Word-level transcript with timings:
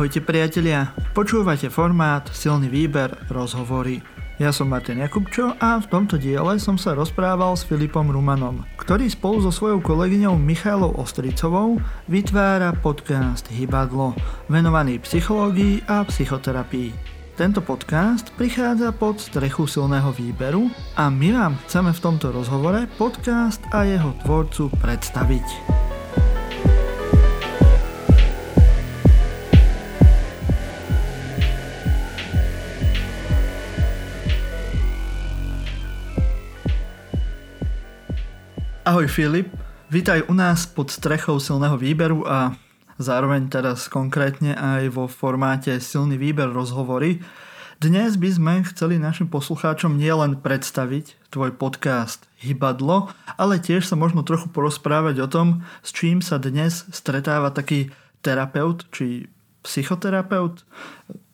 Ahojte 0.00 0.24
priatelia, 0.24 0.96
počúvate 1.12 1.68
formát 1.68 2.24
Silný 2.32 2.72
výber 2.72 3.12
rozhovory. 3.28 4.00
Ja 4.40 4.48
som 4.48 4.72
Martin 4.72 4.96
Jakubčo 4.96 5.52
a 5.60 5.76
v 5.76 5.92
tomto 5.92 6.16
diele 6.16 6.56
som 6.56 6.80
sa 6.80 6.96
rozprával 6.96 7.52
s 7.52 7.68
Filipom 7.68 8.08
Rumanom, 8.08 8.64
ktorý 8.80 9.12
spolu 9.12 9.44
so 9.44 9.52
svojou 9.52 9.84
kolegyňou 9.84 10.40
Michailou 10.40 10.96
Ostricovou 10.96 11.84
vytvára 12.08 12.72
podcast 12.80 13.52
Hybadlo, 13.52 14.16
venovaný 14.48 15.04
psychológii 15.04 15.84
a 15.84 16.00
psychoterapii. 16.08 16.96
Tento 17.36 17.60
podcast 17.60 18.32
prichádza 18.40 18.96
pod 18.96 19.20
strechu 19.20 19.68
silného 19.68 20.16
výberu 20.16 20.72
a 20.96 21.12
my 21.12 21.28
vám 21.36 21.60
chceme 21.68 21.92
v 21.92 22.00
tomto 22.00 22.32
rozhovore 22.32 22.88
podcast 22.96 23.60
a 23.76 23.84
jeho 23.84 24.16
tvorcu 24.24 24.72
predstaviť. 24.80 25.79
Ahoj 38.90 39.06
Filip, 39.06 39.54
vítaj 39.86 40.26
u 40.26 40.34
nás 40.34 40.66
pod 40.66 40.90
strechou 40.90 41.38
silného 41.38 41.78
výberu 41.78 42.26
a 42.26 42.58
zároveň 42.98 43.46
teraz 43.46 43.86
konkrétne 43.86 44.58
aj 44.58 44.90
vo 44.90 45.06
formáte 45.06 45.78
silný 45.78 46.18
výber 46.18 46.50
rozhovory. 46.50 47.22
Dnes 47.78 48.18
by 48.18 48.30
sme 48.34 48.54
chceli 48.66 48.98
našim 48.98 49.30
poslucháčom 49.30 49.94
nielen 49.94 50.42
predstaviť 50.42 51.30
tvoj 51.30 51.54
podcast 51.54 52.26
Hybadlo, 52.42 53.14
ale 53.38 53.62
tiež 53.62 53.86
sa 53.86 53.94
možno 53.94 54.26
trochu 54.26 54.50
porozprávať 54.50 55.22
o 55.22 55.30
tom, 55.30 55.62
s 55.86 55.94
čím 55.94 56.18
sa 56.18 56.42
dnes 56.42 56.82
stretáva 56.90 57.54
taký 57.54 57.94
terapeut 58.26 58.90
či 58.90 59.30
psychoterapeut. 59.62 60.66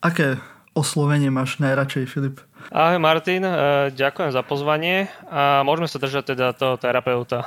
Aké 0.04 0.36
oslovenie 0.76 1.32
máš 1.32 1.56
najradšej, 1.56 2.04
Filip? 2.04 2.36
Ahoj 2.74 2.98
Martin, 2.98 3.46
e, 3.46 3.54
ďakujem 3.94 4.34
za 4.34 4.42
pozvanie 4.42 5.06
a 5.30 5.62
môžeme 5.62 5.86
sa 5.86 6.02
držať 6.02 6.34
teda 6.34 6.50
toho 6.50 6.74
terapeuta. 6.74 7.46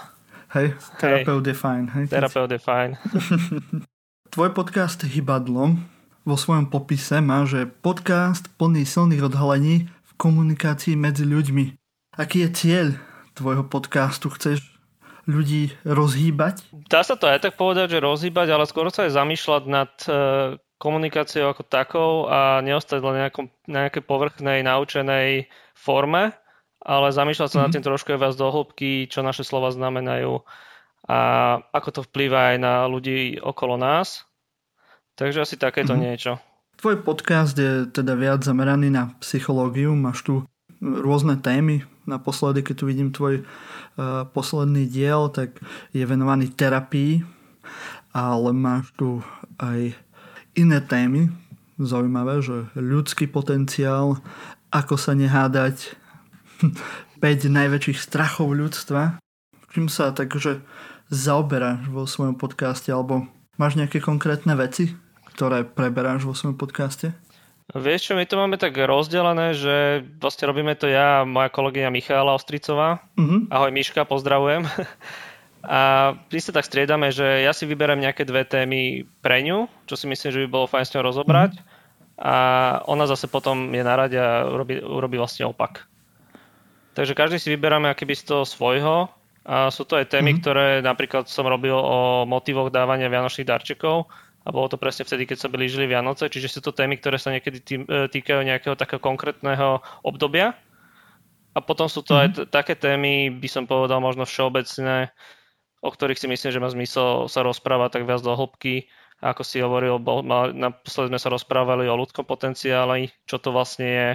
Hej, 0.56 0.80
terapeut 0.96 1.44
je 1.44 1.52
fajn. 1.52 1.84
Hej, 1.92 2.06
terapeut 2.08 2.48
je 2.48 2.62
fajn. 2.64 2.90
Tvoj 4.34 4.50
podcast 4.56 5.04
Hybadlo 5.04 5.76
vo 6.24 6.36
svojom 6.40 6.72
popise 6.72 7.20
má, 7.20 7.44
že 7.44 7.68
podcast 7.68 8.48
plný 8.56 8.88
silných 8.88 9.28
odhalení 9.28 9.92
v 9.92 10.12
komunikácii 10.16 10.96
medzi 10.96 11.28
ľuďmi. 11.28 11.76
Aký 12.16 12.48
je 12.48 12.50
cieľ 12.56 12.88
tvojho 13.36 13.68
podcastu? 13.68 14.32
Chceš 14.32 14.64
ľudí 15.28 15.76
rozhýbať? 15.84 16.64
Dá 16.88 17.04
sa 17.04 17.20
to 17.20 17.28
aj 17.28 17.44
tak 17.44 17.60
povedať, 17.60 18.00
že 18.00 18.00
rozhýbať, 18.00 18.56
ale 18.56 18.64
skôr 18.64 18.88
sa 18.88 19.04
aj 19.04 19.20
zamýšľať 19.20 19.64
nad 19.68 19.92
e, 20.08 20.12
komunikáciou 20.80 21.52
ako 21.52 21.64
takou 21.68 22.12
a 22.32 22.64
neostať 22.64 23.00
len 23.04 23.16
nejakom, 23.28 23.46
nejakej 23.68 24.04
povrchnej, 24.08 24.64
naučenej 24.64 25.52
forme, 25.76 26.32
ale 26.80 27.08
zamýšľať 27.12 27.50
sa 27.52 27.52
mm-hmm. 27.52 27.64
nad 27.68 27.70
mhm. 27.70 27.76
tým 27.76 27.86
trošku 27.86 28.10
viac 28.16 28.36
do 28.40 28.48
hĺbky, 28.48 29.12
čo 29.12 29.20
naše 29.22 29.44
slova 29.44 29.70
znamenajú 29.76 30.42
a 31.10 31.20
ako 31.74 31.90
to 31.90 32.02
vplýva 32.06 32.54
aj 32.54 32.58
na 32.62 32.74
ľudí 32.86 33.42
okolo 33.42 33.82
nás. 33.82 34.30
Takže 35.18 35.44
asi 35.44 35.56
takéto 35.58 35.98
mm-hmm. 35.98 36.06
niečo. 36.06 36.32
Tvoj 36.80 37.04
podcast 37.04 37.58
je 37.60 37.90
teda 37.92 38.16
viac 38.16 38.46
zameraný 38.46 38.88
na 38.88 39.12
psychológiu, 39.20 39.92
máš 39.98 40.24
tu 40.24 40.34
rôzne 40.80 41.36
témy. 41.42 41.84
Naposledy, 42.08 42.64
keď 42.64 42.76
tu 42.78 42.86
vidím 42.88 43.12
tvoj 43.12 43.44
uh, 43.44 44.24
posledný 44.32 44.88
diel, 44.88 45.28
tak 45.28 45.60
je 45.92 46.08
venovaný 46.08 46.48
terapii, 46.48 47.26
ale 48.16 48.50
máš 48.56 48.96
tu 48.96 49.20
aj 49.60 49.92
iné 50.60 50.84
témy, 50.84 51.32
zaujímavé, 51.80 52.44
že 52.44 52.68
ľudský 52.76 53.32
potenciál, 53.32 54.20
ako 54.70 55.00
sa 55.00 55.16
nehádať, 55.16 55.96
5 57.24 57.52
najväčších 57.52 58.00
strachov 58.00 58.56
ľudstva. 58.56 59.20
Čím 59.76 59.92
sa 59.92 60.16
takže 60.16 60.64
zaoberáš 61.12 61.88
vo 61.92 62.08
svojom 62.08 62.40
podcaste, 62.40 62.92
alebo 62.92 63.28
máš 63.60 63.76
nejaké 63.76 64.00
konkrétne 64.00 64.56
veci, 64.56 64.96
ktoré 65.36 65.68
preberáš 65.68 66.24
vo 66.24 66.32
svojom 66.32 66.56
podcaste? 66.56 67.12
Vieš 67.70 68.10
čo, 68.10 68.14
my 68.18 68.26
to 68.26 68.40
máme 68.40 68.58
tak 68.58 68.74
rozdelené, 68.74 69.54
že 69.54 70.02
vlastne 70.18 70.50
robíme 70.50 70.74
to 70.74 70.90
ja 70.90 71.22
a 71.22 71.28
moja 71.28 71.54
kolegyňa 71.54 71.94
Michála 71.94 72.34
Ostricová. 72.34 73.06
Uh-huh. 73.14 73.46
Ahoj 73.54 73.70
Miška, 73.70 74.10
pozdravujem. 74.10 74.66
A 75.60 76.14
my 76.16 76.40
sa 76.40 76.56
tak 76.56 76.64
striedame, 76.64 77.12
že 77.12 77.44
ja 77.44 77.52
si 77.52 77.68
vyberám 77.68 78.00
nejaké 78.00 78.24
dve 78.24 78.48
témy 78.48 79.04
pre 79.20 79.44
ňu, 79.44 79.68
čo 79.92 80.00
si 80.00 80.08
myslím, 80.08 80.32
že 80.32 80.42
by 80.46 80.48
bolo 80.48 80.72
fajn 80.72 80.86
s 80.88 80.94
ňou 80.96 81.04
rozobrať. 81.04 81.60
Mm. 81.60 81.64
A 82.20 82.36
ona 82.88 83.08
zase 83.08 83.32
potom 83.32 83.72
je 83.72 83.84
na 83.84 83.96
rade 83.96 84.16
a 84.20 84.48
urobí, 84.48 84.80
urobí 84.80 85.16
vlastne 85.20 85.48
opak. 85.48 85.88
Takže 86.96 87.16
každý 87.16 87.40
si 87.40 87.52
vyberáme 87.52 87.88
akýby 87.88 88.16
z 88.16 88.24
toho 88.28 88.44
svojho. 88.44 89.08
A 89.48 89.72
sú 89.72 89.88
to 89.88 90.00
aj 90.00 90.12
témy, 90.12 90.36
mm. 90.36 90.40
ktoré 90.44 90.68
napríklad 90.80 91.28
som 91.28 91.48
robil 91.48 91.76
o 91.76 92.24
motivoch 92.24 92.72
dávania 92.72 93.12
vianočných 93.12 93.48
darčekov. 93.48 94.08
A 94.48 94.56
bolo 94.56 94.72
to 94.72 94.80
presne 94.80 95.04
vtedy, 95.04 95.28
keď 95.28 95.38
sa 95.44 95.52
blížili 95.52 95.86
Vianoce. 95.86 96.32
Čiže 96.32 96.48
sú 96.48 96.60
to 96.64 96.72
témy, 96.72 96.96
ktoré 96.98 97.20
sa 97.20 97.30
niekedy 97.36 97.58
tý, 97.60 97.76
e, 97.84 98.08
týkajú 98.08 98.40
nejakého 98.48 98.76
takého 98.80 99.04
konkrétneho 99.04 99.84
obdobia. 100.02 100.56
A 101.52 101.60
potom 101.60 101.92
sú 101.92 102.00
to 102.02 102.16
mm. 102.16 102.20
aj 102.20 102.28
t- 102.34 102.48
také 102.48 102.74
témy, 102.80 103.30
by 103.36 103.50
som 103.52 103.68
povedal 103.68 104.00
možno 104.00 104.24
všeobecné, 104.24 105.12
o 105.80 105.90
ktorých 105.90 106.20
si 106.20 106.28
myslím, 106.28 106.52
že 106.52 106.64
má 106.64 106.70
zmysel 106.72 107.32
sa 107.32 107.44
rozprávať 107.44 108.00
tak 108.00 108.04
viac 108.08 108.22
do 108.24 108.36
hĺbky. 108.36 108.88
Ako 109.20 109.44
si 109.44 109.60
hovoril, 109.60 110.00
naposledy 110.56 111.12
sme 111.12 111.20
sa 111.20 111.30
rozprávali 111.32 111.92
o 111.92 112.00
ľudskom 112.00 112.24
potenciáli, 112.24 113.12
čo 113.28 113.36
to 113.36 113.52
vlastne 113.52 113.88
je, 113.88 114.10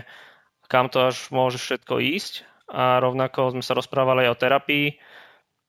kam 0.73 0.89
to 0.89 1.13
až 1.13 1.29
môže 1.29 1.61
všetko 1.61 2.01
ísť. 2.01 2.49
A 2.73 2.97
rovnako 3.05 3.53
sme 3.53 3.61
sa 3.61 3.77
rozprávali 3.77 4.25
aj 4.25 4.33
o 4.33 4.41
terapii, 4.41 4.87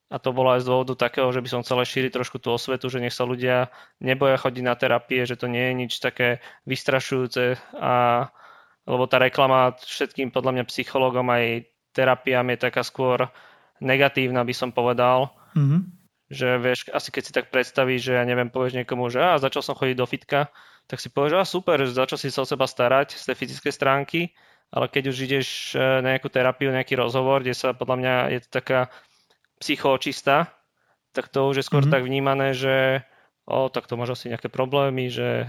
a 0.06 0.22
to 0.22 0.38
bolo 0.38 0.54
aj 0.54 0.62
z 0.62 0.70
dôvodu 0.70 0.94
takého, 0.96 1.34
že 1.34 1.42
by 1.42 1.50
som 1.50 1.62
chcel 1.66 1.82
šíriť 1.82 2.14
trošku 2.14 2.38
tú 2.38 2.54
osvetu, 2.54 2.94
že 2.94 3.02
nech 3.02 3.16
sa 3.16 3.26
ľudia 3.26 3.74
neboja 3.98 4.38
chodiť 4.38 4.64
na 4.64 4.78
terapie, 4.78 5.26
že 5.26 5.34
to 5.34 5.50
nie 5.50 5.74
je 5.74 5.74
nič 5.74 5.94
také 5.98 6.46
vystrašujúce, 6.70 7.58
a, 7.74 8.30
lebo 8.86 9.04
tá 9.10 9.18
reklama 9.18 9.74
všetkým 9.82 10.30
podľa 10.30 10.62
mňa 10.62 10.64
psychologom 10.70 11.26
aj 11.34 11.66
terapiám 11.98 12.54
je 12.54 12.58
taká 12.70 12.86
skôr 12.86 13.34
negatívna, 13.82 14.46
by 14.46 14.54
som 14.54 14.70
povedal, 14.70 15.34
Mm-hmm. 15.56 15.82
Že 16.30 16.48
vieš, 16.62 16.80
asi 16.92 17.10
keď 17.10 17.24
si 17.24 17.32
tak 17.34 17.54
predstavíš, 17.54 18.12
že 18.12 18.14
ja 18.18 18.24
neviem, 18.26 18.50
povieš 18.50 18.78
niekomu, 18.82 19.10
že 19.14 19.22
a 19.22 19.42
začal 19.42 19.62
som 19.62 19.78
chodiť 19.78 19.98
do 19.98 20.08
fitka, 20.10 20.50
tak 20.86 21.02
si 21.02 21.10
povieš, 21.10 21.34
a 21.38 21.46
super, 21.46 21.82
že 21.82 21.98
začal 21.98 22.18
si 22.22 22.30
sa 22.30 22.46
o 22.46 22.50
seba 22.50 22.66
starať 22.66 23.18
z 23.18 23.24
tej 23.30 23.36
fyzickej 23.38 23.74
stránky, 23.74 24.22
ale 24.74 24.90
keď 24.90 25.04
už 25.14 25.18
ideš 25.26 25.48
e, 25.74 25.82
na 26.02 26.18
nejakú 26.18 26.30
terapiu, 26.30 26.74
nejaký 26.74 26.98
rozhovor, 26.98 27.46
kde 27.46 27.54
sa 27.54 27.78
podľa 27.78 27.96
mňa 28.02 28.14
je 28.38 28.40
to 28.46 28.50
taká 28.50 28.80
psychočistá, 29.62 30.52
tak 31.14 31.30
to 31.30 31.48
už 31.48 31.62
je 31.62 31.66
skôr 31.66 31.86
mm-hmm. 31.86 31.94
tak 31.94 32.04
vnímané, 32.04 32.48
že 32.58 33.06
o, 33.46 33.70
tak 33.70 33.86
to 33.86 33.96
máš 33.96 34.20
asi 34.20 34.34
nejaké 34.34 34.50
problémy, 34.50 35.08
že 35.08 35.46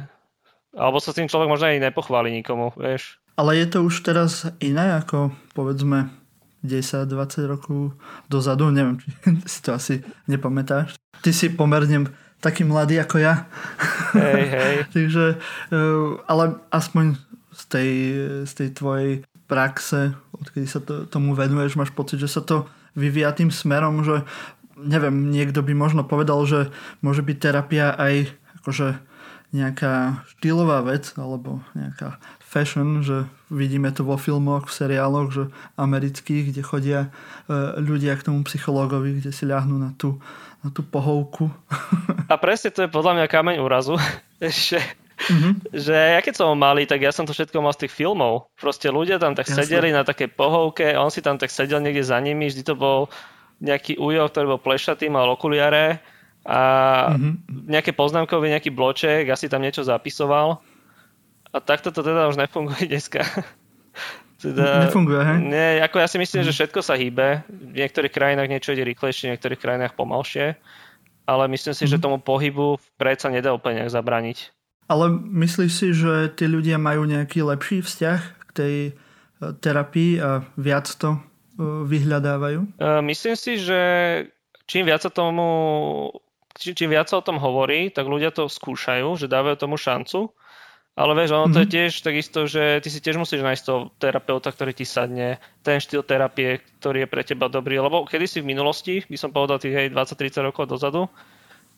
alebo 0.76 1.00
sa 1.00 1.10
s 1.10 1.18
tým 1.18 1.28
človek 1.28 1.48
možno 1.48 1.72
aj 1.72 1.88
nepochváli 1.88 2.28
nikomu, 2.28 2.68
vieš. 2.76 3.16
Ale 3.40 3.56
je 3.56 3.66
to 3.68 3.84
už 3.84 4.04
teraz 4.04 4.44
iné 4.60 4.92
ako 5.00 5.32
povedzme 5.56 6.25
10-20 6.66 7.46
rokov 7.46 7.96
dozadu, 8.28 8.68
neviem, 8.74 8.98
či 8.98 9.08
si 9.52 9.58
to 9.62 9.72
asi 9.72 10.02
nepamätáš. 10.26 10.98
Ty 11.22 11.30
si 11.32 11.48
pomerne 11.54 12.10
taký 12.42 12.66
mladý 12.68 13.00
ako 13.00 13.16
ja. 13.22 13.48
Hej, 14.12 14.44
hej. 14.58 14.74
Takže, 14.92 15.24
eh, 15.72 16.08
ale 16.28 16.60
aspoň 16.68 17.16
z 17.56 17.62
tej, 17.72 17.90
z 18.44 18.52
tej 18.52 18.68
tvojej 18.76 19.12
praxe, 19.48 20.12
odkedy 20.36 20.66
sa 20.68 20.82
to, 20.82 21.08
tomu 21.08 21.32
venuješ, 21.32 21.78
máš 21.78 21.94
pocit, 21.94 22.20
že 22.20 22.28
sa 22.28 22.44
to 22.44 22.68
vyvíja 22.92 23.32
tým 23.32 23.48
smerom, 23.48 24.04
že 24.04 24.26
neviem, 24.76 25.32
niekto 25.32 25.64
by 25.64 25.72
možno 25.72 26.04
povedal, 26.04 26.44
že 26.44 26.68
môže 27.00 27.24
byť 27.24 27.36
terapia 27.40 27.96
aj 27.96 28.28
akože 28.60 29.00
nejaká 29.54 30.26
štýlová 30.36 30.84
vec 30.84 31.16
alebo 31.16 31.64
nejaká 31.72 32.20
fashion, 32.56 33.04
že 33.04 33.28
vidíme 33.52 33.92
to 33.92 34.00
vo 34.00 34.16
filmoch, 34.16 34.72
v 34.72 34.72
seriáloch, 34.72 35.28
že 35.28 35.44
amerických, 35.76 36.56
kde 36.56 36.62
chodia 36.64 37.00
e, 37.04 37.08
ľudia 37.76 38.16
k 38.16 38.32
tomu 38.32 38.40
psychológovi, 38.48 39.20
kde 39.20 39.28
si 39.28 39.44
ľahnú 39.44 39.76
na 39.76 39.92
tú, 40.00 40.16
na 40.64 40.72
tú 40.72 40.80
pohovku. 40.80 41.52
A 42.32 42.40
presne 42.40 42.72
to 42.72 42.88
je 42.88 42.88
podľa 42.88 43.20
mňa 43.20 43.26
kameň 43.28 43.56
úrazu, 43.60 44.00
že, 44.40 44.80
mm-hmm. 44.80 45.52
že 45.76 45.96
ja 46.16 46.20
keď 46.24 46.34
som 46.40 46.56
malý, 46.56 46.88
tak 46.88 47.04
ja 47.04 47.12
som 47.12 47.28
to 47.28 47.36
všetko 47.36 47.60
mal 47.60 47.76
z 47.76 47.84
tých 47.84 47.92
filmov. 47.92 48.48
Proste 48.56 48.88
ľudia 48.88 49.20
tam 49.20 49.36
tak 49.36 49.52
Jasne. 49.52 49.68
sedeli 49.68 49.92
na 49.92 50.08
takej 50.08 50.32
pohovke, 50.32 50.96
on 50.96 51.12
si 51.12 51.20
tam 51.20 51.36
tak 51.36 51.52
sedel 51.52 51.84
niekde 51.84 52.08
za 52.08 52.16
nimi, 52.24 52.48
vždy 52.48 52.64
to 52.64 52.72
bol 52.72 53.12
nejaký 53.60 54.00
ujo, 54.00 54.32
ktorý 54.32 54.56
bol 54.56 54.60
plešatý, 54.64 55.12
mal 55.12 55.28
okuliare 55.28 56.00
a 56.48 56.60
mm-hmm. 57.12 57.68
nejaké 57.68 57.92
poznámkové, 57.92 58.48
nejaký 58.48 58.72
bloček, 58.72 59.28
asi 59.28 59.52
tam 59.52 59.60
niečo 59.60 59.84
zapisoval. 59.84 60.64
A 61.56 61.64
takto 61.64 61.88
to 61.88 62.04
teda 62.04 62.28
už 62.28 62.36
nefunguje 62.36 62.84
dneska. 62.92 63.24
teda, 64.36 64.92
Nefunguje, 64.92 65.20
hej? 65.24 65.38
Nie, 65.40 65.68
ako 65.80 66.04
ja 66.04 66.08
si 66.12 66.20
myslím, 66.20 66.44
že 66.44 66.52
všetko 66.52 66.84
sa 66.84 67.00
hýbe. 67.00 67.48
V 67.48 67.80
niektorých 67.80 68.12
krajinách 68.12 68.52
niečo 68.52 68.76
ide 68.76 68.84
rýchlejšie, 68.84 69.32
v 69.32 69.32
niektorých 69.32 69.60
krajinách 69.64 69.96
pomalšie. 69.96 70.60
Ale 71.24 71.48
myslím 71.48 71.72
si, 71.72 71.88
mm-hmm. 71.88 71.90
že 71.90 71.96
mhm. 71.96 72.04
tomu 72.04 72.16
pohybu 72.20 72.76
vpred 72.76 73.18
sa 73.18 73.32
nedá 73.32 73.56
úplne 73.56 73.88
zabraniť. 73.88 74.52
Ale 74.86 75.10
myslíš 75.16 75.72
si, 75.72 75.88
že 75.96 76.30
tí 76.36 76.46
ľudia 76.46 76.78
majú 76.78 77.08
nejaký 77.08 77.42
lepší 77.42 77.82
vzťah 77.82 78.20
k 78.38 78.50
tej 78.54 78.76
e, 78.86 78.92
terapii 79.58 80.22
a 80.22 80.46
viac 80.54 80.86
to 80.86 81.18
e, 81.18 81.20
vyhľadávajú? 81.90 82.78
Myslím 83.02 83.34
si, 83.34 83.58
že 83.58 83.80
čím 84.70 84.86
viac 84.86 85.02
sa 85.02 85.10
tomu 85.10 85.42
čím 86.56 86.90
viac 86.92 87.12
sa 87.12 87.20
o 87.20 87.26
tom 87.26 87.36
hovorí, 87.36 87.92
tak 87.92 88.08
ľudia 88.08 88.32
to 88.32 88.48
skúšajú, 88.48 89.20
že 89.20 89.28
dávajú 89.28 89.56
tomu 89.60 89.76
šancu. 89.76 90.32
Ale 90.96 91.12
vieš, 91.12 91.36
ono 91.36 91.52
mm-hmm. 91.52 91.52
to 91.52 91.60
je 91.60 91.68
mhm. 91.68 91.74
tiež 91.76 91.92
takisto, 92.00 92.38
že 92.48 92.62
ty 92.80 92.88
si 92.88 93.04
tiež 93.04 93.20
musíš 93.20 93.44
nájsť 93.44 93.62
toho 93.68 93.92
terapeuta, 94.00 94.48
ktorý 94.48 94.72
ti 94.72 94.88
sadne, 94.88 95.36
ten 95.60 95.76
štýl 95.76 96.00
terapie, 96.00 96.64
ktorý 96.80 97.04
je 97.04 97.08
pre 97.12 97.20
teba 97.20 97.52
dobrý. 97.52 97.76
Lebo 97.76 98.08
kedy 98.08 98.24
si 98.24 98.38
v 98.40 98.48
minulosti, 98.48 99.04
by 99.04 99.18
som 99.20 99.28
povedal 99.28 99.60
tých 99.60 99.92
20-30 99.92 100.48
rokov 100.48 100.72
dozadu, 100.72 101.12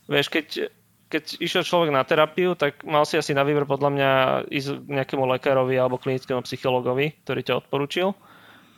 vieš, 0.07 0.31
keď, 0.31 0.71
keď 1.11 1.23
išiel 1.35 1.67
človek 1.67 1.91
na 1.91 2.07
terapiu, 2.07 2.55
tak 2.55 2.79
mal 2.87 3.03
si 3.03 3.19
asi 3.19 3.35
na 3.35 3.43
výber 3.43 3.67
podľa 3.67 3.89
mňa 3.91 4.11
ísť 4.55 4.87
nejakému 4.87 5.27
lekárovi 5.35 5.75
alebo 5.75 5.99
klinickému 5.99 6.39
psychologovi, 6.47 7.19
ktorý 7.27 7.43
ťa 7.43 7.59
odporúčil. 7.59 8.15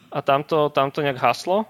A 0.10 0.26
tamto, 0.26 0.74
tamto 0.74 1.06
nejak 1.06 1.22
haslo. 1.22 1.70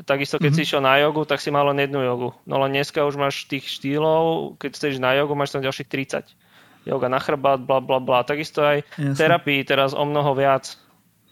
Takisto 0.00 0.40
keď 0.40 0.48
mm-hmm. 0.48 0.64
si 0.64 0.66
išiel 0.66 0.80
na 0.80 0.96
jogu, 0.96 1.28
tak 1.28 1.44
si 1.44 1.52
mal 1.52 1.68
len 1.68 1.84
jednu 1.84 2.00
jogu. 2.00 2.32
No 2.48 2.56
len 2.56 2.72
dneska 2.72 3.04
už 3.04 3.20
máš 3.20 3.44
tých 3.52 3.68
štýlov, 3.68 4.56
keď 4.56 4.70
chceš 4.80 4.96
na 4.96 5.12
jogu, 5.12 5.36
máš 5.36 5.52
tam 5.52 5.60
ďalších 5.60 5.92
30. 5.92 6.47
Yoga 6.88 7.12
na 7.12 7.20
chrbát, 7.20 7.60
bla 7.60 7.84
bla 7.84 8.00
bla. 8.00 8.24
Takisto 8.24 8.64
aj 8.64 8.80
Jasne. 8.96 9.14
terapii 9.14 9.60
teraz 9.68 9.92
o 9.92 10.02
mnoho 10.08 10.32
viac 10.32 10.72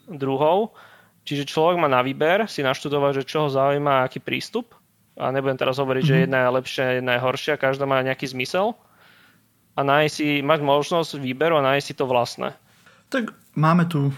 druhov. 0.06 0.76
Čiže 1.26 1.48
človek 1.48 1.82
má 1.82 1.90
na 1.90 2.04
výber 2.04 2.46
si 2.46 2.62
naštudovať, 2.62 3.24
že 3.24 3.26
čo 3.26 3.36
ho 3.46 3.48
zaujíma, 3.50 4.06
aký 4.06 4.22
prístup. 4.22 4.76
A 5.16 5.32
nebudem 5.32 5.58
teraz 5.58 5.80
hovoriť, 5.80 6.04
mm-hmm. 6.04 6.12
že 6.12 6.20
mhm. 6.20 6.24
jedna 6.28 6.38
je 6.38 6.54
lepšia, 6.60 6.84
jedna 7.00 7.12
je 7.16 7.24
horšia, 7.24 7.54
každá 7.56 7.88
má 7.88 7.98
nejaký 8.04 8.28
zmysel. 8.30 8.76
A 9.76 9.80
nájsť 9.84 10.12
si, 10.12 10.28
mať 10.40 10.60
možnosť 10.64 11.20
výberu 11.20 11.58
a 11.60 11.66
nájsť 11.66 11.86
si 11.88 11.94
to 11.96 12.04
vlastné. 12.08 12.52
Tak 13.12 13.32
máme 13.54 13.86
tu 13.86 14.10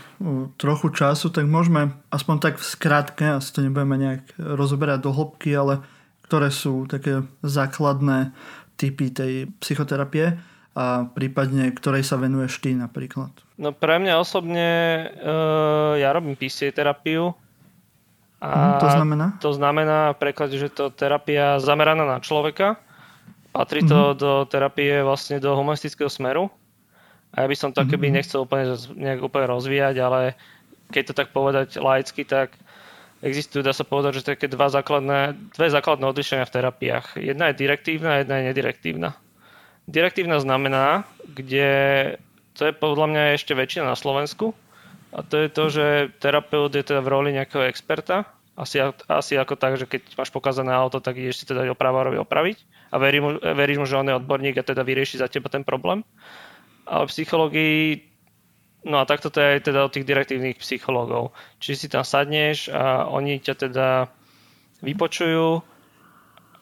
trochu 0.57 0.91
času, 0.95 1.29
tak 1.29 1.45
môžeme 1.45 1.93
aspoň 2.09 2.37
tak 2.41 2.55
v 2.57 2.65
skratke, 2.65 3.27
asi 3.37 3.51
to 3.53 3.61
nebudeme 3.61 4.01
nejak 4.01 4.25
rozoberať 4.39 4.99
do 5.05 5.11
hĺbky, 5.13 5.51
ale 5.53 5.85
ktoré 6.25 6.49
sú 6.49 6.89
také 6.89 7.25
základné 7.45 8.33
typy 8.79 9.11
tej 9.13 9.51
psychoterapie 9.61 10.39
a 10.79 11.11
prípadne 11.11 11.75
ktorej 11.75 12.07
sa 12.07 12.15
venuješ 12.15 12.63
ty 12.63 12.71
napríklad? 12.79 13.35
No 13.59 13.75
pre 13.75 13.99
mňa 13.99 14.15
osobne 14.23 14.69
uh, 15.19 15.99
ja 15.99 16.15
robím 16.15 16.39
PCA 16.39 16.71
terapiu 16.71 17.35
a 18.39 18.79
mm, 18.79 18.79
to 18.79 18.89
znamená? 18.95 19.27
To 19.43 19.51
znamená 19.51 19.99
v 20.15 20.21
preklade, 20.23 20.55
že 20.55 20.71
to 20.71 20.95
terapia 20.95 21.59
zameraná 21.59 22.07
na 22.07 22.23
človeka. 22.23 22.79
Patrí 23.51 23.83
to 23.83 24.15
mm-hmm. 24.15 24.21
do 24.23 24.33
terapie 24.47 25.03
vlastne 25.03 25.43
do 25.43 25.51
humanistického 25.59 26.07
smeru 26.07 26.47
a 27.35 27.43
ja 27.43 27.47
by 27.51 27.57
som 27.59 27.75
to 27.75 27.83
mm-hmm. 27.83 27.93
keby 27.99 28.07
mhm. 28.07 28.15
nechcel 28.15 28.39
úplne, 28.47 28.65
nejak 28.95 29.21
úplne 29.21 29.47
rozvíjať, 29.51 29.97
ale 29.99 30.39
keď 30.95 31.03
to 31.11 31.15
tak 31.19 31.29
povedať 31.35 31.77
laicky, 31.77 32.23
tak 32.23 32.55
existujú, 33.21 33.67
dá 33.67 33.75
sa 33.75 33.83
povedať, 33.83 34.23
že 34.23 34.31
také 34.33 34.47
dva 34.47 34.71
základné, 34.71 35.35
dve 35.59 35.69
základné 35.69 36.07
odlišenia 36.07 36.47
v 36.47 36.55
terapiách. 36.55 37.19
Jedna 37.19 37.51
je 37.51 37.61
direktívna, 37.61 38.23
jedna 38.23 38.41
je 38.41 38.55
nedirektívna. 38.55 39.19
Direktívna 39.89 40.37
znamená, 40.37 41.09
kde 41.25 41.69
to 42.53 42.69
je 42.69 42.73
podľa 42.77 43.07
mňa 43.09 43.23
ešte 43.41 43.57
väčšina 43.57 43.89
na 43.89 43.97
Slovensku, 43.97 44.53
a 45.09 45.25
to 45.25 45.41
je 45.41 45.49
to, 45.49 45.65
že 45.73 45.87
terapeut 46.21 46.69
je 46.77 46.85
teda 46.85 47.01
v 47.01 47.09
roli 47.09 47.31
nejakého 47.33 47.65
experta, 47.65 48.29
asi, 48.59 48.85
asi 49.09 49.41
ako 49.41 49.57
tak, 49.57 49.81
že 49.81 49.89
keď 49.89 50.19
máš 50.19 50.29
pokazané 50.29 50.77
auto, 50.77 51.01
tak 51.01 51.17
ideš 51.17 51.41
si 51.41 51.45
teda 51.49 51.65
opravárovi 51.73 52.21
opraviť 52.21 52.59
a 52.93 53.01
verí 53.01 53.23
mu, 53.23 53.39
veríš 53.41 53.79
mu, 53.81 53.87
že 53.89 53.97
on 53.97 54.11
je 54.11 54.19
odborník 54.19 54.61
a 54.61 54.67
teda 54.67 54.85
vyrieši 54.85 55.23
za 55.23 55.31
teba 55.31 55.49
ten 55.49 55.65
problém 55.65 56.05
ale 56.89 57.05
v 57.05 57.13
psychológii 57.13 57.81
No 58.79 59.03
a 59.03 59.11
takto 59.11 59.27
to 59.27 59.43
je 59.43 59.59
aj 59.59 59.61
teda 59.69 59.85
od 59.85 59.91
tých 59.91 60.07
direktívnych 60.07 60.63
psychológov. 60.63 61.35
Čiže 61.59 61.77
si 61.77 61.89
tam 61.91 62.07
sadneš 62.07 62.71
a 62.71 63.11
oni 63.11 63.43
ťa 63.43 63.55
teda 63.69 64.07
vypočujú 64.87 65.67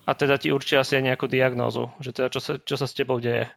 a 0.06 0.10
teda 0.14 0.38
ti 0.38 0.54
určia 0.54 0.86
asi 0.86 0.94
aj 0.94 1.04
nejakú 1.12 1.26
diagnózu, 1.26 1.90
že 1.98 2.14
teda 2.14 2.30
čo 2.30 2.38
sa, 2.38 2.62
čo 2.62 2.78
sa 2.78 2.86
s 2.86 2.94
tebou 2.94 3.18
deje. 3.18 3.50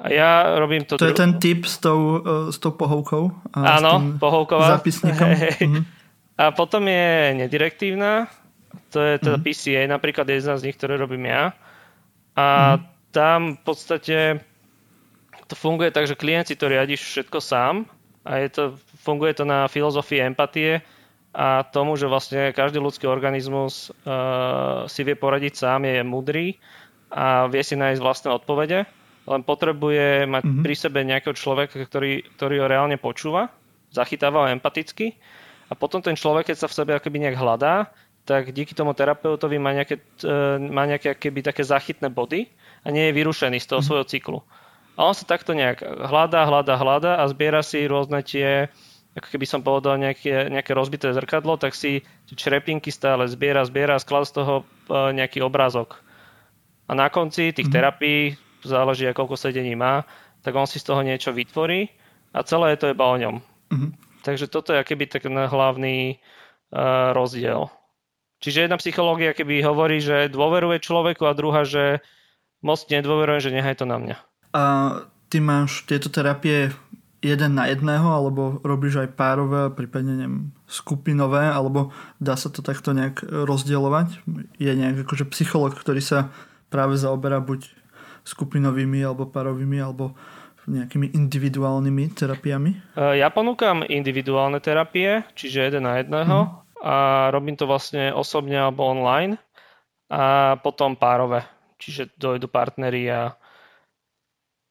A 0.00 0.10
ja 0.10 0.58
robím 0.58 0.88
to... 0.88 0.98
To 0.98 1.06
dru- 1.06 1.12
je 1.14 1.20
ten 1.20 1.38
typ 1.38 1.68
s 1.68 1.78
tou, 1.78 2.18
uh, 2.18 2.48
s 2.50 2.58
tou 2.58 2.74
pohovkou? 2.74 3.30
A 3.54 3.78
Áno, 3.78 4.18
pohovková. 4.18 4.80
Zápisníkom. 4.80 5.28
Mm-hmm. 5.30 5.84
A 6.34 6.50
potom 6.50 6.82
je 6.90 7.38
nedirektívna, 7.46 8.26
to 8.90 8.98
je 8.98 9.22
teda 9.22 9.38
mm-hmm. 9.38 9.54
PCA, 9.54 9.82
napríklad 9.86 10.26
jedna 10.26 10.58
z 10.58 10.66
nich, 10.66 10.74
ktoré 10.74 10.98
robím 10.98 11.30
ja. 11.30 11.54
A 12.34 12.46
mm-hmm. 12.74 12.84
tam 13.14 13.54
v 13.54 13.60
podstate 13.62 14.18
to 15.46 15.54
funguje 15.54 15.94
tak, 15.94 16.10
že 16.10 16.18
klient 16.18 16.50
si 16.50 16.58
to 16.58 16.66
riadiš 16.66 17.04
všetko 17.04 17.38
sám 17.38 17.86
a 18.26 18.42
je 18.42 18.48
to, 18.50 18.62
funguje 19.04 19.36
to 19.36 19.44
na 19.46 19.68
filozofii 19.70 20.24
empatie 20.24 20.80
a 21.34 21.66
tomu, 21.66 21.98
že 21.98 22.06
vlastne 22.06 22.54
každý 22.54 22.78
ľudský 22.78 23.10
organizmus 23.10 23.90
uh, 24.06 24.86
si 24.86 25.02
vie 25.02 25.18
poradiť 25.18 25.58
sám, 25.58 25.82
je 25.82 26.06
mudrý 26.06 26.62
a 27.10 27.50
vie 27.50 27.58
si 27.66 27.74
nájsť 27.74 27.98
vlastné 27.98 28.30
odpovede, 28.30 28.86
len 29.26 29.42
potrebuje 29.42 30.30
mať 30.30 30.42
mm-hmm. 30.46 30.62
pri 30.62 30.74
sebe 30.78 31.02
nejakého 31.02 31.34
človeka, 31.34 31.74
ktorý, 31.74 32.22
ktorý 32.38 32.54
ho 32.62 32.66
reálne 32.70 32.94
počúva, 33.02 33.50
zachytáva 33.90 34.46
ho 34.46 34.48
empaticky 34.54 35.18
a 35.66 35.74
potom 35.74 35.98
ten 35.98 36.14
človek, 36.14 36.54
keď 36.54 36.56
sa 36.62 36.70
v 36.70 36.76
sebe 36.78 36.92
akoby 36.94 37.26
nejak 37.26 37.42
hľadá, 37.42 37.90
tak 38.24 38.54
díky 38.54 38.72
tomu 38.72 38.94
terapeutovi 38.94 39.58
má 39.58 39.74
nejaké, 39.74 39.98
uh, 40.22 40.62
má 40.62 40.86
nejaké 40.86 41.18
akoby 41.18 41.40
také 41.42 41.66
zachytné 41.66 42.14
body 42.14 42.46
a 42.86 42.94
nie 42.94 43.10
je 43.10 43.16
vyrušený 43.18 43.58
z 43.58 43.66
toho 43.66 43.82
mm-hmm. 43.82 43.90
svojho 43.90 44.06
cyklu. 44.06 44.38
A 44.94 45.10
on 45.10 45.14
sa 45.18 45.26
takto 45.26 45.58
nejak 45.58 45.82
hľadá, 45.82 46.46
hľadá, 46.46 46.78
hľadá 46.78 47.12
a 47.18 47.26
zbiera 47.26 47.66
si 47.66 47.82
rôzne 47.82 48.22
tie, 48.22 48.70
ako 49.14 49.28
keby 49.30 49.46
som 49.46 49.62
povedal, 49.62 49.94
nejaké, 49.94 50.50
nejaké 50.50 50.74
rozbité 50.74 51.14
zrkadlo, 51.14 51.54
tak 51.54 51.78
si 51.78 52.02
črepinky 52.26 52.90
stále 52.90 53.30
zbiera, 53.30 53.62
zbiera 53.62 53.94
sklad 54.02 54.26
z 54.26 54.42
toho 54.42 54.54
e, 54.90 55.14
nejaký 55.14 55.38
obrázok. 55.38 56.02
A 56.90 56.98
na 56.98 57.06
konci 57.08 57.54
tých 57.54 57.70
mm-hmm. 57.70 57.74
terapií, 57.74 58.20
záleží 58.66 59.06
koľko 59.14 59.38
sedení 59.38 59.78
má, 59.78 60.02
tak 60.42 60.58
on 60.58 60.66
si 60.66 60.82
z 60.82 60.90
toho 60.90 61.00
niečo 61.06 61.30
vytvorí 61.30 61.88
a 62.34 62.42
celé 62.42 62.74
je 62.74 62.78
to 62.82 62.90
iba 62.90 63.06
o 63.06 63.16
ňom. 63.16 63.36
Mm-hmm. 63.70 63.90
Takže 64.26 64.50
toto 64.50 64.74
je 64.74 64.82
akýby 64.82 65.06
tak 65.06 65.28
hlavný 65.28 66.16
uh, 66.16 67.12
rozdiel. 67.12 67.68
Čiže 68.40 68.68
jedna 68.68 68.76
psychológia 68.80 69.36
keby 69.36 69.64
hovorí, 69.64 70.00
že 70.00 70.32
dôveruje 70.32 70.80
človeku 70.80 71.24
a 71.24 71.36
druhá, 71.36 71.64
že 71.64 72.04
moc 72.64 72.80
nedôveruje, 72.88 73.40
že 73.40 73.54
nechaj 73.56 73.80
to 73.80 73.86
na 73.88 73.96
mňa. 74.00 74.16
A 74.56 74.62
ty 75.28 75.40
máš 75.40 75.84
tieto 75.84 76.08
terapie 76.08 76.72
jeden 77.24 77.56
na 77.56 77.72
jedného, 77.72 78.04
alebo 78.04 78.60
robíš 78.60 79.00
aj 79.00 79.16
párové, 79.16 79.72
prípadne 79.72 80.12
neviem, 80.20 80.52
skupinové, 80.68 81.48
alebo 81.48 81.88
dá 82.20 82.36
sa 82.36 82.52
to 82.52 82.60
takto 82.60 82.92
nejak 82.92 83.24
rozdielovať? 83.24 84.20
Je 84.60 84.72
nejak 84.76 85.08
akože 85.08 85.24
psycholog, 85.32 85.72
ktorý 85.72 86.04
sa 86.04 86.28
práve 86.68 87.00
zaoberá 87.00 87.40
buď 87.40 87.64
skupinovými, 88.28 89.00
alebo 89.00 89.24
párovými, 89.24 89.80
alebo 89.80 90.12
nejakými 90.68 91.12
individuálnymi 91.12 92.04
terapiami? 92.16 92.96
E, 92.96 93.20
ja 93.20 93.28
ponúkam 93.28 93.84
individuálne 93.84 94.60
terapie, 94.60 95.24
čiže 95.36 95.68
jeden 95.68 95.84
na 95.84 96.00
jedného 96.00 96.36
mm. 96.48 96.52
a 96.84 96.94
robím 97.32 97.56
to 97.56 97.68
vlastne 97.68 98.12
osobne 98.12 98.56
alebo 98.56 98.88
online 98.88 99.36
a 100.08 100.56
potom 100.60 100.96
párové, 100.96 101.44
čiže 101.80 102.12
dojdu 102.16 102.48
partneri 102.48 103.08
a 103.12 103.36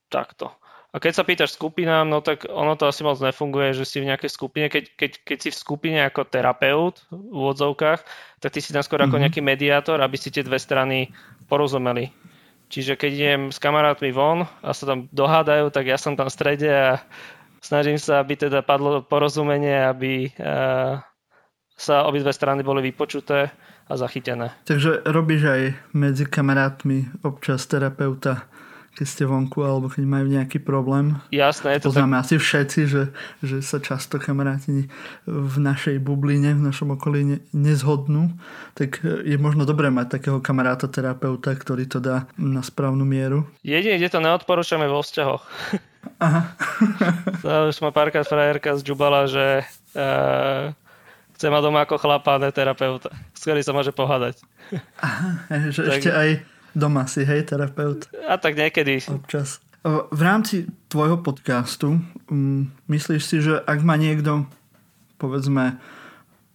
takto. 0.10 0.54
A 0.94 1.02
keď 1.02 1.14
sa 1.18 1.26
pýtaš 1.26 1.58
skupinám, 1.58 2.06
no 2.06 2.22
tak 2.22 2.46
ono 2.46 2.78
to 2.78 2.86
asi 2.86 3.02
moc 3.02 3.18
nefunguje, 3.18 3.74
že 3.74 3.82
si 3.82 3.98
v 3.98 4.14
nejakej 4.14 4.30
skupine, 4.30 4.70
keď, 4.70 4.94
keď, 4.94 5.12
keď 5.26 5.38
si 5.42 5.50
v 5.50 5.58
skupine 5.58 6.00
ako 6.06 6.30
terapeut 6.30 7.02
v 7.10 7.34
úvodzovkách, 7.34 8.00
tak 8.38 8.50
ty 8.54 8.62
si 8.62 8.70
tam 8.78 8.86
skôr 8.86 9.02
mm-hmm. 9.02 9.10
ako 9.10 9.18
mhm. 9.18 9.24
nejaký 9.26 9.42
mediátor, 9.42 9.98
aby 10.06 10.18
si 10.22 10.30
tie 10.30 10.46
dve 10.46 10.62
strany 10.62 11.10
porozumeli. 11.50 12.14
Čiže 12.70 12.98
keď 12.98 13.12
idem 13.14 13.42
s 13.50 13.58
kamarátmi 13.58 14.14
von 14.14 14.46
a 14.62 14.70
sa 14.74 14.86
tam 14.86 15.10
dohádajú, 15.10 15.74
tak 15.74 15.90
ja 15.90 15.98
som 15.98 16.14
tam 16.14 16.30
v 16.30 16.38
strede 16.38 16.70
a 16.70 17.02
snažím 17.62 17.98
sa, 17.98 18.22
aby 18.22 18.34
teda 18.38 18.66
padlo 18.66 19.06
porozumenie, 19.06 19.78
aby 19.78 20.34
uh, 20.42 20.98
sa 21.78 22.06
obidve 22.10 22.34
strany 22.34 22.66
boli 22.66 22.82
vypočuté 22.82 23.54
a 23.84 23.94
zachytené. 23.94 24.58
Takže 24.66 25.06
robíš 25.06 25.42
aj 25.44 25.62
medzi 25.94 26.26
kamarátmi 26.26 27.22
občas 27.22 27.68
terapeuta 27.68 28.48
keď 28.94 29.08
ste 29.10 29.24
vonku 29.26 29.66
alebo 29.66 29.90
keď 29.90 30.04
majú 30.06 30.26
nejaký 30.30 30.62
problém. 30.62 31.18
Jasné. 31.34 31.82
To 31.82 31.90
Poznáme 31.90 32.22
tak... 32.22 32.24
asi 32.30 32.36
všetci, 32.38 32.80
že, 32.86 33.04
že 33.42 33.58
sa 33.66 33.82
často 33.82 34.22
kamaráti 34.22 34.86
v 35.26 35.56
našej 35.58 35.98
bubline, 35.98 36.54
v 36.54 36.62
našom 36.62 36.94
okolí 36.94 37.26
ne, 37.26 37.38
nezhodnú. 37.58 38.38
Tak 38.78 39.02
je 39.04 39.38
možno 39.42 39.66
dobré 39.66 39.90
mať 39.90 40.22
takého 40.22 40.38
kamaráta, 40.40 40.86
terapeuta, 40.86 41.58
ktorý 41.58 41.90
to 41.90 41.98
dá 41.98 42.30
na 42.38 42.62
správnu 42.62 43.02
mieru. 43.02 43.50
Jedine, 43.66 43.98
kde 43.98 44.14
to 44.14 44.22
neodporúčame 44.22 44.86
vo 44.86 45.02
vzťahoch. 45.02 45.44
Aha. 46.22 46.42
už 47.70 47.78
ma 47.82 47.90
párkrát 47.90 48.28
frajerka 48.28 48.78
zdžubala, 48.78 49.26
že 49.26 49.66
uh, 49.98 50.70
chce 51.34 51.48
ma 51.50 51.60
doma 51.60 51.84
ako 51.84 51.98
chlapa, 51.98 52.38
ne 52.40 52.54
terapeuta, 52.54 53.10
s 53.34 53.42
ktorým 53.44 53.66
sa 53.66 53.74
môže 53.74 53.92
pohádať. 53.92 54.40
Aha, 55.02 55.70
že 55.74 55.82
tak... 55.90 56.00
ešte 56.00 56.12
aj 56.14 56.53
Doma 56.74 57.06
si, 57.06 57.22
hej, 57.22 57.46
terapeut. 57.46 58.10
A 58.26 58.42
tak 58.42 58.58
niekedy. 58.58 58.98
Občas. 59.10 59.62
V 59.86 60.22
rámci 60.24 60.66
tvojho 60.88 61.20
podcastu 61.22 62.00
um, 62.32 62.72
myslíš 62.88 63.24
si, 63.24 63.38
že 63.44 63.60
ak 63.62 63.84
má 63.84 64.00
niekto 64.00 64.48
povedzme 65.20 65.78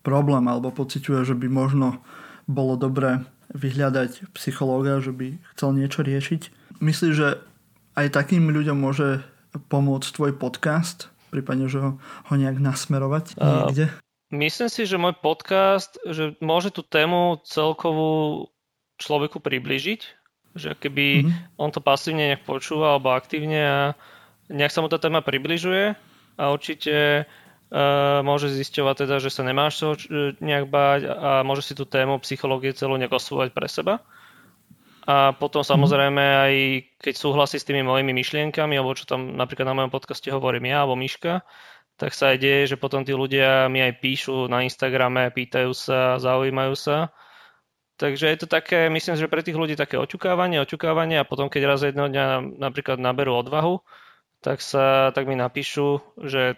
problém 0.01 0.49
alebo 0.49 0.73
pociťuje, 0.73 1.29
že 1.29 1.37
by 1.37 1.47
možno 1.53 2.01
bolo 2.49 2.81
dobré 2.81 3.23
vyhľadať 3.53 4.33
psychológa, 4.33 5.05
že 5.05 5.13
by 5.13 5.37
chcel 5.53 5.77
niečo 5.77 6.01
riešiť. 6.01 6.43
Myslíš, 6.81 7.13
že 7.13 7.29
aj 8.01 8.17
takým 8.17 8.49
ľuďom 8.49 8.81
môže 8.81 9.21
pomôcť 9.69 10.09
tvoj 10.09 10.33
podcast? 10.41 11.13
Prípadne, 11.29 11.69
že 11.69 11.81
ho, 11.85 11.91
ho 12.01 12.35
nejak 12.35 12.57
nasmerovať 12.57 13.37
niekde? 13.37 13.93
Uh, 13.93 14.41
myslím 14.41 14.69
si, 14.73 14.89
že 14.89 14.97
môj 14.97 15.13
podcast 15.21 16.01
že 16.09 16.33
môže 16.41 16.73
tú 16.73 16.81
tému 16.81 17.45
celkovú 17.45 18.49
človeku 18.99 19.39
približiť, 19.39 20.01
že 20.59 20.75
keby 20.75 21.07
mm-hmm. 21.25 21.61
on 21.61 21.71
to 21.71 21.79
pasívne 21.79 22.35
nejak 22.35 22.45
počúva 22.45 22.99
alebo 22.99 23.15
aktívne 23.15 23.63
a 23.63 23.79
nejak 24.51 24.75
sa 24.75 24.83
mu 24.83 24.91
tá 24.91 24.99
téma 24.99 25.23
približuje 25.23 25.95
a 26.39 26.45
určite 26.51 27.25
uh, 27.25 28.21
môže 28.27 28.51
zisťovať 28.51 28.95
teda, 29.07 29.17
že 29.23 29.31
sa 29.31 29.47
nemáš 29.47 29.81
toho 29.81 29.95
nejak 30.43 30.67
báť 30.69 31.01
a 31.09 31.31
môže 31.47 31.63
si 31.63 31.75
tú 31.79 31.87
tému 31.87 32.19
psychológie 32.27 32.75
celú 32.75 32.99
nejak 32.99 33.15
osvojať 33.15 33.51
pre 33.55 33.69
seba. 33.71 33.95
A 35.09 35.33
potom 35.33 35.65
mhm. 35.65 35.69
samozrejme 35.73 36.25
aj 36.45 36.55
keď 37.01 37.15
súhlasí 37.17 37.57
s 37.57 37.65
tými 37.65 37.81
mojimi 37.81 38.13
myšlienkami, 38.13 38.77
alebo 38.77 38.93
čo 38.93 39.09
tam 39.09 39.39
napríklad 39.39 39.73
na 39.73 39.77
mojom 39.79 39.93
podcaste 39.95 40.29
hovorím 40.29 40.69
ja 40.69 40.85
alebo 40.85 41.01
Miška, 41.01 41.41
tak 41.99 42.15
sa 42.15 42.31
aj 42.31 42.39
deje, 42.39 42.63
že 42.75 42.77
potom 42.79 43.03
tí 43.03 43.11
ľudia 43.11 43.67
mi 43.67 43.83
aj 43.83 43.99
píšu 43.99 44.47
na 44.47 44.63
Instagrame, 44.63 45.35
pýtajú 45.35 45.75
sa, 45.75 46.21
zaujímajú 46.23 46.75
sa 46.79 47.11
Takže 47.99 48.31
je 48.31 48.39
to 48.39 48.47
také, 48.47 48.87
myslím, 48.87 49.19
že 49.19 49.27
pre 49.27 49.43
tých 49.43 49.59
ľudí 49.59 49.75
také 49.75 49.99
oťukávanie, 49.99 50.63
oťukávanie 50.63 51.19
a 51.19 51.27
potom, 51.27 51.51
keď 51.51 51.63
raz 51.67 51.83
jedného 51.83 52.07
dňa 52.07 52.27
napríklad 52.63 53.03
naberú 53.03 53.35
odvahu, 53.43 53.83
tak, 54.39 54.63
sa, 54.63 55.11
tak 55.11 55.27
mi 55.27 55.35
napíšu, 55.35 56.15
že 56.23 56.55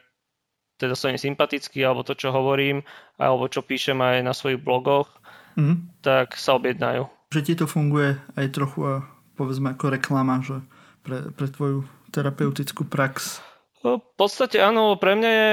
teda 0.77 0.93
som 0.93 1.13
im 1.13 1.21
sympatický, 1.21 1.81
alebo 1.81 2.05
to, 2.05 2.13
čo 2.13 2.29
hovorím, 2.29 2.85
alebo 3.17 3.49
čo 3.49 3.65
píšem 3.65 3.97
aj 3.97 4.17
na 4.21 4.37
svojich 4.37 4.61
blogoch, 4.61 5.09
mm. 5.57 6.05
tak 6.05 6.37
sa 6.37 6.61
objednajú. 6.61 7.09
Že 7.33 7.41
ti 7.45 7.55
to 7.57 7.65
funguje 7.65 8.21
aj 8.37 8.47
trochu, 8.53 9.05
povedzme, 9.37 9.73
ako 9.73 9.97
reklama, 9.97 10.45
že 10.45 10.61
pre, 11.05 11.33
pre 11.33 11.49
tvoju 11.49 11.89
terapeutickú 12.13 12.85
prax. 12.85 13.41
V 13.81 13.97
podstate 14.21 14.61
áno, 14.61 15.01
pre 15.01 15.17
mňa 15.17 15.31
je 15.33 15.53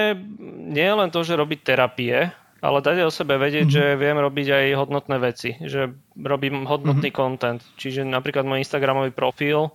nie 0.75 0.91
len 0.91 1.07
to, 1.15 1.23
že 1.23 1.39
robiť 1.39 1.59
terapie, 1.63 2.27
ale 2.61 2.81
dať 2.81 3.05
o 3.05 3.11
sebe 3.13 3.37
vedieť, 3.37 3.69
mm-hmm. 3.69 3.95
že 3.95 4.01
viem 4.01 4.17
robiť 4.17 4.47
aj 4.49 4.65
hodnotné 4.77 5.17
veci, 5.21 5.49
že 5.61 5.93
robím 6.17 6.65
hodnotný 6.65 7.13
mm-hmm. 7.13 7.21
content. 7.21 7.61
Čiže 7.77 8.05
napríklad 8.05 8.49
môj 8.49 8.65
Instagramový 8.65 9.13
profil, 9.13 9.69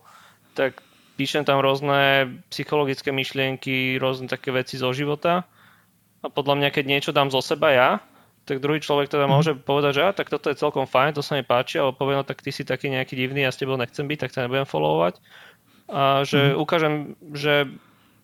tak 0.58 0.82
píšem 1.14 1.46
tam 1.46 1.62
rôzne 1.62 2.28
psychologické 2.50 3.14
myšlienky, 3.14 4.00
rôzne 4.02 4.26
také 4.26 4.50
veci 4.50 4.80
zo 4.80 4.90
života 4.90 5.46
a 6.22 6.26
podľa 6.26 6.58
mňa, 6.58 6.68
keď 6.74 6.84
niečo 6.86 7.10
dám 7.14 7.30
zo 7.30 7.42
seba 7.42 7.70
ja, 7.70 7.90
tak 8.42 8.58
druhý 8.58 8.82
človek 8.82 9.06
teda 9.06 9.30
mm-hmm. 9.30 9.34
môže 9.38 9.52
povedať, 9.54 9.92
že 9.98 10.02
a, 10.02 10.10
tak 10.10 10.26
toto 10.26 10.50
je 10.50 10.58
celkom 10.58 10.86
fajn, 10.90 11.14
to 11.14 11.22
sa 11.22 11.38
mi 11.38 11.46
páči, 11.46 11.78
alebo 11.78 11.94
povie, 11.94 12.18
no 12.18 12.26
tak 12.26 12.42
ty 12.42 12.50
si 12.50 12.66
taký 12.66 12.90
nejaký 12.90 13.14
divný, 13.14 13.46
ja 13.46 13.54
s 13.54 13.60
tebou 13.62 13.78
nechcem 13.78 14.02
byť, 14.02 14.18
tak 14.18 14.34
ťa 14.34 14.42
nebudem 14.46 14.66
followovať. 14.66 15.22
A 15.86 16.26
že 16.26 16.50
mm-hmm. 16.50 16.58
ukážem, 16.58 16.94
že 17.30 17.70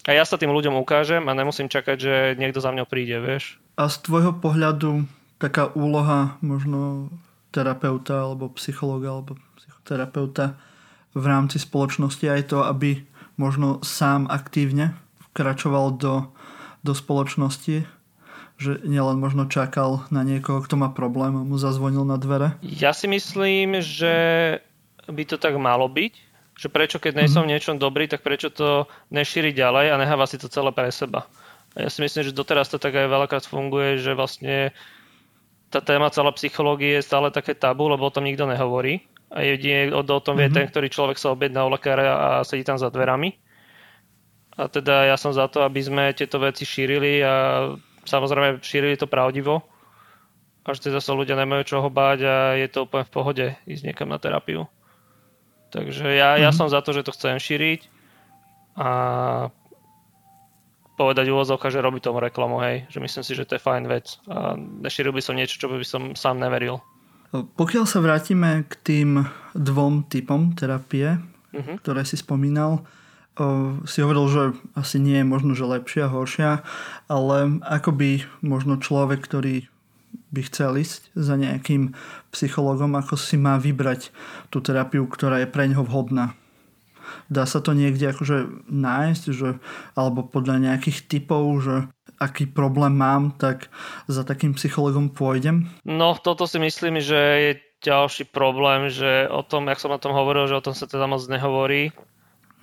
a 0.08 0.10
ja 0.16 0.24
sa 0.24 0.40
tým 0.40 0.50
ľuďom 0.50 0.74
ukážem 0.80 1.22
a 1.28 1.36
nemusím 1.36 1.68
čakať, 1.68 1.96
že 2.00 2.14
niekto 2.40 2.64
za 2.64 2.72
mňou 2.72 2.88
príde, 2.88 3.20
vieš. 3.20 3.60
A 3.78 3.86
z 3.86 3.96
tvojho 4.02 4.34
pohľadu 4.42 5.06
taká 5.38 5.70
úloha 5.70 6.34
možno 6.42 7.14
terapeuta 7.54 8.26
alebo 8.26 8.50
psychologa 8.58 9.14
alebo 9.14 9.38
psychoterapeuta 9.56 10.58
v 11.14 11.24
rámci 11.24 11.62
spoločnosti 11.62 12.26
aj 12.26 12.42
to, 12.50 12.66
aby 12.66 13.06
možno 13.38 13.78
sám 13.86 14.26
aktívne 14.26 14.98
vkračoval 15.30 15.94
do, 15.94 16.34
do 16.82 16.92
spoločnosti, 16.92 17.86
že 18.58 18.70
nielen 18.82 19.22
možno 19.22 19.46
čakal 19.46 20.02
na 20.10 20.26
niekoho, 20.26 20.58
kto 20.66 20.74
má 20.74 20.90
problém 20.90 21.38
a 21.38 21.46
mu 21.46 21.54
zazvonil 21.54 22.02
na 22.02 22.18
dvere? 22.18 22.58
Ja 22.66 22.90
si 22.90 23.06
myslím, 23.06 23.78
že 23.78 24.14
by 25.06 25.22
to 25.24 25.38
tak 25.38 25.54
malo 25.54 25.86
byť, 25.86 26.12
že 26.58 26.66
prečo, 26.66 26.98
keď 26.98 27.22
nejsom 27.22 27.46
mm-hmm. 27.46 27.50
niečom 27.54 27.76
dobrý, 27.78 28.10
tak 28.10 28.26
prečo 28.26 28.50
to 28.50 28.90
nešíri 29.14 29.54
ďalej 29.54 29.94
a 29.94 30.00
necháva 30.02 30.26
si 30.26 30.42
to 30.42 30.50
celé 30.50 30.74
pre 30.74 30.90
seba. 30.90 31.30
A 31.78 31.86
ja 31.86 31.88
si 31.94 32.02
myslím, 32.02 32.26
že 32.26 32.34
doteraz 32.34 32.66
to 32.66 32.82
tak 32.82 32.98
aj 32.98 33.06
veľakrát 33.06 33.46
funguje, 33.46 34.02
že 34.02 34.18
vlastne 34.18 34.74
tá 35.70 35.78
téma 35.78 36.10
celá 36.10 36.34
psychológie 36.34 36.98
je 36.98 37.06
stále 37.06 37.30
také 37.30 37.54
tabu, 37.54 37.86
lebo 37.86 38.02
o 38.02 38.10
tom 38.10 38.26
nikto 38.26 38.50
nehovorí. 38.50 39.06
A 39.30 39.46
jedine 39.46 39.94
o, 39.94 40.02
tom 40.02 40.34
vie 40.34 40.50
mm-hmm. 40.50 40.56
ten, 40.58 40.66
ktorý 40.66 40.90
človek 40.90 41.20
sa 41.20 41.30
objedná 41.30 41.62
u 41.62 41.70
lekára 41.70 42.02
a 42.02 42.28
sedí 42.42 42.66
tam 42.66 42.82
za 42.82 42.90
dverami. 42.90 43.36
A 44.58 44.66
teda 44.66 45.06
ja 45.06 45.14
som 45.14 45.30
za 45.30 45.46
to, 45.46 45.62
aby 45.62 45.78
sme 45.78 46.16
tieto 46.18 46.42
veci 46.42 46.66
šírili 46.66 47.22
a 47.22 47.68
samozrejme 48.02 48.58
šírili 48.58 48.98
to 48.98 49.06
pravdivo. 49.06 49.62
Až 50.66 50.82
teda 50.82 50.98
sa 50.98 51.14
ľudia 51.14 51.38
nemajú 51.38 51.62
čoho 51.62 51.86
báť 51.92 52.18
a 52.26 52.36
je 52.58 52.66
to 52.66 52.90
úplne 52.90 53.06
v 53.06 53.14
pohode 53.14 53.46
ísť 53.70 53.86
niekam 53.86 54.10
na 54.10 54.18
terapiu. 54.18 54.66
Takže 55.70 56.10
ja, 56.10 56.34
mm-hmm. 56.34 56.42
ja 56.42 56.50
mhm. 56.50 56.56
som 56.58 56.66
za 56.66 56.82
to, 56.82 56.90
že 56.90 57.06
to 57.06 57.14
chcem 57.14 57.38
šíriť 57.38 57.86
a 58.78 58.88
povedať 60.98 61.30
úvozovka, 61.30 61.70
že 61.70 61.78
robí 61.78 62.02
tomu 62.02 62.18
reklamu, 62.18 62.58
hej, 62.66 62.90
že 62.90 62.98
myslím 62.98 63.22
si, 63.22 63.32
že 63.38 63.46
to 63.46 63.54
je 63.54 63.62
fajn 63.62 63.86
vec 63.86 64.18
a 64.26 64.58
nešíril 64.58 65.14
by 65.14 65.22
som 65.22 65.38
niečo, 65.38 65.62
čo 65.62 65.70
by 65.70 65.86
som 65.86 66.18
sám 66.18 66.42
neveril. 66.42 66.82
Pokiaľ 67.30 67.84
sa 67.86 68.02
vrátime 68.02 68.66
k 68.66 68.74
tým 68.82 69.10
dvom 69.54 70.10
typom 70.10 70.56
terapie, 70.58 71.22
mm-hmm. 71.54 71.78
ktoré 71.84 72.02
si 72.02 72.18
spomínal, 72.18 72.82
si 73.86 74.02
hovoril, 74.02 74.26
že 74.32 74.42
asi 74.74 74.98
nie 74.98 75.22
je 75.22 75.26
možno, 75.28 75.54
že 75.54 75.62
lepšia, 75.68 76.10
horšia, 76.10 76.66
ale 77.06 77.62
ako 77.62 77.94
by 77.94 78.10
možno 78.42 78.82
človek, 78.82 79.22
ktorý 79.22 79.70
by 80.32 80.40
chcel 80.48 80.80
ísť 80.80 81.12
za 81.12 81.36
nejakým 81.36 81.92
psychologom, 82.32 82.96
ako 82.96 83.20
si 83.20 83.36
má 83.36 83.60
vybrať 83.60 84.08
tú 84.48 84.64
terapiu, 84.64 85.04
ktorá 85.04 85.44
je 85.44 85.48
pre 85.52 85.68
neho 85.68 85.84
vhodná. 85.84 86.34
Dá 87.28 87.44
sa 87.44 87.60
to 87.60 87.76
niekde 87.76 88.10
akože 88.10 88.68
nájsť, 88.68 89.24
že, 89.32 89.60
alebo 89.94 90.24
podľa 90.24 90.70
nejakých 90.70 91.06
typov, 91.06 91.44
že 91.60 91.74
aký 92.18 92.50
problém 92.50 92.98
mám, 92.98 93.36
tak 93.38 93.70
za 94.10 94.26
takým 94.26 94.56
psychologom 94.58 95.12
pôjdem? 95.14 95.70
No, 95.86 96.18
toto 96.18 96.48
si 96.50 96.58
myslím, 96.58 96.98
že 96.98 97.18
je 97.18 97.52
ďalší 97.78 98.26
problém, 98.34 98.90
že 98.90 99.30
o 99.30 99.46
tom, 99.46 99.70
jak 99.70 99.78
som 99.78 99.94
o 99.94 100.02
tom 100.02 100.10
hovoril, 100.12 100.50
že 100.50 100.58
o 100.58 100.64
tom 100.64 100.74
sa 100.74 100.90
teda 100.90 101.06
moc 101.06 101.22
nehovorí, 101.30 101.94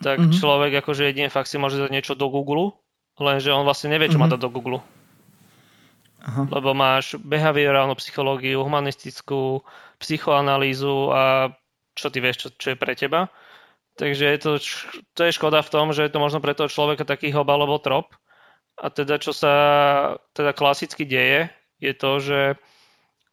tak 0.04 0.20
mm-hmm. 0.20 0.36
človek 0.36 0.72
akože 0.84 1.08
jedine 1.08 1.32
fakt 1.32 1.48
si 1.48 1.56
môže 1.56 1.80
dať 1.80 1.92
niečo 1.92 2.20
do 2.20 2.28
Google, 2.28 2.76
lenže 3.16 3.56
on 3.56 3.64
vlastne 3.64 3.88
nevie, 3.88 4.12
čo 4.12 4.20
mm-hmm. 4.20 4.28
má 4.28 4.36
dať 4.36 4.42
do 4.44 4.52
Google. 4.52 4.80
Aha. 6.26 6.50
lebo 6.50 6.74
máš 6.74 7.22
behaviorálnu 7.22 7.94
psychológiu, 8.02 8.66
humanistickú 8.66 9.62
psychoanalýzu 10.02 11.14
a 11.14 11.54
čo 11.94 12.10
ty 12.10 12.18
vieš, 12.18 12.38
čo, 12.42 12.48
čo 12.58 12.68
je 12.74 12.82
pre 12.82 12.98
teba. 12.98 13.30
Takže 13.96 14.26
je 14.28 14.40
to, 14.40 14.52
to 15.16 15.22
je 15.24 15.36
škoda 15.36 15.64
v 15.64 15.72
tom, 15.72 15.96
že 15.96 16.04
je 16.04 16.12
to 16.12 16.20
možno 16.20 16.44
pre 16.44 16.52
toho 16.52 16.68
človeka 16.68 17.08
taký 17.08 17.32
hob 17.32 17.48
alebo 17.48 17.80
trop. 17.80 18.12
A 18.76 18.92
teda 18.92 19.16
čo 19.24 19.32
sa 19.32 19.54
teda 20.36 20.52
klasicky 20.52 21.08
deje, 21.08 21.48
je 21.80 21.94
to, 21.96 22.12
že 22.20 22.40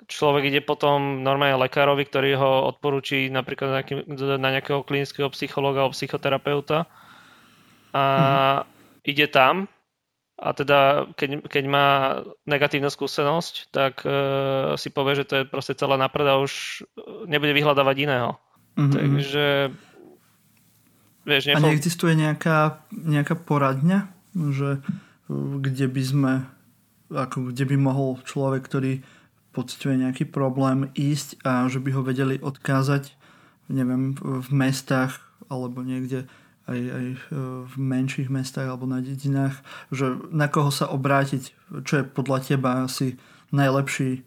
človek 0.07 0.51
ide 0.51 0.63
potom 0.63 1.23
normálne 1.27 1.59
lekárovi, 1.59 2.07
ktorý 2.07 2.39
ho 2.39 2.53
odporúči 2.71 3.27
napríklad 3.31 3.69
na, 3.71 3.77
nejaký, 3.83 3.95
na 4.39 4.49
nejakého 4.59 4.87
klinického 4.87 5.31
psychologa 5.35 5.83
alebo 5.83 5.95
psychoterapeuta 5.95 6.87
a 7.95 8.05
mm. 8.07 8.63
ide 9.07 9.27
tam 9.31 9.67
a 10.43 10.49
teda 10.51 11.07
keď, 11.15 11.47
keď 11.47 11.65
má 11.71 11.87
negatívnu 12.51 12.91
skúsenosť, 12.91 13.71
tak 13.71 14.03
uh, 14.03 14.75
si 14.75 14.91
povie, 14.91 15.23
že 15.23 15.29
to 15.29 15.35
je 15.39 15.45
proste 15.47 15.79
celé 15.79 15.95
naprd 15.95 16.27
a 16.27 16.43
už 16.43 16.83
nebude 17.31 17.55
vyhľadávať 17.55 17.97
iného. 18.03 18.31
Mm-hmm. 18.75 18.91
Takže 18.91 19.45
vieš, 21.27 21.53
nefol... 21.53 21.59
A 21.59 21.67
neexistuje 21.71 22.13
nejaká, 22.15 22.83
nejaká 22.91 23.35
poradňa, 23.39 24.11
že 24.33 24.81
kde 25.63 25.87
by 25.87 26.03
sme 26.03 26.33
ako 27.13 27.53
kde 27.53 27.65
by 27.69 27.77
mohol 27.77 28.17
človek, 28.25 28.65
ktorý 28.65 29.05
pociťuje 29.53 30.09
nejaký 30.09 30.25
problém 30.33 30.89
ísť 30.97 31.45
a 31.45 31.69
že 31.69 31.77
by 31.77 31.93
ho 31.93 32.01
vedeli 32.01 32.41
odkázať 32.41 33.13
neviem, 33.69 34.17
v 34.17 34.49
mestách 34.49 35.21
alebo 35.53 35.85
niekde 35.85 36.25
aj, 36.65 36.79
aj 36.79 37.07
e, 37.13 37.19
v 37.69 37.75
menších 37.77 38.33
mestách 38.33 38.69
alebo 38.71 38.89
na 38.89 39.05
dedinách, 39.05 39.61
že 39.93 40.17
na 40.33 40.49
koho 40.49 40.73
sa 40.73 40.89
obrátiť, 40.89 41.53
čo 41.85 42.01
je 42.01 42.05
podľa 42.07 42.39
teba 42.49 42.71
asi 42.89 43.21
najlepší 43.53 44.25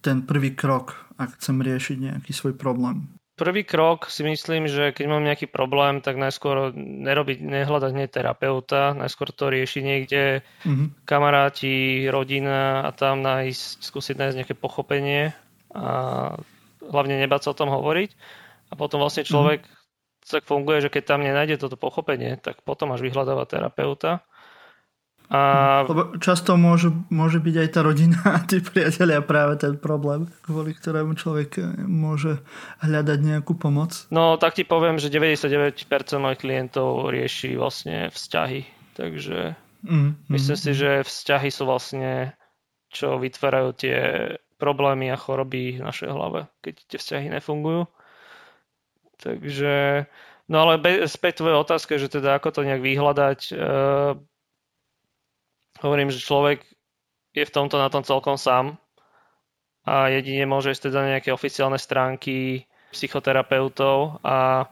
ten 0.00 0.22
prvý 0.24 0.54
krok, 0.54 0.96
ak 1.18 1.36
chcem 1.36 1.60
riešiť 1.60 1.96
nejaký 1.98 2.30
svoj 2.32 2.54
problém? 2.54 3.19
Prvý 3.40 3.64
krok 3.64 4.12
si 4.12 4.20
myslím, 4.20 4.68
že 4.68 4.92
keď 4.92 5.06
mám 5.08 5.24
nejaký 5.24 5.48
problém, 5.48 6.04
tak 6.04 6.20
najskôr 6.20 6.76
nerobiť, 6.76 7.40
nehľadať 7.40 7.92
nie 7.96 8.04
terapeuta, 8.04 8.92
najskôr 8.92 9.32
to 9.32 9.48
riešiť 9.48 9.80
niekde 9.80 10.44
mm-hmm. 10.44 11.08
kamaráti, 11.08 12.04
rodina 12.12 12.84
a 12.84 12.92
tam 12.92 13.24
nájsť, 13.24 13.80
skúsiť 13.80 14.20
nájsť 14.20 14.36
nejaké 14.44 14.54
pochopenie 14.60 15.32
a 15.72 15.88
hlavne 16.84 17.16
nebať 17.16 17.40
sa 17.48 17.56
o 17.56 17.58
tom 17.58 17.72
hovoriť. 17.72 18.12
A 18.70 18.76
potom 18.76 19.00
vlastne 19.00 19.24
človek 19.24 19.64
mm-hmm 19.64 19.80
tak 20.30 20.46
funguje, 20.46 20.84
že 20.84 20.92
keď 20.92 21.02
tam 21.16 21.26
nenájde 21.26 21.58
toto 21.58 21.80
pochopenie, 21.80 22.38
tak 22.38 22.62
potom 22.62 22.94
až 22.94 23.02
vyhľadáva 23.02 23.48
terapeuta. 23.50 24.22
A... 25.30 25.86
Lebo 25.86 26.18
často 26.18 26.58
môže, 26.58 26.90
môže 27.06 27.38
byť 27.38 27.54
aj 27.54 27.68
tá 27.70 27.80
rodina 27.86 28.18
a 28.36 28.42
tí 28.42 28.58
priatelia 28.58 29.22
práve 29.22 29.62
ten 29.62 29.78
problém, 29.78 30.26
kvôli 30.42 30.74
ktorému 30.74 31.14
človek 31.14 31.62
môže 31.86 32.42
hľadať 32.82 33.18
nejakú 33.22 33.54
pomoc. 33.54 34.10
No 34.10 34.34
tak 34.42 34.58
ti 34.58 34.66
poviem, 34.66 34.98
že 34.98 35.06
99% 35.06 35.78
mojich 36.18 36.42
klientov 36.42 37.14
rieši 37.14 37.54
vlastne 37.54 38.10
vzťahy. 38.10 38.66
Takže 38.98 39.54
mm, 39.86 40.34
myslím 40.34 40.56
mm, 40.58 40.64
si, 40.66 40.72
že 40.74 41.06
vzťahy 41.06 41.48
sú 41.54 41.62
vlastne 41.62 42.34
čo 42.90 43.22
vytvárajú 43.22 43.70
tie 43.78 43.96
problémy 44.58 45.08
a 45.14 45.16
choroby 45.16 45.78
v 45.78 45.86
našej 45.86 46.10
hlave, 46.10 46.50
keď 46.60 46.74
tie 46.90 46.98
vzťahy 46.98 47.26
nefungujú. 47.30 47.86
Takže, 49.22 50.04
no 50.50 50.56
ale 50.66 51.06
späť 51.06 51.40
tvoje 51.40 51.56
otázke, 51.56 51.96
že 51.96 52.10
teda 52.10 52.36
ako 52.36 52.60
to 52.60 52.60
nejak 52.66 52.82
vyhľadať, 52.82 53.40
uh, 53.54 54.18
hovorím, 55.80 56.12
že 56.12 56.22
človek 56.22 56.64
je 57.36 57.44
v 57.46 57.54
tomto 57.54 57.76
na 57.78 57.88
tom 57.88 58.02
celkom 58.02 58.36
sám 58.36 58.76
a 59.86 60.12
jedine 60.12 60.44
môže 60.44 60.74
ísť 60.74 60.92
teda 60.92 61.16
nejaké 61.16 61.30
oficiálne 61.32 61.80
stránky 61.80 62.68
psychoterapeutov 62.90 64.20
a 64.20 64.66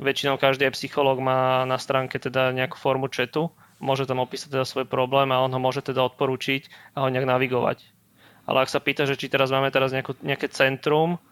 väčšinou 0.00 0.40
každý 0.40 0.66
aj 0.68 0.76
psychológ 0.76 1.22
má 1.22 1.62
na 1.68 1.76
stránke 1.76 2.18
teda 2.18 2.50
nejakú 2.50 2.76
formu 2.76 3.06
chatu, 3.12 3.52
môže 3.78 4.08
tam 4.08 4.20
opísať 4.20 4.52
teda 4.52 4.66
svoj 4.66 4.86
problém 4.88 5.30
a 5.30 5.40
on 5.40 5.52
ho 5.52 5.60
môže 5.60 5.80
teda 5.84 6.02
odporúčiť 6.12 6.94
a 6.96 7.06
ho 7.06 7.12
nejak 7.12 7.28
navigovať. 7.28 7.84
Ale 8.48 8.66
ak 8.66 8.72
sa 8.72 8.82
pýta, 8.82 9.06
že 9.06 9.14
či 9.14 9.30
teraz 9.30 9.52
máme 9.54 9.70
teraz 9.70 9.94
nejakú, 9.94 10.18
nejaké 10.24 10.50
centrum, 10.50 11.22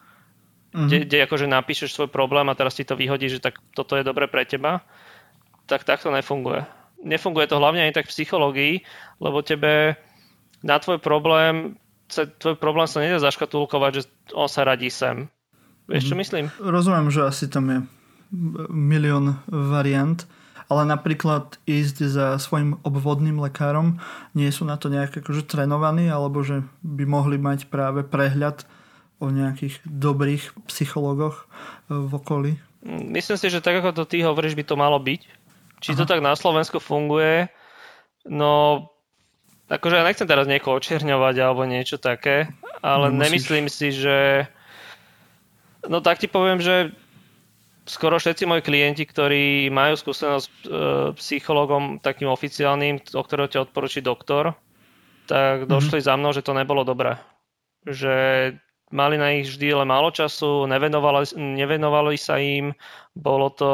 mm-hmm. 0.70 0.86
kde, 0.86 0.98
kde 1.08 1.18
akože 1.26 1.46
napíšeš 1.50 1.90
svoj 1.96 2.08
problém 2.12 2.46
a 2.46 2.54
teraz 2.54 2.78
ti 2.78 2.86
to 2.86 2.94
vyhodí, 2.94 3.26
že 3.26 3.42
tak 3.42 3.58
toto 3.74 3.98
je 3.98 4.06
dobre 4.06 4.30
pre 4.30 4.46
teba, 4.46 4.86
tak 5.66 5.82
takto 5.82 6.14
nefunguje. 6.14 6.77
Nefunguje 7.04 7.46
to 7.46 7.62
hlavne 7.62 7.86
aj 7.86 8.02
tak 8.02 8.06
v 8.10 8.14
psychológii, 8.14 8.74
lebo 9.22 9.42
tebe 9.46 9.94
na 10.66 10.76
tvoj 10.82 10.98
problém 10.98 11.78
tvoj 12.08 12.56
problém 12.56 12.88
sa 12.88 13.04
nedá 13.04 13.20
zaškatulkovať, 13.20 13.92
že 13.92 14.02
on 14.32 14.48
sa 14.48 14.64
radí 14.64 14.88
sem. 14.88 15.28
Vieš, 15.88 16.12
čo 16.12 16.14
mhm. 16.16 16.20
myslím? 16.20 16.44
Rozumiem, 16.60 17.08
že 17.12 17.28
asi 17.28 17.48
tam 17.48 17.64
je 17.68 17.78
milión 18.68 19.40
variant, 19.48 20.20
ale 20.68 20.84
napríklad 20.84 21.56
ísť 21.64 21.96
za 22.12 22.26
svojim 22.36 22.76
obvodným 22.84 23.40
lekárom, 23.40 24.04
nie 24.36 24.52
sú 24.52 24.68
na 24.68 24.76
to 24.76 24.92
nejak 24.92 25.24
akože 25.24 25.48
trénovaní, 25.48 26.12
alebo 26.12 26.44
že 26.44 26.60
by 26.84 27.08
mohli 27.08 27.40
mať 27.40 27.72
práve 27.72 28.04
prehľad 28.04 28.68
o 29.16 29.32
nejakých 29.32 29.80
dobrých 29.88 30.68
psychologoch 30.68 31.48
e, 31.88 31.96
v 31.96 32.12
okolí? 32.12 32.52
Myslím 32.84 33.40
si, 33.40 33.48
že 33.48 33.64
tak 33.64 33.80
ako 33.80 33.90
to 33.96 34.04
ty 34.04 34.22
hovoríš, 34.22 34.54
by 34.54 34.62
to 34.62 34.76
malo 34.76 35.00
byť. 35.00 35.37
Či 35.78 35.94
Aha. 35.94 35.98
to 35.98 36.04
tak 36.06 36.20
na 36.24 36.34
Slovensku 36.34 36.82
funguje, 36.82 37.46
no 38.26 38.86
akože 39.68 40.00
ja 40.00 40.06
nechcem 40.06 40.26
teraz 40.26 40.48
niekoho 40.48 40.80
očierňovať 40.80 41.34
alebo 41.38 41.68
niečo 41.68 42.00
také, 42.00 42.50
ale 42.80 43.12
Nemusíš. 43.12 43.22
nemyslím 43.22 43.66
si, 43.68 43.88
že 43.94 44.48
no 45.86 46.00
tak 46.00 46.18
ti 46.18 46.26
poviem, 46.26 46.58
že 46.58 46.90
skoro 47.88 48.20
všetci 48.20 48.44
moji 48.44 48.62
klienti, 48.62 49.04
ktorí 49.08 49.72
majú 49.72 49.96
skúsenosť 49.96 50.44
s 50.44 50.50
e, 50.50 50.70
psychologom 51.16 51.96
takým 52.04 52.28
oficiálnym, 52.28 53.00
o 53.16 53.22
ktorého 53.24 53.48
ťa 53.48 53.64
odporúči 53.64 54.04
doktor, 54.04 54.52
tak 55.24 55.64
mhm. 55.64 55.68
došli 55.68 55.98
mm-hmm. 56.00 56.08
za 56.08 56.14
mnou, 56.20 56.30
že 56.36 56.44
to 56.44 56.52
nebolo 56.52 56.84
dobré. 56.84 57.16
Že 57.88 58.16
mali 58.92 59.16
na 59.20 59.36
ich 59.36 59.48
vždy 59.48 59.72
ale 59.72 59.84
málo 59.88 60.12
času, 60.12 60.68
nevenovali, 60.68 61.36
nevenovali 61.36 62.16
sa 62.16 62.40
im, 62.40 62.72
bolo 63.16 63.52
to, 63.52 63.72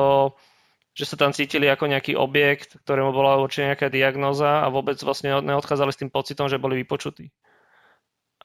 že 0.94 1.04
sa 1.11 1.18
tam 1.18 1.35
cítili 1.35 1.66
ako 1.66 1.90
nejaký 1.90 2.14
objekt, 2.14 2.78
ktorému 2.87 3.11
bola 3.11 3.42
určite 3.42 3.74
nejaká 3.74 3.90
diagnoza 3.90 4.62
a 4.62 4.70
vôbec 4.70 4.94
vlastne 5.02 5.35
neodchádzali 5.42 5.90
s 5.90 6.00
tým 6.00 6.11
pocitom, 6.14 6.46
že 6.46 6.62
boli 6.62 6.78
vypočutí. 6.87 7.35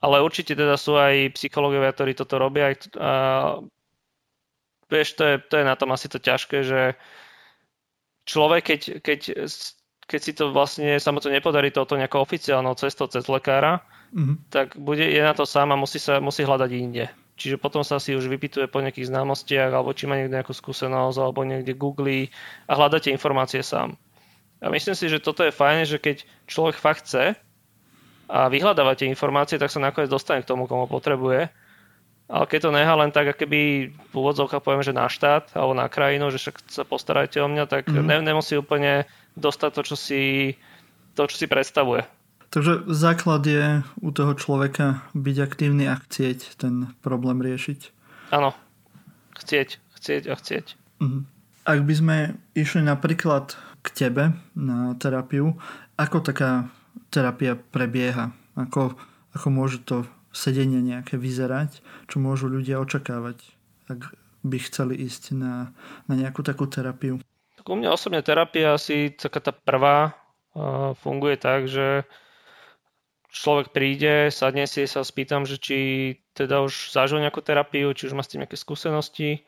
Ale 0.01 0.25
určite 0.25 0.57
teda 0.57 0.73
sú 0.73 0.97
aj 0.97 1.38
psychológovia, 1.38 1.93
ktorí 1.93 2.17
toto 2.17 2.41
robia. 2.41 2.73
A 2.97 3.12
vieš, 4.89 5.13
to 5.13 5.23
je, 5.29 5.35
to 5.45 5.62
je 5.62 5.65
na 5.67 5.77
tom 5.77 5.93
asi 5.93 6.09
to 6.09 6.17
ťažké, 6.17 6.65
že 6.65 6.81
človek, 8.25 8.63
keď, 8.65 8.81
keď, 9.05 9.19
keď 10.09 10.19
si 10.23 10.31
to 10.33 10.49
vlastne 10.49 10.97
sa 10.97 11.13
mu 11.13 11.21
to 11.21 11.29
nepodarí 11.29 11.69
toto 11.69 11.93
nejakou 11.93 12.25
oficiálnou 12.25 12.73
cestou 12.79 13.05
cez 13.05 13.29
lekára, 13.29 13.85
mm-hmm. 14.09 14.49
tak 14.49 14.73
bude, 14.73 15.05
je 15.05 15.21
na 15.21 15.38
to 15.38 15.45
sám 15.45 15.69
a 15.69 15.77
musí, 15.77 16.01
sa, 16.01 16.17
musí 16.17 16.41
hľadať 16.41 16.71
inde. 16.73 17.05
Čiže 17.39 17.56
potom 17.56 17.88
sa 17.88 18.04
si 18.04 18.12
už 18.12 18.28
vypituje 18.28 18.67
po 18.67 18.84
nejakých 18.84 19.08
známostiach, 19.08 19.71
alebo 19.71 19.95
či 19.95 20.12
má 20.12 20.19
niekto 20.19 20.36
nejakú 20.36 20.52
skúsenosť, 20.52 21.17
alebo 21.23 21.47
niekde 21.47 21.71
googlí 21.71 22.28
a 22.67 22.75
hľadáte 22.75 23.08
informácie 23.15 23.63
sám. 23.63 23.95
A 24.60 24.67
myslím 24.67 24.91
si, 24.91 25.08
že 25.08 25.23
toto 25.23 25.47
je 25.47 25.56
fajn, 25.56 25.88
že 25.88 26.04
keď 26.04 26.28
človek 26.52 26.75
fakt 26.75 27.08
chce 27.08 27.39
a 28.28 28.52
vyhľadávate 28.52 29.08
informácie, 29.08 29.56
tak 29.56 29.71
sa 29.71 29.80
nakoniec 29.80 30.12
dostane 30.12 30.43
k 30.43 30.52
tomu, 30.52 30.67
komu 30.67 30.84
potrebuje. 30.91 31.47
Ale 32.30 32.45
keď 32.45 32.60
to 32.67 32.75
nechá 32.75 32.93
len 32.93 33.10
tak, 33.10 33.34
keby 33.39 33.89
v 33.89 34.13
úvodzovkách 34.13 34.62
poviem, 34.62 34.86
že 34.86 34.93
na 34.93 35.10
štát 35.10 35.49
alebo 35.56 35.73
na 35.73 35.89
krajinu, 35.89 36.30
že 36.30 36.38
však 36.38 36.56
sa 36.69 36.84
postarajte 36.86 37.41
o 37.41 37.47
mňa, 37.49 37.65
tak 37.65 37.89
mm-hmm. 37.89 38.06
ne, 38.06 38.21
nemusí 38.21 38.54
úplne 38.54 39.10
dostať 39.34 39.71
to, 39.73 39.82
čo 39.82 39.95
si, 39.97 40.21
to, 41.17 41.25
čo 41.25 41.36
si 41.39 41.47
predstavuje. 41.49 42.06
Takže 42.49 42.89
základ 42.89 43.45
je 43.45 43.85
u 44.01 44.09
toho 44.09 44.33
človeka 44.33 45.05
byť 45.13 45.38
aktívny 45.38 45.85
a 45.85 46.01
chcieť 46.01 46.57
ten 46.57 46.89
problém 47.05 47.45
riešiť. 47.45 47.93
Áno. 48.33 48.57
Chcieť, 49.38 49.77
chcieť 49.93 50.23
a 50.29 50.35
chcieť. 50.35 50.65
Uh-huh. 50.99 51.23
Ak 51.69 51.85
by 51.85 51.93
sme 51.93 52.17
išli 52.57 52.81
napríklad 52.81 53.53
k 53.85 53.88
tebe 53.93 54.33
na 54.57 54.97
terapiu, 54.97 55.55
ako 55.95 56.25
taká 56.25 56.73
terapia 57.13 57.53
prebieha? 57.53 58.33
Ako, 58.57 58.97
ako 59.38 59.47
môže 59.53 59.79
to 59.85 60.09
sedenie 60.33 60.81
nejaké 60.81 61.21
vyzerať? 61.21 61.85
Čo 62.09 62.17
môžu 62.17 62.49
ľudia 62.49 62.81
očakávať, 62.81 63.45
ak 63.93 64.09
by 64.41 64.57
chceli 64.57 64.97
ísť 65.05 65.38
na, 65.38 65.69
na 66.09 66.13
nejakú 66.17 66.41
takú 66.41 66.65
terapiu? 66.65 67.21
Tak 67.62 67.65
u 67.69 67.75
mňa 67.77 67.93
osobne 67.93 68.25
terapia 68.25 68.73
asi 68.73 69.13
taká 69.13 69.38
tá 69.43 69.51
prvá 69.53 70.17
uh, 70.55 70.97
funguje 70.97 71.35
tak, 71.38 71.69
že 71.69 72.09
človek 73.29 73.71
príde, 73.71 74.33
sadne 74.33 74.65
si 74.65 74.89
sa, 74.89 75.05
spýtam, 75.05 75.45
že 75.45 75.61
či 75.61 75.77
teda 76.33 76.65
už 76.65 76.89
zažil 76.89 77.21
nejakú 77.21 77.45
terapiu, 77.45 77.93
či 77.93 78.09
už 78.09 78.17
má 78.17 78.25
s 78.25 78.33
tým 78.33 78.43
nejaké 78.43 78.57
skúsenosti. 78.57 79.45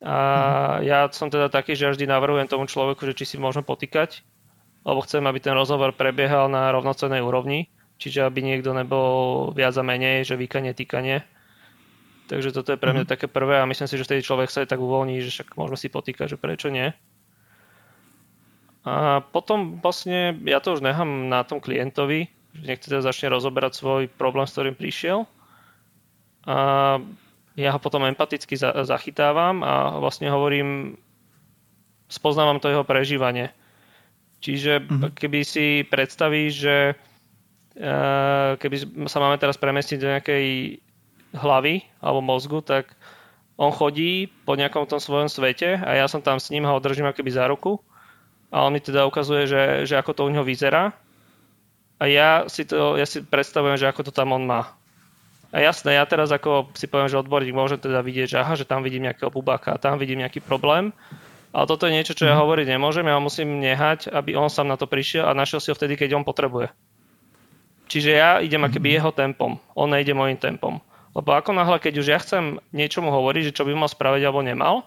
A 0.00 0.16
mm. 0.16 0.86
ja 0.86 0.98
som 1.10 1.28
teda 1.28 1.50
taký, 1.50 1.74
že 1.74 1.90
vždy 1.90 2.06
navrhujem 2.06 2.46
tomu 2.46 2.70
človeku, 2.70 3.02
že 3.02 3.16
či 3.18 3.24
si 3.24 3.36
môžeme 3.36 3.66
potýkať, 3.66 4.22
lebo 4.86 5.02
chcem, 5.02 5.24
aby 5.26 5.42
ten 5.42 5.56
rozhovor 5.56 5.90
prebiehal 5.96 6.46
na 6.46 6.70
rovnocennej 6.70 7.24
úrovni, 7.24 7.72
čiže 7.98 8.22
aby 8.22 8.44
niekto 8.44 8.70
nebol 8.76 9.50
viac 9.56 9.74
a 9.74 9.82
menej, 9.82 10.22
že 10.22 10.38
výkanie, 10.38 10.76
týkanie. 10.76 11.26
Takže 12.26 12.50
toto 12.50 12.74
je 12.74 12.82
pre 12.82 12.90
mňa 12.94 13.06
mm. 13.06 13.10
také 13.10 13.26
prvé 13.26 13.58
a 13.58 13.68
myslím 13.70 13.86
si, 13.90 13.98
že 13.98 14.06
vtedy 14.06 14.22
človek 14.22 14.50
sa 14.50 14.62
aj 14.62 14.70
tak 14.70 14.82
uvoľní, 14.82 15.22
že 15.22 15.30
však 15.32 15.58
môžeme 15.58 15.78
si 15.78 15.88
potýkať, 15.90 16.34
že 16.34 16.38
prečo 16.38 16.70
nie. 16.70 16.94
A 18.86 19.18
potom 19.34 19.82
vlastne 19.82 20.38
ja 20.46 20.62
to 20.62 20.78
už 20.78 20.82
nechám 20.82 21.26
na 21.26 21.42
tom 21.42 21.58
klientovi, 21.58 22.30
nech 22.62 22.80
teda 22.80 23.04
začne 23.04 23.32
rozoberať 23.32 23.72
svoj 23.76 24.02
problém, 24.08 24.46
s 24.48 24.54
ktorým 24.56 24.76
prišiel. 24.78 25.28
A 26.46 26.56
ja 27.56 27.70
ho 27.72 27.80
potom 27.80 28.04
empaticky 28.04 28.54
za, 28.54 28.84
zachytávam 28.84 29.64
a 29.64 29.96
vlastne 29.96 30.28
hovorím, 30.28 31.00
spoznávam 32.06 32.60
to 32.60 32.70
jeho 32.70 32.84
prežívanie. 32.84 33.50
Čiže 34.44 34.84
uh-huh. 34.84 35.10
keby 35.16 35.40
si 35.42 35.82
predstavíš, 35.88 36.52
že 36.52 36.76
uh, 36.92 38.60
keby 38.60 39.08
sa 39.08 39.18
máme 39.18 39.40
teraz 39.40 39.56
premestiť 39.56 39.98
do 39.98 40.12
nejakej 40.12 40.44
hlavy 41.32 41.82
alebo 42.04 42.20
mozgu, 42.20 42.60
tak 42.60 42.92
on 43.56 43.72
chodí 43.72 44.28
po 44.44 44.52
nejakom 44.52 44.84
tom 44.84 45.00
svojom 45.00 45.32
svete 45.32 45.80
a 45.80 45.90
ja 45.96 46.06
som 46.06 46.20
tam 46.20 46.36
s 46.36 46.52
ním 46.52 46.68
ho 46.68 46.76
držím 46.76 47.08
akoby 47.08 47.32
za 47.32 47.48
ruku 47.48 47.80
a 48.52 48.68
on 48.68 48.72
mi 48.76 48.84
teda 48.84 49.08
ukazuje, 49.08 49.48
že, 49.48 49.62
že 49.88 49.96
ako 49.96 50.12
to 50.12 50.22
u 50.28 50.30
neho 50.30 50.44
vyzerá 50.44 50.92
a 51.96 52.04
ja 52.08 52.44
si, 52.46 52.68
to, 52.68 53.00
ja 53.00 53.08
si 53.08 53.24
predstavujem, 53.24 53.80
že 53.80 53.88
ako 53.88 54.08
to 54.08 54.12
tam 54.12 54.36
on 54.36 54.44
má. 54.44 54.76
A 55.54 55.64
jasné, 55.64 55.96
ja 55.96 56.04
teraz 56.04 56.28
ako 56.28 56.68
si 56.76 56.84
poviem, 56.84 57.08
že 57.08 57.16
odborník 57.16 57.56
môžem 57.56 57.80
teda 57.80 58.04
vidieť, 58.04 58.36
že 58.36 58.38
aha, 58.42 58.58
že 58.58 58.68
tam 58.68 58.84
vidím 58.84 59.08
nejakého 59.08 59.32
bubáka, 59.32 59.80
tam 59.80 59.96
vidím 59.96 60.20
nejaký 60.20 60.44
problém, 60.44 60.92
ale 61.56 61.64
toto 61.64 61.88
je 61.88 61.96
niečo, 61.96 62.12
čo 62.12 62.28
ja 62.28 62.36
mhm. 62.36 62.42
hovoriť 62.44 62.66
nemôžem, 62.76 63.08
ja 63.08 63.16
musím 63.16 63.62
nehať, 63.64 64.12
aby 64.12 64.36
on 64.36 64.52
sám 64.52 64.68
na 64.68 64.76
to 64.76 64.84
prišiel 64.84 65.24
a 65.24 65.32
našiel 65.32 65.62
si 65.64 65.72
ho 65.72 65.78
vtedy, 65.78 65.96
keď 65.96 66.20
on 66.20 66.24
potrebuje. 66.26 66.68
Čiže 67.86 68.10
ja 68.12 68.30
idem 68.44 68.60
mhm. 68.66 68.82
jeho 68.82 69.10
tempom, 69.14 69.56
on 69.72 69.88
nejde 69.88 70.12
môjim 70.12 70.36
tempom. 70.36 70.84
Lebo 71.16 71.32
ako 71.32 71.56
náhle, 71.56 71.80
keď 71.80 71.94
už 71.96 72.06
ja 72.12 72.20
chcem 72.20 72.60
niečomu 72.76 73.08
hovoriť, 73.08 73.48
že 73.48 73.56
čo 73.56 73.64
by 73.64 73.72
mal 73.72 73.88
spraviť 73.88 74.20
alebo 74.20 74.44
nemal, 74.44 74.84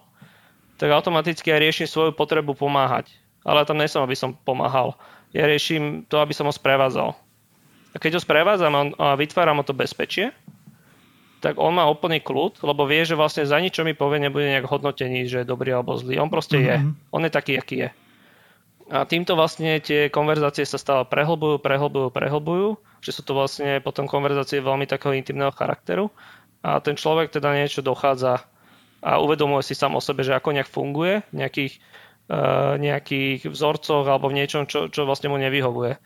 tak 0.78 0.94
automaticky 0.94 1.50
ja 1.50 1.58
riešim 1.58 1.90
svoju 1.90 2.14
potrebu 2.14 2.54
pomáhať. 2.54 3.10
Ale 3.42 3.66
tam 3.66 3.82
nesom, 3.82 4.06
aby 4.06 4.14
som 4.14 4.38
pomáhal 4.46 4.94
ja 5.30 5.44
riešim 5.46 6.06
to, 6.10 6.18
aby 6.18 6.34
som 6.34 6.46
ho 6.46 6.54
sprevádzal. 6.54 7.14
A 7.90 7.96
keď 7.98 8.18
ho 8.18 8.20
sprevádzam 8.22 8.94
a 8.98 9.18
vytváram 9.18 9.58
o 9.58 9.66
to 9.66 9.74
bezpečie, 9.74 10.30
tak 11.40 11.56
on 11.56 11.72
má 11.72 11.88
úplný 11.88 12.20
kľud, 12.20 12.60
lebo 12.60 12.84
vie, 12.84 13.00
že 13.02 13.16
vlastne 13.16 13.48
za 13.48 13.56
ničo 13.56 13.80
mi 13.80 13.96
povie, 13.96 14.20
nebude 14.20 14.44
nejak 14.44 14.68
hodnotený, 14.68 15.24
že 15.26 15.42
je 15.42 15.48
dobrý 15.48 15.72
alebo 15.72 15.96
zlý. 15.96 16.20
On 16.20 16.28
proste 16.28 16.60
mm-hmm. 16.60 16.70
je. 16.70 16.76
Mhm. 16.76 16.90
On 17.16 17.22
je 17.24 17.32
taký, 17.32 17.52
aký 17.56 17.76
je. 17.88 17.90
A 18.90 19.06
týmto 19.06 19.38
vlastne 19.38 19.78
tie 19.78 20.10
konverzácie 20.10 20.66
sa 20.66 20.74
stále 20.74 21.06
prehlbujú, 21.06 21.62
prehlbujú, 21.62 22.10
prehlbujú, 22.10 22.74
že 22.98 23.14
sú 23.14 23.22
to 23.22 23.38
vlastne 23.38 23.78
potom 23.78 24.10
konverzácie 24.10 24.58
veľmi 24.58 24.84
takého 24.90 25.14
intimného 25.14 25.54
charakteru 25.54 26.10
a 26.60 26.82
ten 26.82 26.98
človek 26.98 27.30
teda 27.30 27.54
niečo 27.54 27.86
dochádza 27.86 28.42
a 29.00 29.22
uvedomuje 29.22 29.62
si 29.64 29.78
sám 29.78 29.94
o 29.94 30.02
sebe, 30.02 30.26
že 30.26 30.34
ako 30.34 30.52
nejak 30.58 30.68
funguje 30.68 31.24
v 31.30 31.34
nejakých, 31.38 31.78
nejakých 32.78 33.50
vzorcoch 33.50 34.06
alebo 34.06 34.30
v 34.30 34.38
niečom, 34.38 34.70
čo, 34.70 34.86
čo 34.86 35.02
vlastne 35.02 35.34
mu 35.34 35.38
nevyhovuje. 35.38 35.98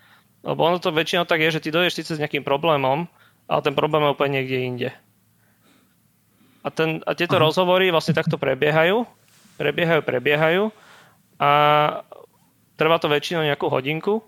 Lebo 0.45 0.61
ono 0.65 0.81
to 0.81 0.93
väčšinou 0.93 1.29
tak 1.29 1.45
je, 1.45 1.61
že 1.61 1.63
ty 1.65 1.69
dojdeš 1.69 2.01
síce 2.01 2.13
s 2.17 2.21
nejakým 2.21 2.45
problémom, 2.45 3.05
ale 3.49 3.61
ten 3.61 3.77
problém 3.77 4.09
je 4.09 4.15
úplne 4.17 4.33
niekde 4.41 4.59
inde. 4.61 4.91
A, 6.65 6.73
ten, 6.73 7.05
a 7.05 7.13
tieto 7.13 7.37
Aha. 7.37 7.45
rozhovory 7.45 7.93
vlastne 7.93 8.17
takto 8.17 8.41
prebiehajú, 8.41 9.05
prebiehajú, 9.61 10.01
prebiehajú 10.01 10.73
a 11.37 11.51
Trvá 12.75 12.99
to 12.99 13.07
väčšinou 13.07 13.47
nejakú 13.47 13.71
hodinku. 13.71 14.19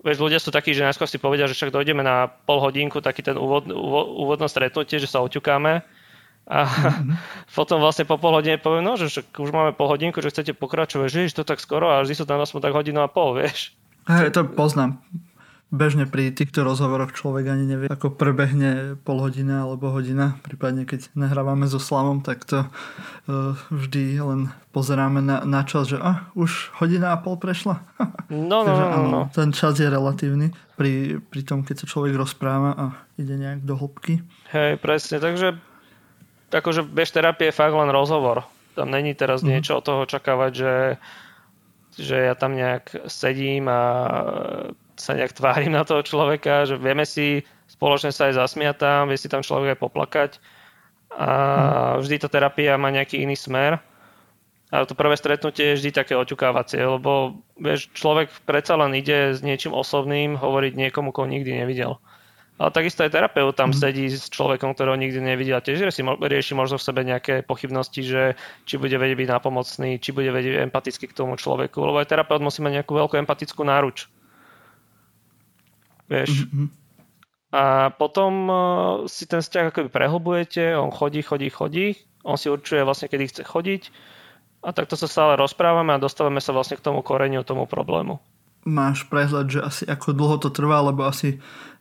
Veď 0.00 0.16
ľudia 0.16 0.40
sú 0.40 0.52
takí, 0.52 0.72
že 0.72 0.84
najskôr 0.84 1.08
si 1.08 1.20
povedia, 1.20 1.48
že 1.48 1.56
však 1.56 1.72
dojdeme 1.72 2.04
na 2.04 2.28
pol 2.28 2.60
hodinku, 2.60 3.04
taký 3.04 3.24
ten 3.24 3.36
úvod, 3.36 3.68
úvodné 4.16 4.48
stretnutie, 4.48 5.00
že 5.00 5.08
sa 5.08 5.24
oťukáme. 5.24 5.84
A 6.50 6.66
mm-hmm. 6.66 7.14
potom 7.58 7.78
vlastne 7.78 8.02
po 8.02 8.18
pol 8.18 8.34
hodine 8.34 8.58
poviem, 8.58 8.82
no, 8.82 8.98
že 8.98 9.22
už 9.22 9.50
máme 9.54 9.70
pol 9.70 9.86
hodinku, 9.86 10.18
že 10.18 10.34
chcete 10.34 10.58
pokračovať, 10.58 11.06
že 11.06 11.38
to 11.38 11.46
tak 11.46 11.62
skoro 11.62 11.94
a 11.94 12.02
vždy 12.02 12.18
sú 12.18 12.24
tam 12.26 12.42
aspoň 12.42 12.60
tak 12.66 12.74
hodinu 12.74 13.00
a 13.00 13.08
pol, 13.08 13.34
vieš. 13.40 13.70
Hej, 14.10 14.34
to 14.34 14.42
poznám 14.42 14.98
bežne 15.70 16.04
pri 16.04 16.34
týchto 16.34 16.66
rozhovoroch 16.66 17.14
človek 17.14 17.46
ani 17.46 17.64
nevie, 17.64 17.86
ako 17.86 18.10
prebehne 18.10 18.98
pol 19.06 19.22
hodina 19.22 19.62
alebo 19.62 19.94
hodina, 19.94 20.36
prípadne 20.42 20.82
keď 20.82 21.14
nahrávame 21.14 21.70
so 21.70 21.78
Slavom, 21.78 22.26
tak 22.26 22.42
to 22.42 22.66
uh, 22.66 23.54
vždy 23.70 24.18
len 24.18 24.50
pozeráme 24.74 25.22
na, 25.22 25.46
na 25.46 25.62
čas, 25.62 25.86
že 25.86 26.02
ah, 26.02 26.26
už 26.34 26.74
hodina 26.82 27.14
a 27.14 27.22
pol 27.22 27.38
prešla. 27.38 27.80
No, 28.30 28.62
no, 28.62 28.70
Takže, 28.70 28.84
no, 28.94 29.02
no. 29.10 29.20
Ten 29.34 29.50
čas 29.50 29.74
je 29.74 29.90
relatívny 29.90 30.54
pri, 30.78 31.18
pri 31.18 31.42
tom, 31.42 31.66
keď 31.66 31.82
sa 31.82 31.86
človek 31.90 32.14
rozpráva 32.14 32.70
a 32.78 32.84
ide 33.18 33.34
nejak 33.34 33.66
do 33.66 33.74
hĺbky. 33.74 34.22
Hej, 34.54 34.78
presne, 34.78 35.18
takže 35.18 35.58
akože 36.50 36.82
bež 36.82 37.14
terapie 37.14 37.48
je 37.48 37.56
fakt 37.56 37.74
len 37.74 37.90
rozhovor. 37.90 38.44
Tam 38.74 38.90
není 38.90 39.14
teraz 39.14 39.40
mm-hmm. 39.40 39.50
niečo 39.50 39.78
od 39.78 39.84
toho 39.86 39.98
očakávať, 40.04 40.52
že 40.54 40.74
že 41.98 42.16
ja 42.16 42.38
tam 42.38 42.54
nejak 42.54 43.10
sedím 43.10 43.66
a 43.66 43.82
sa 44.94 45.12
nejak 45.18 45.34
tvárim 45.34 45.74
na 45.74 45.82
toho 45.82 46.06
človeka, 46.06 46.62
že 46.64 46.78
vieme 46.78 47.02
si 47.02 47.42
spoločne 47.66 48.14
sa 48.14 48.30
aj 48.30 48.38
zasmiať 48.38 48.76
tam, 48.78 49.10
vie 49.10 49.18
si 49.18 49.26
tam 49.26 49.42
človek 49.42 49.74
aj 49.74 49.82
poplakať 49.82 50.30
a 51.10 51.30
mhm. 51.30 52.06
vždy 52.06 52.16
tá 52.22 52.28
terapia 52.30 52.78
má 52.78 52.94
nejaký 52.94 53.22
iný 53.22 53.34
smer. 53.34 53.82
A 54.70 54.86
to 54.86 54.94
prvé 54.94 55.18
stretnutie 55.18 55.74
je 55.74 55.78
vždy 55.82 55.90
také 55.90 56.14
oťukávacie, 56.14 56.78
lebo 56.78 57.42
vieš, 57.58 57.90
človek 57.90 58.30
predsa 58.46 58.78
len 58.78 58.94
ide 58.94 59.34
s 59.34 59.42
niečím 59.42 59.74
osobným 59.74 60.38
hovoriť 60.38 60.78
niekomu, 60.78 61.10
koho 61.10 61.26
nikdy 61.26 61.58
nevidel. 61.58 61.98
Ale 62.60 62.76
takisto 62.76 63.00
aj 63.00 63.16
terapeut 63.16 63.56
tam 63.56 63.72
mm. 63.72 63.80
sedí 63.80 64.12
s 64.12 64.28
človekom, 64.28 64.76
ktorého 64.76 65.00
nikdy 65.00 65.16
nevidel 65.16 65.56
a 65.56 65.64
tiež 65.64 65.88
si 65.88 66.04
rieši 66.04 66.52
možno 66.52 66.76
v 66.76 66.84
sebe 66.84 67.00
nejaké 67.08 67.40
pochybnosti, 67.40 68.04
že 68.04 68.22
či 68.68 68.76
bude 68.76 69.00
vedieť 69.00 69.16
byť 69.16 69.28
nápomocný, 69.32 69.96
či 69.96 70.12
bude 70.12 70.28
vedieť 70.28 70.68
empaticky 70.68 71.08
k 71.08 71.16
tomu 71.16 71.40
človeku, 71.40 71.80
lebo 71.80 72.04
aj 72.04 72.12
terapeut 72.12 72.44
musí 72.44 72.60
mať 72.60 72.84
nejakú 72.84 72.92
veľkú 72.92 73.16
empatickú 73.16 73.64
náruč 73.64 74.12
vieš. 76.10 76.50
Mm-hmm. 76.50 76.66
A 77.54 77.94
potom 77.94 78.32
uh, 78.46 78.60
si 79.06 79.26
ten 79.30 79.42
vzťah 79.42 79.70
akoby 79.70 79.88
prehlbujete, 79.90 80.74
on 80.74 80.90
chodí, 80.90 81.22
chodí, 81.22 81.50
chodí, 81.50 81.86
on 82.26 82.34
si 82.34 82.50
určuje 82.50 82.82
vlastne, 82.82 83.06
kedy 83.06 83.30
chce 83.30 83.42
chodiť 83.46 83.82
a 84.66 84.74
takto 84.74 84.98
sa 84.98 85.06
stále 85.06 85.38
rozprávame 85.38 85.94
a 85.94 86.02
dostávame 86.02 86.42
sa 86.42 86.52
vlastne 86.52 86.76
k 86.76 86.84
tomu 86.84 87.00
koreniu, 87.00 87.46
tomu 87.46 87.64
problému. 87.64 88.18
Máš 88.60 89.08
prehľad, 89.08 89.46
že 89.48 89.60
asi 89.64 89.82
ako 89.88 90.12
dlho 90.12 90.36
to 90.36 90.52
trvá, 90.52 90.84
lebo 90.84 91.08
asi 91.08 91.40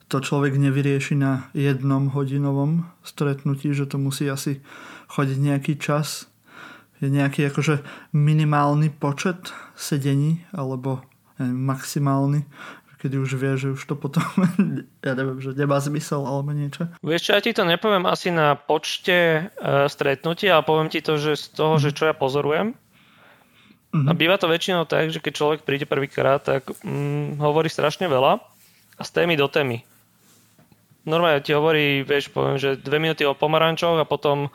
to 0.10 0.18
človek 0.18 0.58
nevyrieši 0.58 1.14
na 1.14 1.54
jednom 1.54 2.10
hodinovom 2.10 2.90
stretnutí, 3.06 3.70
že 3.78 3.86
to 3.86 4.02
musí 4.02 4.26
asi 4.26 4.66
chodiť 5.14 5.38
nejaký 5.38 5.74
čas. 5.78 6.26
Je 7.00 7.08
nejaký 7.08 7.48
akože 7.48 7.86
minimálny 8.12 8.92
počet 8.92 9.54
sedení 9.78 10.44
alebo 10.52 11.06
neviem, 11.38 11.56
maximálny, 11.56 12.42
kedy 13.00 13.16
už 13.16 13.32
vie, 13.40 13.54
že 13.56 13.68
už 13.78 13.82
to 13.86 13.96
potom, 13.96 14.26
ja 15.08 15.14
neviem, 15.16 15.40
že 15.40 15.56
nemá 15.56 15.80
zmysel 15.80 16.26
alebo 16.28 16.52
niečo. 16.52 16.92
Vieš 17.00 17.24
čo, 17.24 17.32
ja 17.38 17.42
ti 17.46 17.56
to 17.56 17.64
nepoviem 17.64 18.04
asi 18.04 18.34
na 18.34 18.60
počte 18.60 19.48
uh, 19.56 19.88
stretnutí, 19.88 20.52
ale 20.52 20.68
poviem 20.68 20.92
ti 20.92 21.00
to, 21.00 21.16
že 21.16 21.40
z 21.40 21.46
toho, 21.56 21.80
že 21.80 21.96
čo 21.96 22.12
ja 22.12 22.18
pozorujem. 22.18 22.76
Mm-hmm. 23.90 24.06
A 24.06 24.12
býva 24.14 24.38
to 24.38 24.46
väčšinou 24.46 24.86
tak, 24.86 25.10
že 25.10 25.18
keď 25.18 25.34
človek 25.34 25.60
príde 25.66 25.90
prvýkrát, 25.90 26.46
tak 26.46 26.70
mm, 26.86 27.42
hovorí 27.42 27.74
strašne 27.74 28.06
veľa 28.06 28.38
a 29.00 29.02
z 29.02 29.10
témy 29.16 29.34
do 29.34 29.50
témy. 29.50 29.89
Normálne 31.08 31.40
ti 31.40 31.56
hovorí, 31.56 32.04
vieš, 32.04 32.32
poviem, 32.32 32.60
že 32.60 32.76
dve 32.76 33.00
minúty 33.00 33.24
o 33.24 33.38
pomarančoch 33.38 34.04
a 34.04 34.10
potom 34.10 34.52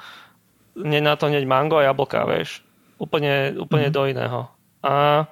nie 0.77 1.01
na 1.01 1.15
to 1.15 1.31
hneď 1.31 1.47
mango 1.47 1.81
a 1.81 1.89
jablka, 1.89 2.27
vieš. 2.27 2.61
Úplne, 3.01 3.59
úplne 3.59 3.89
mm-hmm. 3.91 3.97
do 3.97 4.03
iného. 4.11 4.41
A 4.85 5.25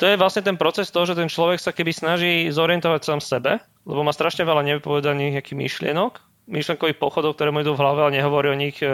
to 0.00 0.10
je 0.10 0.18
vlastne 0.18 0.42
ten 0.42 0.58
proces 0.58 0.90
toho, 0.90 1.06
že 1.06 1.14
ten 1.14 1.30
človek 1.30 1.62
sa 1.62 1.70
keby 1.70 1.94
snaží 1.94 2.50
zorientovať 2.50 3.00
sám 3.06 3.20
sebe, 3.22 3.62
lebo 3.86 4.02
má 4.02 4.10
strašne 4.10 4.42
veľa 4.42 4.66
nevypovedaných 4.66 5.38
nejakých 5.38 5.60
myšlienok, 5.62 6.12
myšlenkových 6.50 6.98
pochodov, 6.98 7.38
ktoré 7.38 7.54
mu 7.54 7.62
idú 7.62 7.78
v 7.78 7.82
hlave, 7.86 8.00
ale 8.02 8.16
nehovorí 8.18 8.50
o 8.50 8.58
nich 8.58 8.82
e, 8.82 8.90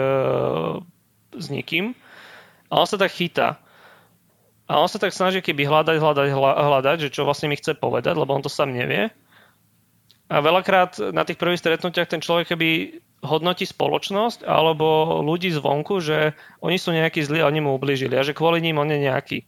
s 1.33 1.45
nikým. 1.49 1.97
A 2.69 2.73
on 2.77 2.87
sa 2.87 3.01
tak 3.01 3.09
chytá. 3.09 3.57
A 4.69 4.77
on 4.77 4.85
sa 4.85 5.01
tak 5.01 5.17
snaží 5.17 5.41
keby 5.41 5.65
hľadať, 5.65 5.97
hľadať, 5.97 6.27
hľadať, 6.37 6.97
že 7.01 7.09
čo 7.09 7.25
vlastne 7.25 7.49
mi 7.49 7.57
chce 7.57 7.73
povedať, 7.73 8.13
lebo 8.13 8.29
on 8.37 8.45
to 8.45 8.53
sám 8.53 8.69
nevie. 8.69 9.09
A 10.29 10.45
veľakrát 10.45 11.01
na 11.09 11.25
tých 11.25 11.41
prvých 11.41 11.59
stretnutiach 11.59 12.05
ten 12.05 12.21
človek 12.21 12.53
keby 12.53 13.01
hodnotí 13.25 13.65
spoločnosť 13.65 14.45
alebo 14.45 15.19
ľudí 15.25 15.51
zvonku, 15.51 15.99
že 15.99 16.37
oni 16.63 16.77
sú 16.77 16.93
nejakí 16.93 17.19
zlí 17.25 17.41
a 17.41 17.49
oni 17.49 17.59
mu 17.59 17.75
ubližili 17.75 18.15
a 18.15 18.23
že 18.23 18.37
kvôli 18.37 18.63
ním 18.63 18.79
on 18.79 18.93
je 18.93 18.99
nejaký. 19.01 19.39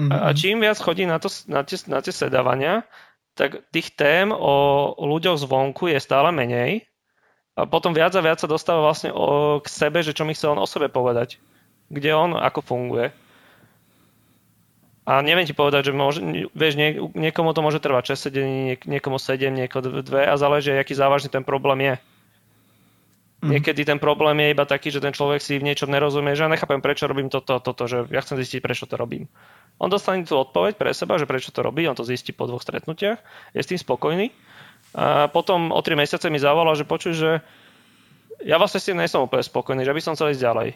Mm-hmm. 0.00 0.10
A 0.10 0.32
čím 0.32 0.64
viac 0.64 0.80
chodí 0.80 1.04
na, 1.04 1.20
to, 1.20 1.28
na, 1.46 1.62
tie, 1.62 1.76
na 1.86 2.00
tie 2.00 2.10
sedávania, 2.10 2.88
tak 3.36 3.60
tých 3.70 3.92
tém 3.92 4.32
o, 4.32 4.56
o 4.96 5.04
ľuďoch 5.04 5.40
zvonku 5.44 5.92
je 5.92 6.00
stále 6.00 6.32
menej. 6.32 6.88
A 7.52 7.68
potom 7.68 7.92
viac 7.92 8.16
a 8.16 8.24
viac 8.24 8.40
sa 8.40 8.48
dostáva 8.48 8.80
vlastne 8.80 9.12
o, 9.12 9.60
k 9.60 9.68
sebe, 9.68 10.00
že 10.00 10.16
čo 10.16 10.24
mi 10.24 10.32
chce 10.32 10.48
on 10.48 10.56
o 10.56 10.64
sebe 10.64 10.88
povedať. 10.88 11.36
Kde 11.92 12.16
on, 12.16 12.32
ako 12.32 12.64
funguje. 12.64 13.12
A 15.02 15.18
neviem 15.18 15.42
ti 15.42 15.50
povedať, 15.50 15.90
že 15.90 15.92
môže, 15.92 16.22
vieš, 16.54 16.78
nie, 16.78 16.94
niekomu 17.18 17.50
to 17.50 17.60
môže 17.64 17.82
trvať 17.82 18.14
6 18.14 18.26
sedení, 18.30 18.54
nie, 18.70 18.76
niekomu 18.78 19.18
7, 19.18 19.50
niekomu 19.50 20.06
2 20.06 20.30
a 20.30 20.34
záleží, 20.38 20.70
aký 20.70 20.94
závažný 20.94 21.26
ten 21.26 21.42
problém 21.42 21.82
je. 21.82 21.94
Mm. 23.42 23.58
Niekedy 23.58 23.82
ten 23.82 23.98
problém 23.98 24.38
je 24.38 24.54
iba 24.54 24.62
taký, 24.62 24.94
že 24.94 25.02
ten 25.02 25.10
človek 25.10 25.42
si 25.42 25.58
v 25.58 25.66
niečom 25.66 25.90
nerozumie, 25.90 26.38
že 26.38 26.46
ja 26.46 26.52
nechápem, 26.54 26.78
prečo 26.78 27.10
robím 27.10 27.26
toto, 27.26 27.58
toto, 27.58 27.90
že 27.90 28.06
ja 28.14 28.22
chcem 28.22 28.38
zistiť, 28.38 28.62
prečo 28.62 28.86
to 28.86 28.94
robím. 28.94 29.26
On 29.82 29.90
dostane 29.90 30.22
tú 30.22 30.38
odpoveď 30.38 30.78
pre 30.78 30.94
seba, 30.94 31.18
že 31.18 31.26
prečo 31.26 31.50
to 31.50 31.66
robí, 31.66 31.82
on 31.90 31.98
to 31.98 32.06
zistí 32.06 32.30
po 32.30 32.46
dvoch 32.46 32.62
stretnutiach, 32.62 33.18
je 33.50 33.58
s 33.58 33.66
tým 33.66 33.82
spokojný. 33.82 34.30
A 34.94 35.26
potom 35.26 35.74
o 35.74 35.80
3 35.82 35.98
mesiace 35.98 36.30
mi 36.30 36.38
zavolal, 36.38 36.78
že 36.78 36.86
počuj, 36.86 37.18
že 37.18 37.30
ja 38.46 38.62
vlastne 38.62 38.78
s 38.78 38.86
tým 38.86 39.02
nejsom 39.02 39.26
úplne 39.26 39.42
spokojný, 39.42 39.82
že 39.82 39.90
by 39.90 40.00
som 40.02 40.14
chcel 40.14 40.30
ísť 40.30 40.42
ďalej. 40.46 40.68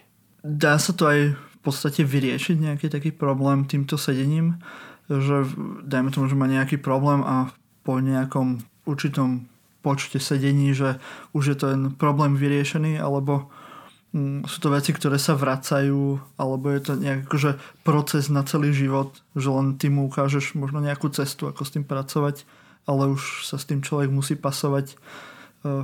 Dá 0.43 0.75
sa 0.83 0.91
to 0.91 1.07
aj 1.07 1.19
podstate 1.67 2.07
vyriešiť 2.07 2.57
nejaký 2.63 2.87
taký 2.87 3.11
problém 3.11 3.67
týmto 3.67 3.99
sedením, 3.99 4.63
že 5.11 5.47
dajme 5.87 6.15
tomu, 6.15 6.31
že 6.31 6.39
má 6.39 6.47
nejaký 6.47 6.79
problém 6.79 7.23
a 7.27 7.51
po 7.87 7.99
nejakom 7.99 8.63
určitom 8.87 9.47
počte 9.83 10.19
sedení, 10.19 10.75
že 10.75 10.99
už 11.31 11.55
je 11.55 11.57
ten 11.63 11.95
problém 11.95 12.35
vyriešený, 12.35 12.99
alebo 12.99 13.47
mm, 14.11 14.51
sú 14.51 14.59
to 14.59 14.75
veci, 14.75 14.91
ktoré 14.91 15.15
sa 15.15 15.39
vracajú, 15.39 16.19
alebo 16.35 16.75
je 16.75 16.81
to 16.83 16.93
nejak 16.99 17.31
akože 17.31 17.55
proces 17.87 18.27
na 18.27 18.43
celý 18.43 18.75
život, 18.75 19.15
že 19.39 19.47
len 19.47 19.79
ty 19.79 19.87
mu 19.87 20.11
ukážeš 20.11 20.59
možno 20.59 20.83
nejakú 20.83 21.07
cestu, 21.15 21.47
ako 21.47 21.63
s 21.63 21.71
tým 21.79 21.87
pracovať, 21.87 22.43
ale 22.91 23.15
už 23.15 23.47
sa 23.47 23.63
s 23.63 23.67
tým 23.71 23.79
človek 23.79 24.11
musí 24.11 24.35
pasovať 24.35 24.91
e, 24.91 24.97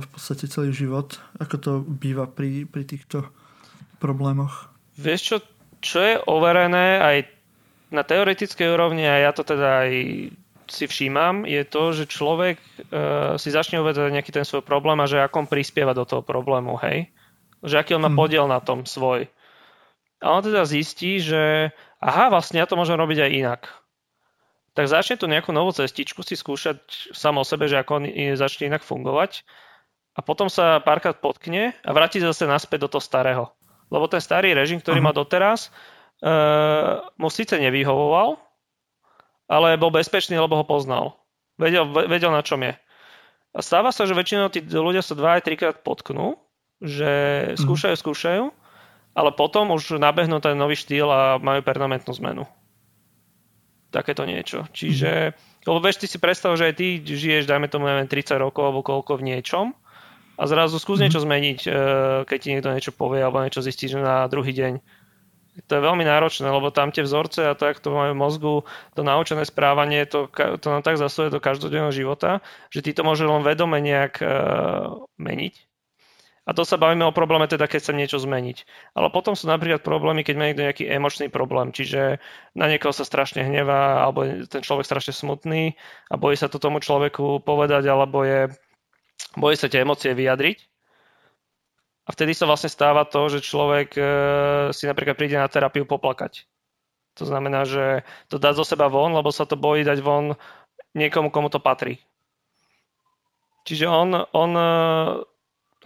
v 0.03 0.07
podstate 0.11 0.51
celý 0.51 0.75
život, 0.75 1.15
ako 1.39 1.55
to 1.55 1.71
býva 1.87 2.27
pri, 2.27 2.67
pri 2.67 2.83
týchto 2.83 3.23
problémoch. 4.03 4.67
Vieš 4.99 5.21
čo, 5.23 5.35
čo 5.83 5.99
je 5.99 6.15
overené 6.25 7.03
aj 7.03 7.17
na 7.91 8.01
teoretickej 8.07 8.71
úrovni 8.71 9.05
a 9.05 9.29
ja 9.29 9.31
to 9.35 9.43
teda 9.43 9.85
aj 9.85 9.91
si 10.65 10.85
všímam, 10.87 11.43
je 11.43 11.61
to, 11.67 11.93
že 11.93 12.09
človek 12.09 12.57
uh, 12.57 13.35
si 13.35 13.51
začne 13.51 13.83
uvedať 13.83 14.09
nejaký 14.09 14.31
ten 14.31 14.47
svoj 14.47 14.63
problém 14.63 14.97
a 15.03 15.05
že 15.05 15.21
akom 15.21 15.45
prispieva 15.45 15.91
do 15.91 16.07
toho 16.07 16.23
problému, 16.23 16.79
hej? 16.81 17.11
Že 17.61 17.75
aký 17.83 17.91
on 17.93 18.07
má 18.07 18.11
hmm. 18.11 18.19
podiel 18.19 18.45
na 18.47 18.63
tom 18.63 18.87
svoj. 18.87 19.27
A 20.23 20.31
on 20.31 20.41
teda 20.41 20.63
zistí, 20.63 21.19
že 21.19 21.75
aha, 21.99 22.31
vlastne 22.31 22.63
ja 22.63 22.65
to 22.65 22.79
môžem 22.79 22.95
robiť 22.95 23.27
aj 23.27 23.31
inak. 23.35 23.61
Tak 24.73 24.89
začne 24.89 25.19
tu 25.19 25.29
nejakú 25.29 25.53
novú 25.53 25.69
cestičku 25.69 26.25
si 26.25 26.33
skúšať 26.33 27.11
samo 27.13 27.43
o 27.43 27.47
sebe, 27.47 27.69
že 27.69 27.77
ako 27.77 28.01
on 28.01 28.05
začne 28.33 28.73
inak 28.73 28.81
fungovať. 28.81 29.45
a 30.13 30.21
potom 30.21 30.45
sa 30.45 30.77
párkrát 30.81 31.17
potkne 31.17 31.73
a 31.81 31.89
vráti 31.89 32.21
zase 32.21 32.45
naspäť 32.45 32.85
do 32.85 32.97
toho 32.97 33.03
starého. 33.03 33.43
Lebo 33.93 34.09
ten 34.09 34.17
starý 34.17 34.57
režim, 34.57 34.81
ktorý 34.81 34.97
uh-huh. 34.97 35.13
má 35.13 35.15
doteraz, 35.15 35.69
uh, 36.25 37.05
mu 37.21 37.29
síce 37.29 37.53
nevyhovoval, 37.61 38.41
ale 39.45 39.77
bol 39.77 39.93
bezpečný, 39.93 40.33
lebo 40.41 40.57
ho 40.57 40.65
poznal. 40.65 41.13
Vedel, 41.61 41.85
vedel 42.09 42.33
na 42.33 42.41
čom 42.41 42.65
je. 42.65 42.73
A 43.53 43.59
stáva 43.61 43.93
sa, 43.93 44.09
že 44.09 44.17
väčšinou 44.17 44.49
tí 44.49 44.65
ľudia 44.65 45.05
sa 45.05 45.13
dva 45.13 45.37
aj 45.37 45.45
trikrát 45.45 45.77
potknú, 45.85 46.41
že 46.81 47.11
mhm. 47.53 47.61
skúšajú, 47.61 47.95
skúšajú, 48.01 48.45
ale 49.13 49.29
potom 49.37 49.69
už 49.77 50.01
nabehnú 50.01 50.41
ten 50.41 50.57
nový 50.57 50.73
štýl 50.73 51.05
a 51.05 51.37
majú 51.37 51.61
permanentnú 51.61 52.17
zmenu. 52.17 52.49
Takéto 53.93 54.25
niečo. 54.25 54.65
Čiže, 54.73 55.37
mm. 55.37 55.69
lebo 55.69 55.77
vieš, 55.77 56.01
ty 56.01 56.09
si 56.09 56.17
predstav, 56.17 56.57
že 56.57 56.73
aj 56.73 56.81
ty 56.81 56.97
žiješ, 56.97 57.45
dajme 57.45 57.69
tomu, 57.69 57.85
neviem, 57.85 58.09
30 58.09 58.41
rokov 58.41 58.65
alebo 58.65 58.81
koľko 58.81 59.21
v 59.21 59.29
niečom 59.29 59.77
a 60.33 60.43
zrazu 60.49 60.81
skús 60.81 60.97
niečo 60.97 61.21
zmeniť, 61.21 61.59
e, 61.65 61.69
keď 62.25 62.37
ti 62.41 62.49
niekto 62.49 62.69
niečo 62.73 62.91
povie 62.93 63.21
alebo 63.21 63.43
niečo 63.45 63.61
zistíš 63.61 64.01
na 64.01 64.25
druhý 64.25 64.53
deň. 64.53 64.81
To 65.69 65.71
je 65.77 65.85
veľmi 65.85 66.01
náročné, 66.01 66.49
lebo 66.49 66.73
tam 66.73 66.89
tie 66.89 67.05
vzorce 67.05 67.45
a 67.45 67.53
to, 67.53 67.69
jak 67.69 67.77
to 67.77 67.93
majú 67.93 68.17
v 68.17 68.21
mozgu, 68.25 68.55
to 68.97 69.05
naučené 69.05 69.45
správanie, 69.45 70.09
to, 70.09 70.25
to 70.33 70.65
nám 70.65 70.81
tak 70.81 70.97
zasuje 70.97 71.29
do 71.29 71.37
každodenného 71.37 71.93
života, 71.93 72.41
že 72.73 72.81
ty 72.81 72.89
to 72.89 73.05
môže 73.05 73.21
len 73.21 73.45
vedome 73.45 73.77
nejak 73.77 74.17
uh, 74.17 75.05
meniť. 75.21 75.53
A 76.43 76.51
to 76.51 76.67
sa 76.67 76.75
bavíme 76.75 77.07
o 77.07 77.15
probléme 77.15 77.47
teda, 77.47 77.71
keď 77.71 77.79
chcem 77.79 78.01
niečo 78.03 78.19
zmeniť. 78.19 78.67
Ale 78.99 79.07
potom 79.15 79.31
sú 79.31 79.47
napríklad 79.47 79.79
problémy, 79.79 80.27
keď 80.27 80.35
má 80.35 80.43
niekto 80.51 80.65
nejaký 80.67 80.83
emočný 80.91 81.31
problém, 81.31 81.71
čiže 81.71 82.19
na 82.51 82.67
niekoho 82.67 82.91
sa 82.91 83.07
strašne 83.07 83.47
hnevá, 83.47 84.03
alebo 84.03 84.27
ten 84.51 84.59
človek 84.59 84.83
strašne 84.83 85.15
smutný 85.15 85.79
a 86.11 86.19
bojí 86.19 86.35
sa 86.35 86.51
to 86.51 86.59
tomu 86.59 86.83
človeku 86.83 87.39
povedať, 87.47 87.87
alebo 87.87 88.27
je, 88.27 88.51
bojí 89.37 89.55
sa 89.57 89.69
tie 89.69 89.81
emócie 89.81 90.13
vyjadriť. 90.13 90.57
A 92.03 92.09
vtedy 92.11 92.35
sa 92.35 92.43
vlastne 92.43 92.67
stáva 92.67 93.07
to, 93.07 93.31
že 93.31 93.39
človek 93.39 93.95
e, 93.95 94.03
si 94.75 94.83
napríklad 94.83 95.15
príde 95.15 95.39
na 95.39 95.47
terapiu 95.47 95.87
poplakať. 95.87 96.43
To 97.15 97.23
znamená, 97.23 97.63
že 97.63 98.03
to 98.27 98.35
dá 98.41 98.51
zo 98.51 98.67
seba 98.67 98.91
von, 98.91 99.15
lebo 99.15 99.31
sa 99.31 99.47
to 99.47 99.55
bojí 99.55 99.87
dať 99.87 100.03
von 100.03 100.35
niekomu, 100.97 101.31
komu 101.31 101.47
to 101.47 101.63
patrí. 101.63 102.03
Čiže 103.63 103.87
on, 103.87 104.19
on 104.35 104.51
e, 104.51 104.67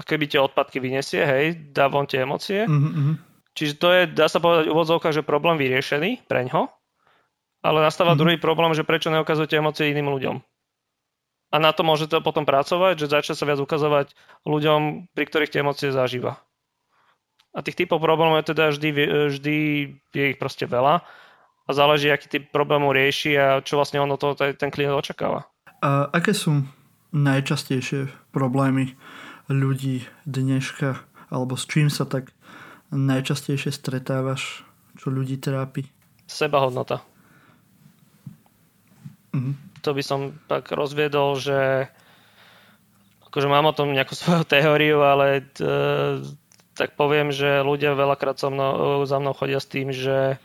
keby 0.01 0.25
tie 0.25 0.41
odpadky 0.41 0.81
vyniesie, 0.81 1.21
hej, 1.21 1.45
dá 1.69 1.85
von 1.85 2.09
tie 2.09 2.25
emócie. 2.25 2.65
Mm-hmm. 2.65 3.13
Čiže 3.53 3.73
to 3.77 3.87
je, 3.93 4.01
dá 4.09 4.25
sa 4.25 4.41
povedať 4.41 4.73
úvodzovka, 4.73 5.13
že 5.13 5.21
problém 5.21 5.61
vyriešený 5.61 6.25
pre 6.25 6.49
ňo, 6.49 6.65
ale 7.61 7.85
nastáva 7.85 8.17
mm-hmm. 8.17 8.21
druhý 8.21 8.37
problém, 8.41 8.73
že 8.73 8.81
prečo 8.81 9.13
neukazujete 9.13 9.61
emócie 9.61 9.93
iným 9.93 10.09
ľuďom. 10.09 10.37
A 11.47 11.55
na 11.63 11.71
to 11.71 11.87
môžete 11.87 12.19
potom 12.19 12.43
pracovať, 12.43 13.07
že 13.07 13.11
začne 13.11 13.35
sa 13.35 13.47
viac 13.47 13.59
ukazovať 13.63 14.11
ľuďom, 14.43 15.11
pri 15.15 15.23
ktorých 15.27 15.51
tie 15.51 15.63
emócie 15.63 15.95
zažíva. 15.95 16.43
A 17.55 17.63
tých 17.63 17.79
typov 17.79 18.03
problémov 18.03 18.43
je 18.43 18.51
teda 18.53 18.69
vždy, 18.69 18.89
vždy 19.31 19.55
je 20.11 20.23
ich 20.35 20.37
proste 20.37 20.67
veľa 20.67 21.01
a 21.67 21.69
záleží, 21.71 22.11
aký 22.11 22.27
typ 22.27 22.43
problémov 22.51 22.93
rieši 22.93 23.31
a 23.35 23.47
čo 23.63 23.79
vlastne 23.79 24.03
ono 24.03 24.19
to 24.19 24.35
ten 24.35 24.71
klient 24.71 24.93
očakáva. 24.93 25.47
A 25.83 26.11
aké 26.11 26.35
sú 26.35 26.67
najčastejšie 27.15 28.11
problémy 28.35 28.93
ľudí 29.47 30.03
dneška, 30.27 30.99
alebo 31.31 31.55
s 31.55 31.67
čím 31.67 31.87
sa 31.87 32.03
tak 32.03 32.35
najčastejšie 32.91 33.71
stretávaš, 33.71 34.63
čo 34.99 35.11
ľudí 35.11 35.39
trápi? 35.39 35.87
Sebahodnota. 36.27 37.03
Mhm. 39.35 39.66
To 39.83 39.89
by 39.93 40.03
som 40.05 40.19
tak 40.49 40.69
rozviedol, 40.71 41.37
že 41.37 41.91
akože 43.27 43.47
mám 43.49 43.69
o 43.69 43.75
tom 43.75 43.93
nejakú 43.93 44.15
svoju 44.19 44.43
teóriu, 44.47 45.03
ale 45.03 45.45
t, 45.53 45.61
tak 46.77 46.93
poviem, 46.93 47.33
že 47.33 47.65
ľudia 47.65 47.97
veľakrát 47.97 48.37
so 48.37 48.53
mnou, 48.53 49.03
za 49.09 49.17
mnou 49.17 49.33
chodia 49.33 49.57
s 49.57 49.67
tým, 49.67 49.89
že 49.89 50.37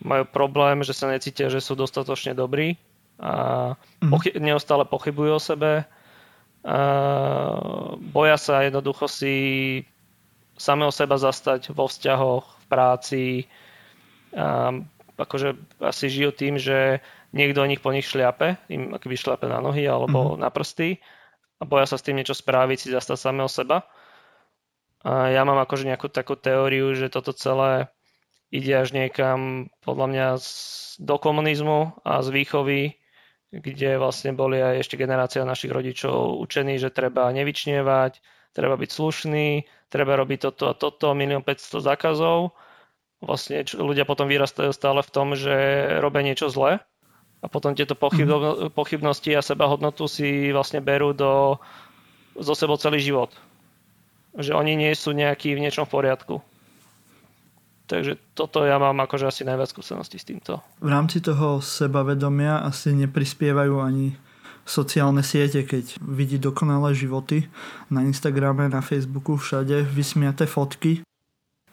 majú 0.00 0.24
problém, 0.28 0.84
že 0.84 0.96
sa 0.96 1.08
necítia, 1.08 1.52
že 1.52 1.60
sú 1.60 1.76
dostatočne 1.76 2.32
dobrí 2.32 2.80
a 3.20 3.76
mm. 4.00 4.08
pochy- 4.08 4.36
neustále 4.40 4.88
pochybujú 4.88 5.32
o 5.36 5.40
sebe 5.40 5.84
boja 8.12 8.36
sa 8.36 8.68
jednoducho 8.68 9.08
si 9.08 9.34
samého 10.60 10.92
seba 10.92 11.16
zastať 11.16 11.72
vo 11.72 11.88
vzťahoch, 11.88 12.44
v 12.44 12.64
práci. 12.68 13.24
A 14.36 14.76
akože 15.16 15.56
asi 15.80 16.12
žijú 16.12 16.30
tým, 16.36 16.60
že 16.60 17.00
niekto 17.30 17.62
o 17.62 17.68
nich 17.68 17.82
po 17.82 17.94
nich 17.94 18.06
šliape, 18.06 18.58
im 18.70 18.94
akoby 18.96 19.16
šliape 19.16 19.46
na 19.46 19.62
nohy 19.62 19.86
alebo 19.86 20.34
mm-hmm. 20.34 20.42
na 20.42 20.48
prsty 20.50 20.98
a 21.60 21.62
boja 21.68 21.86
sa 21.86 21.96
s 22.00 22.04
tým 22.04 22.18
niečo 22.18 22.34
spraviť, 22.34 22.78
si 22.78 22.88
zastať 22.90 23.18
samého 23.18 23.50
seba. 23.50 23.86
A 25.00 25.32
ja 25.32 25.44
mám 25.48 25.56
akože 25.60 25.88
nejakú 25.88 26.12
takú 26.12 26.36
teóriu, 26.36 26.92
že 26.92 27.08
toto 27.08 27.32
celé 27.32 27.88
ide 28.52 28.74
až 28.76 28.92
niekam 28.92 29.70
podľa 29.80 30.06
mňa 30.10 30.26
do 31.00 31.16
komunizmu 31.16 32.04
a 32.04 32.20
z 32.20 32.28
výchovy 32.34 33.00
kde 33.50 33.98
vlastne 33.98 34.30
boli 34.30 34.62
aj 34.62 34.86
ešte 34.86 34.94
generácia 34.94 35.42
našich 35.42 35.74
rodičov 35.74 36.38
učení, 36.38 36.78
že 36.78 36.94
treba 36.94 37.26
nevyčnievať, 37.34 38.22
treba 38.54 38.78
byť 38.78 38.90
slušný, 38.90 39.66
treba 39.90 40.14
robiť 40.14 40.38
toto 40.38 40.70
a 40.70 40.74
toto, 40.78 41.10
milión 41.18 41.42
500 41.42 41.82
zákazov. 41.82 42.54
Vlastne 43.18 43.66
ľudia 43.66 44.06
potom 44.06 44.30
vyrastajú 44.30 44.70
stále 44.70 45.02
v 45.02 45.10
tom, 45.12 45.34
že 45.34 45.52
robia 45.98 46.22
niečo 46.22 46.46
zlé 46.46 46.80
a 47.40 47.46
potom 47.48 47.72
tieto 47.72 47.96
mhm. 47.96 48.72
pochybnosti 48.76 49.32
a 49.32 49.44
sebahodnotu 49.44 50.04
si 50.08 50.52
vlastne 50.52 50.84
berú 50.84 51.16
do, 51.16 51.56
zo 52.36 52.52
sebou 52.52 52.76
celý 52.76 53.00
život. 53.00 53.32
Že 54.36 54.54
oni 54.54 54.76
nie 54.76 54.92
sú 54.94 55.10
nejakí 55.16 55.56
v 55.56 55.62
niečom 55.64 55.88
v 55.88 55.94
poriadku. 55.96 56.36
Takže 57.90 58.22
toto 58.38 58.62
ja 58.62 58.78
mám 58.78 59.02
akože 59.02 59.26
asi 59.26 59.42
najviac 59.42 59.74
skúseností 59.74 60.14
s 60.14 60.28
týmto. 60.28 60.62
V 60.78 60.86
rámci 60.86 61.18
toho 61.18 61.58
sebavedomia 61.58 62.62
asi 62.62 62.94
neprispievajú 62.94 63.82
ani 63.82 64.14
sociálne 64.62 65.26
siete, 65.26 65.66
keď 65.66 65.98
vidí 65.98 66.38
dokonalé 66.38 66.94
životy 66.94 67.50
na 67.90 68.06
Instagrame, 68.06 68.70
na 68.70 68.78
Facebooku, 68.78 69.34
všade 69.34 69.82
vysmiaté 69.90 70.46
fotky, 70.46 71.02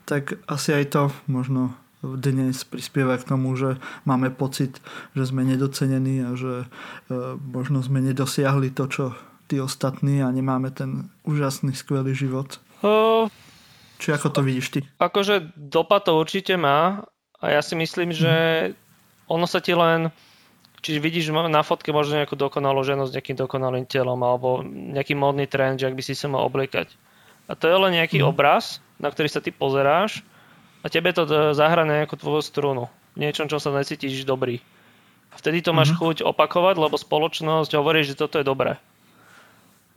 tak 0.10 0.42
asi 0.50 0.74
aj 0.74 0.86
to 0.90 1.04
možno 1.30 1.78
dnes 2.06 2.62
prispieva 2.62 3.18
k 3.18 3.26
tomu, 3.26 3.58
že 3.58 3.82
máme 4.06 4.30
pocit, 4.30 4.78
že 5.18 5.26
sme 5.26 5.42
nedocenení 5.42 6.22
a 6.22 6.32
že 6.38 6.54
e, 6.64 6.68
možno 7.42 7.82
sme 7.82 8.06
nedosiahli 8.06 8.70
to, 8.70 8.86
čo 8.86 9.06
tí 9.50 9.58
ostatní 9.58 10.22
a 10.22 10.30
nemáme 10.30 10.70
ten 10.70 11.10
úžasný, 11.26 11.74
skvelý 11.74 12.14
život. 12.14 12.62
Uh, 12.86 13.32
či 13.98 14.14
ako 14.14 14.30
to 14.30 14.42
vidíš 14.46 14.68
ty? 14.70 14.80
Akože 15.02 15.56
dopad 15.58 16.06
to 16.06 16.20
určite 16.20 16.54
má 16.60 17.08
a 17.42 17.46
ja 17.50 17.66
si 17.66 17.74
myslím, 17.74 18.14
že 18.14 18.34
ono 19.26 19.50
sa 19.50 19.64
ti 19.64 19.74
len 19.74 20.14
Čiže 20.78 21.02
vidíš 21.02 21.34
na 21.34 21.66
fotke 21.66 21.90
možno 21.90 22.22
nejakú 22.22 22.38
dokonalú 22.38 22.86
ženu 22.86 23.10
s 23.10 23.12
nejakým 23.12 23.34
dokonalým 23.34 23.90
telom 23.90 24.22
alebo 24.22 24.62
nejaký 24.64 25.18
modný 25.18 25.50
trend, 25.50 25.82
že 25.82 25.90
ak 25.90 25.98
by 25.98 26.04
si 26.06 26.14
sa 26.14 26.30
mal 26.30 26.46
obliekať. 26.46 26.94
A 27.50 27.58
to 27.58 27.66
je 27.66 27.76
len 27.76 27.98
nejaký 27.98 28.22
mm. 28.22 28.28
obraz, 28.30 28.78
na 29.02 29.10
ktorý 29.10 29.28
sa 29.28 29.42
ty 29.42 29.50
pozeráš 29.50 30.22
a 30.82 30.88
tebe 30.88 31.10
to 31.13 31.26
zahra 31.58 31.84
nejakú 31.84 32.18
tvoju 32.20 32.42
strunu. 32.46 32.86
Niečom, 33.18 33.50
čo 33.50 33.58
sa 33.58 33.74
necítiš 33.74 34.28
dobrý. 34.28 34.62
A 35.34 35.36
vtedy 35.42 35.66
to 35.66 35.74
máš 35.74 35.94
mm. 35.94 35.98
chuť 35.98 36.18
opakovať, 36.24 36.76
lebo 36.78 36.96
spoločnosť 36.96 37.74
hovorí, 37.76 38.06
že 38.06 38.18
toto 38.18 38.38
je 38.38 38.46
dobré. 38.46 38.78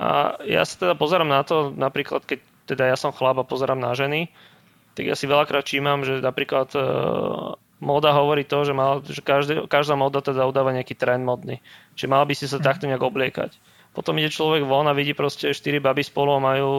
A 0.01 0.40
ja 0.49 0.64
sa 0.64 0.81
teda 0.81 0.95
pozerám 0.97 1.29
na 1.29 1.45
to, 1.45 1.77
napríklad 1.77 2.25
keď 2.25 2.40
teda 2.64 2.88
ja 2.88 2.97
som 2.97 3.12
chlap 3.12 3.37
a 3.37 3.45
pozerám 3.45 3.77
na 3.77 3.93
ženy, 3.93 4.33
tak 4.97 5.05
ja 5.05 5.14
si 5.14 5.29
veľakrát 5.29 5.69
čímam, 5.69 6.03
že 6.03 6.25
napríklad 6.25 6.73
e, 6.73 6.81
móda 7.85 8.11
hovorí 8.16 8.49
to, 8.49 8.64
že, 8.64 8.73
mal, 8.73 9.05
že 9.05 9.21
každý, 9.21 9.69
každá 9.69 9.95
móda 10.01 10.25
teda 10.25 10.49
udáva 10.49 10.73
nejaký 10.73 10.97
trend 10.97 11.25
modný. 11.25 11.61
Čiže 11.97 12.09
mal 12.09 12.25
by 12.25 12.35
si 12.37 12.49
sa 12.49 12.62
takto 12.62 12.88
nejak 12.88 13.03
obliekať. 13.05 13.57
Potom 13.93 14.16
ide 14.23 14.31
človek 14.31 14.64
von 14.64 14.87
a 14.87 14.95
vidí 14.95 15.12
proste 15.12 15.51
4 15.51 15.83
baby 15.83 16.07
spolu 16.07 16.38
a 16.38 16.40
majú 16.40 16.71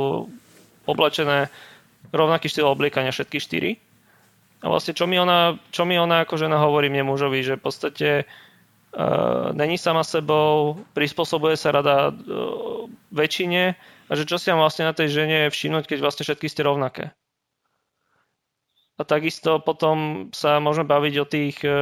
oblečené 0.87 1.51
rovnaký 2.09 2.47
štýl 2.49 2.65
obliekania 2.65 3.13
všetky 3.13 3.37
4. 3.37 3.90
A 4.61 4.69
vlastne 4.69 4.93
čo 4.93 5.09
mi 5.09 5.17
ona, 5.17 5.57
čo 5.73 5.89
mi 5.89 5.97
ona 5.97 6.21
ako 6.21 6.37
žena 6.37 6.61
hovorí 6.61 6.93
mne 6.93 7.09
mužovi, 7.09 7.41
že 7.41 7.57
v 7.57 7.63
podstate 7.65 8.09
uh, 8.29 9.49
není 9.57 9.81
sama 9.81 10.05
sebou, 10.05 10.77
prispôsobuje 10.93 11.57
sa 11.57 11.73
rada 11.73 12.13
uh, 12.13 12.85
väčšine 13.09 13.73
a 14.07 14.11
že 14.13 14.29
čo 14.29 14.37
si 14.37 14.53
mám 14.53 14.61
vlastne 14.61 14.85
na 14.85 14.93
tej 14.93 15.09
žene 15.09 15.49
všimnúť, 15.49 15.89
keď 15.89 15.97
vlastne 16.05 16.23
všetky 16.29 16.45
ste 16.45 16.61
rovnaké. 16.61 17.15
A 18.99 19.07
takisto 19.07 19.57
potom 19.57 20.29
sa 20.29 20.61
môžeme 20.61 20.85
baviť 20.85 21.13
o 21.17 21.25
tých, 21.25 21.57
e, 21.65 21.73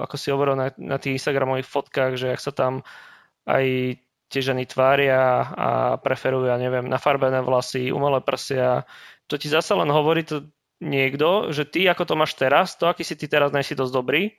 ako 0.00 0.16
si 0.16 0.32
hovoril 0.32 0.56
na, 0.56 0.72
na 0.80 0.96
tých 0.96 1.20
Instagramových 1.20 1.68
fotkách, 1.68 2.16
že 2.16 2.32
ak 2.32 2.40
sa 2.40 2.48
tam 2.48 2.80
aj 3.44 3.98
tie 4.30 4.40
ženy 4.40 4.64
tvária 4.64 5.20
a 5.52 5.68
preferujú, 6.00 6.48
ja 6.48 6.56
neviem, 6.56 6.88
nafarbené 6.88 7.44
vlasy, 7.44 7.92
umelé 7.92 8.24
prsia. 8.24 8.88
To 9.28 9.36
ti 9.36 9.52
zase 9.52 9.74
len 9.76 9.92
hovorí 9.92 10.24
to 10.24 10.48
niekto, 10.80 11.52
že 11.52 11.68
ty, 11.68 11.86
ako 11.86 12.04
to 12.08 12.14
máš 12.16 12.34
teraz, 12.34 12.74
to, 12.74 12.88
aký 12.88 13.04
si 13.04 13.14
ty 13.14 13.28
teraz, 13.28 13.52
nejsi 13.52 13.76
dosť 13.76 13.92
dobrý 13.92 14.32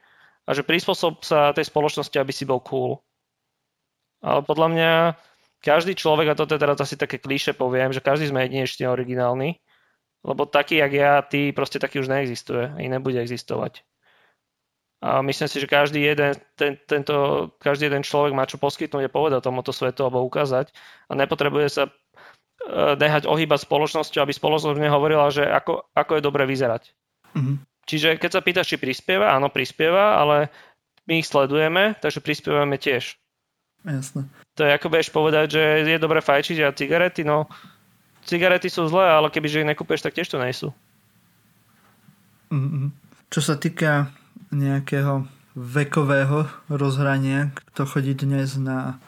a 0.50 0.58
že 0.58 0.66
prispôsob 0.66 1.22
sa 1.22 1.54
tej 1.54 1.70
spoločnosti, 1.70 2.18
aby 2.18 2.34
si 2.34 2.50
bol 2.50 2.60
cool. 2.66 2.98
Ale 4.22 4.42
podľa 4.46 4.68
mňa 4.74 4.92
každý 5.62 5.94
človek, 5.94 6.34
a 6.34 6.38
toto 6.38 6.58
je 6.58 6.62
teraz 6.62 6.78
asi 6.82 6.98
také 6.98 7.22
kliše 7.22 7.54
poviem, 7.54 7.94
že 7.94 8.02
každý 8.02 8.34
sme 8.34 8.46
jedinečne 8.46 8.90
originálny, 8.90 9.62
lebo 10.26 10.50
taký, 10.50 10.82
jak 10.82 10.94
ja, 10.94 11.22
ty, 11.22 11.54
proste 11.54 11.78
taký 11.78 12.02
už 12.02 12.10
neexistuje 12.10 12.74
a 12.74 12.78
nebude 12.78 13.18
existovať. 13.22 13.86
A 15.02 15.26
myslím 15.26 15.50
si, 15.50 15.58
že 15.58 15.66
každý 15.66 16.06
jeden, 16.06 16.38
ten, 16.54 16.78
tento, 16.86 17.50
každý 17.58 17.90
jeden 17.90 18.06
človek 18.06 18.38
má 18.38 18.46
čo 18.46 18.62
poskytnúť 18.62 19.10
a 19.10 19.14
povedať 19.14 19.42
tomuto 19.42 19.74
svetu 19.74 20.06
alebo 20.06 20.22
ukázať 20.22 20.70
a 21.10 21.18
nepotrebuje 21.18 21.68
sa 21.74 21.84
nehať 22.98 23.26
ohýbať 23.26 23.66
spoločnosťou, 23.66 24.22
aby 24.22 24.34
spoločnosť 24.34 24.78
nehovorila, 24.78 25.34
že 25.34 25.44
ako, 25.44 25.90
ako 25.98 26.12
je 26.18 26.22
dobre 26.22 26.44
vyzerať. 26.46 26.94
Mm-hmm. 27.34 27.56
Čiže 27.90 28.10
keď 28.22 28.30
sa 28.32 28.42
pýtaš, 28.46 28.70
či 28.72 28.78
prispieva, 28.78 29.34
áno, 29.34 29.50
prispieva, 29.50 30.22
ale 30.22 30.54
my 31.10 31.20
ich 31.20 31.28
sledujeme, 31.28 31.98
takže 31.98 32.22
prispievame 32.22 32.78
tiež. 32.78 33.18
Jasne. 33.82 34.30
To 34.56 34.62
je 34.62 34.72
ako 34.78 34.88
budeš 34.94 35.10
povedať, 35.10 35.58
že 35.58 35.64
je 35.90 35.98
dobre 35.98 36.22
fajčiť 36.22 36.58
a 36.62 36.76
cigarety, 36.76 37.26
no 37.26 37.50
cigarety 38.24 38.70
sú 38.70 38.86
zlé, 38.86 39.10
ale 39.10 39.34
kebyže 39.34 39.66
ich 39.66 39.70
nekúpeš, 39.74 40.06
tak 40.06 40.14
tiež 40.14 40.30
to 40.30 40.38
nejsú. 40.38 40.70
Mm-hmm. 42.54 42.94
Čo 43.34 43.42
sa 43.42 43.56
týka 43.58 44.14
nejakého 44.54 45.26
vekového 45.56 46.48
rozhrania, 46.72 47.52
kto 47.56 47.84
chodí 47.88 48.14
dnes 48.16 48.56
na 48.60 49.02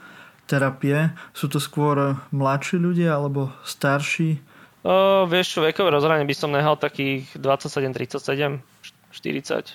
terapie, 0.53 1.09
sú 1.33 1.49
to 1.49 1.57
skôr 1.57 2.21
mladší 2.29 2.77
ľudia 2.77 3.17
alebo 3.17 3.49
starší? 3.65 4.37
O, 4.85 5.25
vieš 5.25 5.57
čo, 5.57 5.59
vekové 5.65 5.89
rozhranie 5.89 6.29
by 6.29 6.35
som 6.37 6.53
nehal 6.53 6.77
takých 6.77 7.25
27, 7.41 7.89
37, 7.89 8.61
40. 9.09 9.73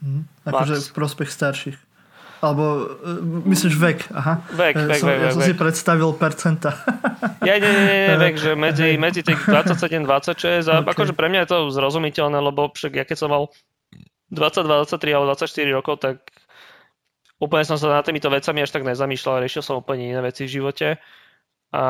Mm, 0.00 0.24
akože 0.48 0.74
v 0.80 0.92
prospech 0.96 1.28
starších. 1.28 1.78
Alebo 2.42 2.90
uh, 2.98 3.22
myslíš 3.46 3.74
vek, 3.78 3.98
aha. 4.18 4.42
Vek, 4.50 4.74
vek, 4.74 4.98
som, 4.98 5.06
vek. 5.06 5.18
Ja 5.22 5.30
som 5.30 5.42
vek. 5.46 5.48
si 5.50 5.54
predstavil 5.54 6.10
percenta. 6.18 6.74
ja, 7.48 7.54
nie, 7.54 7.70
nie, 7.70 7.86
nie, 7.86 8.18
vek, 8.18 8.34
že 8.34 8.50
medzi, 8.66 8.98
medzi 8.98 9.22
tých 9.22 9.38
27, 9.46 10.02
26 10.02 10.66
a 10.66 10.80
okay. 10.82 10.90
akože 10.90 11.12
pre 11.14 11.30
mňa 11.30 11.46
je 11.46 11.48
to 11.54 11.58
zrozumiteľné, 11.70 12.38
lebo 12.42 12.74
však 12.74 12.98
ja 12.98 13.04
keď 13.06 13.16
som 13.18 13.30
mal 13.30 13.52
22, 14.34 14.90
23 14.90 15.14
alebo 15.14 15.26
24 15.30 15.78
rokov, 15.78 15.94
tak 16.02 16.16
úplne 17.42 17.66
som 17.66 17.74
sa 17.74 17.90
nad 17.90 18.06
týmito 18.06 18.30
vecami 18.30 18.62
až 18.62 18.70
tak 18.70 18.86
nezamýšľal, 18.86 19.42
riešil 19.42 19.66
som 19.66 19.82
úplne 19.82 20.14
iné 20.14 20.22
veci 20.22 20.46
v 20.46 20.54
živote. 20.62 21.02
A 21.74 21.84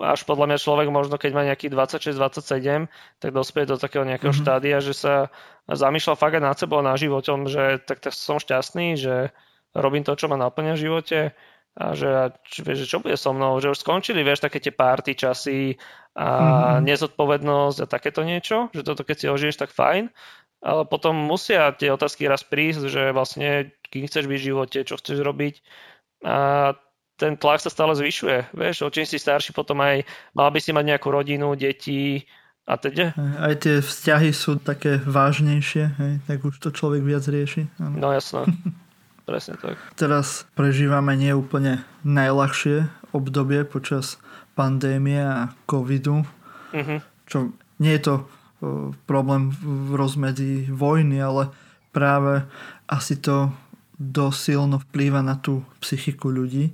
až 0.00 0.24
podľa 0.24 0.46
mňa 0.48 0.58
človek 0.64 0.88
možno, 0.88 1.20
keď 1.20 1.30
má 1.36 1.42
nejaký 1.44 1.68
26-27, 1.68 2.88
tak 3.20 3.30
dospie 3.36 3.68
do 3.68 3.76
takého 3.76 4.06
nejakého 4.08 4.32
mm-hmm. 4.32 4.48
štádia, 4.48 4.80
že 4.80 4.96
sa 4.96 5.28
zamýšľa 5.68 6.14
fakt 6.16 6.40
aj 6.40 6.44
nad 6.44 6.56
sebou 6.56 6.80
na 6.80 6.96
životom, 6.96 7.44
že 7.44 7.84
tak, 7.84 8.00
tak 8.00 8.16
som 8.16 8.40
šťastný, 8.40 8.96
že 8.96 9.34
robím 9.76 10.00
to, 10.00 10.16
čo 10.16 10.32
ma 10.32 10.40
naplňa 10.40 10.72
v 10.74 10.82
živote 10.82 11.20
a 11.78 11.84
že, 11.94 12.34
vieš, 12.66 12.90
čo 12.90 12.98
bude 12.98 13.14
so 13.14 13.30
mnou, 13.30 13.60
že 13.62 13.70
už 13.70 13.78
skončili, 13.78 14.26
vieš, 14.26 14.42
také 14.42 14.58
tie 14.58 14.74
párty 14.74 15.14
časy 15.14 15.78
a 16.16 16.26
mm-hmm. 16.26 16.82
nezodpovednosť 16.82 17.78
a 17.84 17.86
takéto 17.86 18.26
niečo, 18.26 18.72
že 18.74 18.82
toto 18.82 19.06
keď 19.06 19.16
si 19.20 19.26
ožiješ, 19.30 19.56
tak 19.60 19.70
fajn, 19.70 20.10
ale 20.60 20.84
potom 20.84 21.16
musia 21.16 21.72
tie 21.72 21.88
otázky 21.92 22.28
raz 22.28 22.44
prísť, 22.44 22.88
že 22.88 23.02
vlastne 23.16 23.72
kým 23.88 24.06
chceš 24.06 24.28
byť 24.28 24.38
v 24.38 24.48
živote, 24.52 24.78
čo 24.84 25.00
chceš 25.00 25.24
robiť 25.24 25.54
a 26.24 26.72
ten 27.20 27.36
tlak 27.36 27.60
sa 27.60 27.68
stále 27.68 27.92
zvyšuje, 27.92 28.56
vieš, 28.56 28.88
o 28.88 28.92
čím 28.92 29.04
si 29.04 29.20
starší 29.20 29.52
potom 29.52 29.80
aj 29.84 30.08
mal 30.32 30.48
by 30.48 30.60
si 30.60 30.72
mať 30.72 30.84
nejakú 30.96 31.12
rodinu, 31.12 31.52
deti 31.52 32.24
a 32.64 32.80
teda. 32.80 33.12
Aj 33.40 33.52
tie 33.60 33.84
vzťahy 33.84 34.32
sú 34.32 34.56
také 34.56 34.96
vážnejšie, 35.04 35.84
hej, 36.00 36.12
tak 36.24 36.44
už 36.44 36.56
to 36.56 36.72
človek 36.72 37.04
viac 37.04 37.24
rieši. 37.28 37.68
Ano. 37.76 37.96
No 37.96 38.08
jasno. 38.16 38.48
Presne 39.28 39.60
tak. 39.60 39.76
Teraz 39.94 40.48
prežívame 40.56 41.14
neúplne 41.14 41.84
najľahšie 42.02 42.88
obdobie 43.12 43.62
počas 43.68 44.16
pandémie 44.58 45.22
a 45.22 45.54
covidu. 45.70 46.26
Uh-huh. 46.74 46.98
Čo 47.30 47.54
nie 47.78 47.94
je 47.94 48.02
to 48.02 48.14
problém 49.08 49.50
v 49.52 49.96
rozmedzi 49.96 50.68
vojny, 50.68 51.20
ale 51.20 51.48
práve 51.90 52.44
asi 52.86 53.16
to 53.16 53.50
dosilno 54.00 54.80
vplýva 54.88 55.20
na 55.20 55.36
tú 55.36 55.64
psychiku 55.80 56.32
ľudí, 56.32 56.72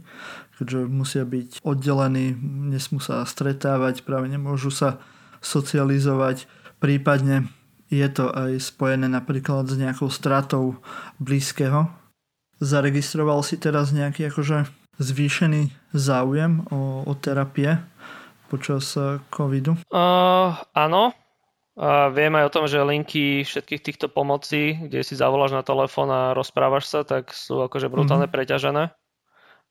keďže 0.58 0.80
musia 0.86 1.24
byť 1.26 1.62
oddelení, 1.66 2.34
nesmú 2.70 3.02
sa 3.02 3.26
stretávať, 3.26 4.06
práve 4.06 4.30
nemôžu 4.30 4.70
sa 4.70 5.02
socializovať, 5.42 6.46
prípadne 6.78 7.50
je 7.86 8.06
to 8.10 8.30
aj 8.30 8.58
spojené 8.58 9.06
napríklad 9.06 9.70
s 9.70 9.78
nejakou 9.78 10.10
stratou 10.10 10.78
blízkeho 11.22 11.86
Zaregistroval 12.56 13.44
si 13.44 13.60
teraz 13.60 13.92
nejaký 13.92 14.32
akože 14.32 14.64
zvýšený 14.96 15.92
záujem 15.92 16.64
o, 16.72 17.04
o 17.04 17.12
terapie 17.12 17.76
počas 18.48 18.96
eh, 18.96 19.20
covidu? 19.28 19.76
Uh, 19.92 20.56
áno. 20.72 21.12
Uh, 21.76 22.08
viem 22.08 22.32
aj 22.32 22.48
o 22.48 22.54
tom, 22.56 22.64
že 22.64 22.80
linky 22.80 23.44
všetkých 23.44 23.84
týchto 23.84 24.06
pomocí, 24.08 24.72
kde 24.88 25.04
si 25.04 25.12
zavoláš 25.12 25.52
na 25.52 25.60
telefón 25.60 26.08
a 26.08 26.32
rozprávaš 26.32 26.88
sa, 26.88 27.00
tak 27.04 27.36
sú 27.36 27.60
akože 27.60 27.92
brutálne 27.92 28.24
mm-hmm. 28.24 28.32
preťažené. 28.32 28.84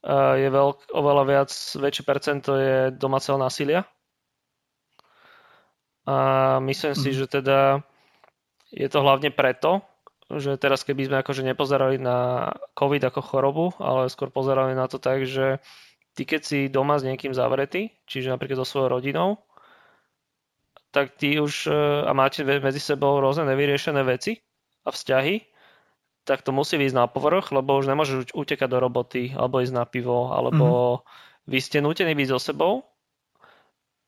Uh, 0.05 0.37
je 0.37 0.49
veľk, 0.53 0.93
oveľa 0.93 1.23
viac, 1.25 1.49
väčšie 1.49 2.05
percento 2.05 2.61
je 2.61 2.93
domáceho 2.93 3.41
násilia. 3.41 3.89
A 6.05 6.15
myslím 6.61 6.93
mm-hmm. 6.93 7.09
si, 7.09 7.09
mhm. 7.09 7.17
že 7.17 7.25
teda 7.25 7.59
je 8.69 8.85
to 8.85 9.01
hlavne 9.01 9.33
preto, 9.33 9.81
že 10.29 10.57
teraz 10.61 10.85
keby 10.85 11.09
sme 11.09 11.17
akože 11.21 11.41
nepozerali 11.41 11.97
na 11.97 12.49
COVID 12.77 13.01
ako 13.09 13.21
chorobu, 13.21 13.65
ale 13.81 14.13
skôr 14.13 14.29
pozerali 14.29 14.77
na 14.77 14.85
to 14.85 14.97
tak, 15.01 15.25
že 15.25 15.57
ty 16.17 16.25
keď 16.25 16.41
si 16.41 16.59
doma 16.69 16.97
s 16.97 17.05
niekým 17.05 17.33
zavretý, 17.33 17.93
čiže 18.09 18.33
napríklad 18.33 18.61
so 18.61 18.65
svojou 18.65 18.89
rodinou, 18.97 19.44
tak 20.95 21.19
ty 21.19 21.35
už 21.43 21.67
e, 21.67 21.75
a 22.07 22.11
máte 22.15 22.47
medzi 22.47 22.79
sebou 22.79 23.19
rôzne 23.19 23.43
nevyriešené 23.51 23.99
veci 24.07 24.39
a 24.87 24.95
vzťahy, 24.95 25.43
tak 26.23 26.39
to 26.47 26.55
musí 26.55 26.79
ísť 26.79 26.95
na 26.95 27.11
povrch, 27.11 27.51
lebo 27.51 27.75
už 27.75 27.91
nemôžeš 27.91 28.31
utekať 28.31 28.71
do 28.71 28.79
roboty, 28.79 29.35
alebo 29.35 29.59
ísť 29.59 29.75
na 29.75 29.83
pivo, 29.83 30.31
alebo 30.31 30.65
mm-hmm. 31.03 31.51
vy 31.51 31.59
ste 31.59 31.83
nutení 31.83 32.15
byť 32.15 32.27
so 32.31 32.39
sebou. 32.39 32.87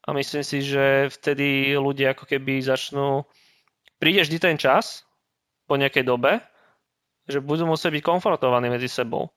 A 0.07 0.15
myslím 0.15 0.47
si, 0.47 0.63
že 0.63 1.11
vtedy 1.11 1.75
ľudia 1.75 2.15
ako 2.15 2.23
keby 2.23 2.63
začnú... 2.63 3.27
Príde 3.99 4.23
vždy 4.23 4.37
ten 4.39 4.55
čas, 4.55 5.03
po 5.67 5.75
nejakej 5.75 6.07
dobe, 6.07 6.39
že 7.27 7.43
budú 7.43 7.67
musieť 7.67 7.99
byť 7.99 8.03
konfrontovaní 8.07 8.71
medzi 8.71 8.87
sebou. 8.87 9.27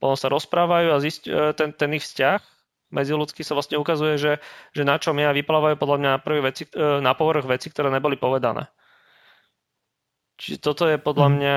Potom 0.00 0.16
sa 0.16 0.32
rozprávajú 0.32 0.88
a 0.96 0.98
zist, 1.04 1.28
e, 1.28 1.52
ten, 1.52 1.76
ten 1.76 1.92
ich 1.92 2.08
vzťah 2.08 2.55
medzi 2.90 3.12
ľudský 3.12 3.42
sa 3.42 3.58
vlastne 3.58 3.80
ukazuje, 3.80 4.14
že, 4.16 4.32
že 4.70 4.82
na 4.86 4.96
čom 5.00 5.18
ja 5.18 5.34
vyplávajú 5.34 5.74
podľa 5.74 5.96
mňa 5.98 6.10
na, 6.14 6.20
veci, 6.42 6.64
e, 6.70 7.02
na 7.02 7.12
povrch 7.18 7.46
veci, 7.46 7.66
ktoré 7.70 7.90
neboli 7.90 8.14
povedané. 8.14 8.70
Čiže 10.36 10.58
toto 10.60 10.84
je 10.86 11.00
podľa 11.00 11.28
mhm. 11.28 11.34
mňa 11.36 11.56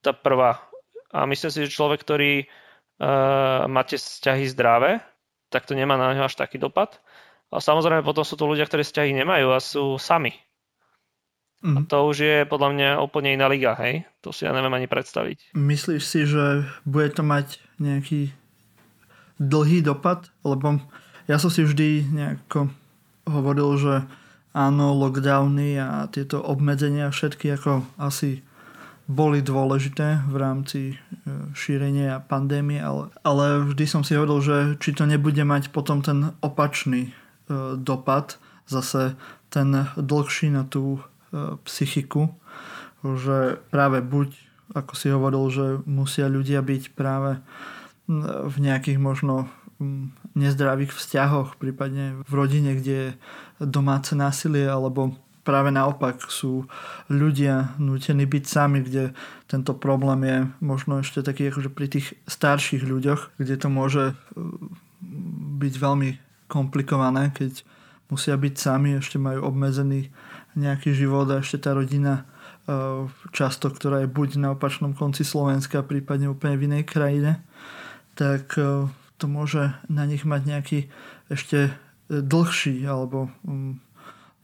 tá 0.00 0.12
prvá. 0.16 0.62
A 1.10 1.26
myslím 1.26 1.50
si, 1.50 1.66
že 1.66 1.74
človek, 1.74 2.06
ktorý 2.06 2.46
uh, 2.46 3.66
máte 3.66 3.98
vzťahy 3.98 4.46
zdravé, 4.54 5.02
tak 5.50 5.66
to 5.66 5.74
nemá 5.74 5.98
na 5.98 6.14
neho 6.14 6.22
až 6.22 6.38
taký 6.38 6.56
dopad. 6.56 7.02
A 7.50 7.58
samozrejme 7.58 8.06
potom 8.06 8.22
sú 8.22 8.38
to 8.38 8.46
ľudia, 8.46 8.62
ktorí 8.70 8.86
vzťahy 8.86 9.10
nemajú 9.18 9.50
a 9.50 9.58
sú 9.58 9.98
sami. 9.98 10.38
Mm. 11.60 11.76
A 11.76 11.80
mhm. 11.82 11.88
to 11.90 11.96
už 12.06 12.16
je 12.16 12.38
podľa 12.46 12.68
mňa 12.72 12.88
úplne 13.02 13.34
iná 13.36 13.50
liga, 13.50 13.74
hej? 13.76 14.06
To 14.24 14.30
si 14.30 14.46
ja 14.46 14.54
neviem 14.54 14.72
ani 14.72 14.86
predstaviť. 14.86 15.52
Myslíš 15.52 16.02
si, 16.06 16.24
že 16.24 16.64
bude 16.86 17.10
to 17.12 17.26
mať 17.26 17.58
nejaký 17.82 18.32
dlhý 19.40 19.80
dopad? 19.80 20.28
Lebo 20.44 20.78
ja 21.26 21.40
som 21.40 21.48
si 21.48 21.64
vždy 21.64 22.12
nejako 22.12 22.68
hovoril, 23.24 23.70
že 23.80 23.94
áno, 24.52 24.92
lockdowny 24.94 25.80
a 25.80 26.06
tieto 26.12 26.44
obmedzenia 26.44 27.08
všetky 27.08 27.56
ako 27.56 27.86
asi 27.96 28.44
boli 29.10 29.42
dôležité 29.42 30.22
v 30.30 30.36
rámci 30.38 30.80
e, 30.94 30.96
šírenia 31.50 32.22
pandémie, 32.22 32.78
ale, 32.78 33.10
ale 33.26 33.66
vždy 33.66 33.84
som 33.90 34.02
si 34.06 34.14
hovoril, 34.14 34.38
že 34.38 34.56
či 34.78 34.94
to 34.94 35.02
nebude 35.02 35.42
mať 35.42 35.74
potom 35.74 35.98
ten 35.98 36.30
opačný 36.46 37.10
e, 37.10 37.12
dopad, 37.74 38.38
zase 38.70 39.18
ten 39.50 39.90
dlhší 39.98 40.54
na 40.54 40.62
tú 40.62 41.02
E, 41.30 41.54
psychiku, 41.62 42.34
že 43.06 43.62
práve 43.70 44.02
buď, 44.02 44.34
ako 44.74 44.92
si 44.98 45.06
hovoril, 45.14 45.44
že 45.46 45.66
musia 45.86 46.26
ľudia 46.26 46.58
byť 46.58 46.90
práve 46.98 47.38
v 48.50 48.56
nejakých 48.58 48.98
možno 48.98 49.46
nezdravých 50.34 50.92
vzťahoch, 50.92 51.56
prípadne 51.56 52.20
v 52.26 52.32
rodine, 52.34 52.76
kde 52.76 52.94
je 52.94 53.08
domáce 53.62 54.12
násilie, 54.12 54.68
alebo 54.68 55.16
práve 55.40 55.72
naopak 55.72 56.20
sú 56.28 56.68
ľudia 57.08 57.74
nútení 57.80 58.28
byť 58.28 58.44
sami, 58.44 58.84
kde 58.84 59.16
tento 59.48 59.72
problém 59.72 60.20
je 60.26 60.38
možno 60.60 61.00
ešte 61.00 61.24
taký 61.24 61.48
akože 61.48 61.70
pri 61.72 61.86
tých 61.88 62.12
starších 62.28 62.84
ľuďoch, 62.84 63.40
kde 63.40 63.54
to 63.56 63.68
môže 63.72 64.04
e, 64.12 64.14
byť 65.58 65.74
veľmi 65.80 66.10
komplikované, 66.46 67.32
keď 67.32 67.64
musia 68.12 68.36
byť 68.36 68.54
sami, 68.58 69.00
ešte 69.00 69.16
majú 69.16 69.48
obmedzený 69.48 70.12
nejaký 70.58 70.92
život 70.92 71.30
a 71.32 71.40
ešte 71.40 71.64
tá 71.64 71.72
rodina 71.72 72.28
e, 72.68 73.08
často, 73.32 73.72
ktorá 73.72 74.04
je 74.04 74.12
buď 74.12 74.36
na 74.36 74.48
opačnom 74.52 74.92
konci 74.92 75.24
Slovenska, 75.24 75.80
prípadne 75.80 76.28
úplne 76.28 76.60
v 76.60 76.66
inej 76.68 76.84
krajine, 76.84 77.40
tak 78.20 78.52
to 79.16 79.24
môže 79.24 79.72
na 79.88 80.04
nich 80.04 80.28
mať 80.28 80.42
nejaký 80.44 80.78
ešte 81.32 81.72
dlhší 82.12 82.84
alebo 82.84 83.32
mm, 83.48 83.80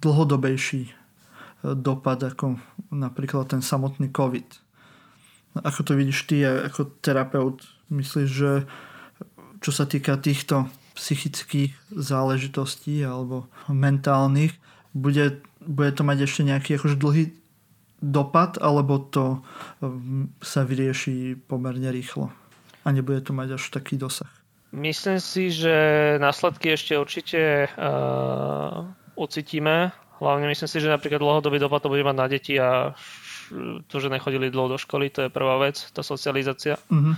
dlhodobejší 0.01 0.97
dopad 1.61 2.25
ako 2.25 2.57
napríklad 2.89 3.53
ten 3.53 3.61
samotný 3.61 4.09
COVID. 4.09 4.49
Ako 5.61 5.81
to 5.85 5.93
vidíš 5.93 6.25
ty 6.25 6.41
ako 6.45 6.89
terapeut? 7.05 7.65
Myslíš, 7.93 8.29
že 8.29 8.53
čo 9.61 9.71
sa 9.73 9.85
týka 9.85 10.17
týchto 10.21 10.69
psychických 10.97 11.77
záležitostí 11.93 13.05
alebo 13.05 13.49
mentálnych, 13.69 14.57
bude, 14.97 15.45
bude 15.61 15.93
to 15.93 16.01
mať 16.01 16.25
ešte 16.25 16.49
nejaký 16.49 16.81
akože 16.81 16.97
dlhý 16.97 17.25
dopad, 18.01 18.57
alebo 18.61 19.01
to 19.01 19.45
mm, 19.85 20.41
sa 20.41 20.65
vyrieši 20.65 21.37
pomerne 21.45 21.93
rýchlo 21.93 22.33
a 22.87 22.89
nebude 22.95 23.19
to 23.27 23.35
mať 23.35 23.59
až 23.59 23.75
taký 23.75 23.99
dosah? 23.99 24.31
Myslím 24.71 25.19
si, 25.19 25.51
že 25.51 25.75
následky 26.23 26.75
ešte 26.75 26.95
určite 26.95 27.67
uh, 27.75 28.87
ucítime. 29.19 29.91
Hlavne 30.23 30.47
myslím 30.47 30.71
si, 30.71 30.79
že 30.79 30.95
napríklad 30.95 31.19
dlhodobý 31.19 31.59
dopad 31.59 31.83
to 31.83 31.91
bude 31.91 32.07
mať 32.07 32.17
na 32.17 32.27
deti 32.31 32.55
a 32.57 32.95
to, 33.87 33.97
že 34.03 34.11
nechodili 34.11 34.51
dlho 34.51 34.75
do 34.75 34.79
školy, 34.79 35.11
to 35.11 35.27
je 35.27 35.31
prvá 35.31 35.59
vec, 35.63 35.79
tá 35.95 36.03
socializácia. 36.03 36.79
Uh-huh. 36.91 37.15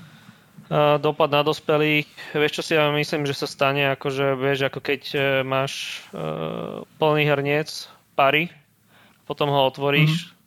Uh, 0.68 1.00
dopad 1.00 1.32
na 1.32 1.40
dospelých, 1.40 2.08
vieš 2.36 2.60
čo 2.60 2.62
si 2.62 2.72
ja 2.76 2.92
myslím, 2.92 3.24
že 3.24 3.32
sa 3.32 3.48
stane, 3.48 3.88
akože 3.96 4.36
vieš, 4.36 4.68
ako 4.68 4.80
keď 4.84 5.02
uh, 5.14 5.22
máš 5.40 6.04
uh, 6.12 6.84
plný 7.00 7.24
hrniec 7.32 7.88
pary, 8.12 8.52
potom 9.24 9.48
ho 9.48 9.60
otvoríš, 9.68 10.12
uh-huh 10.12 10.37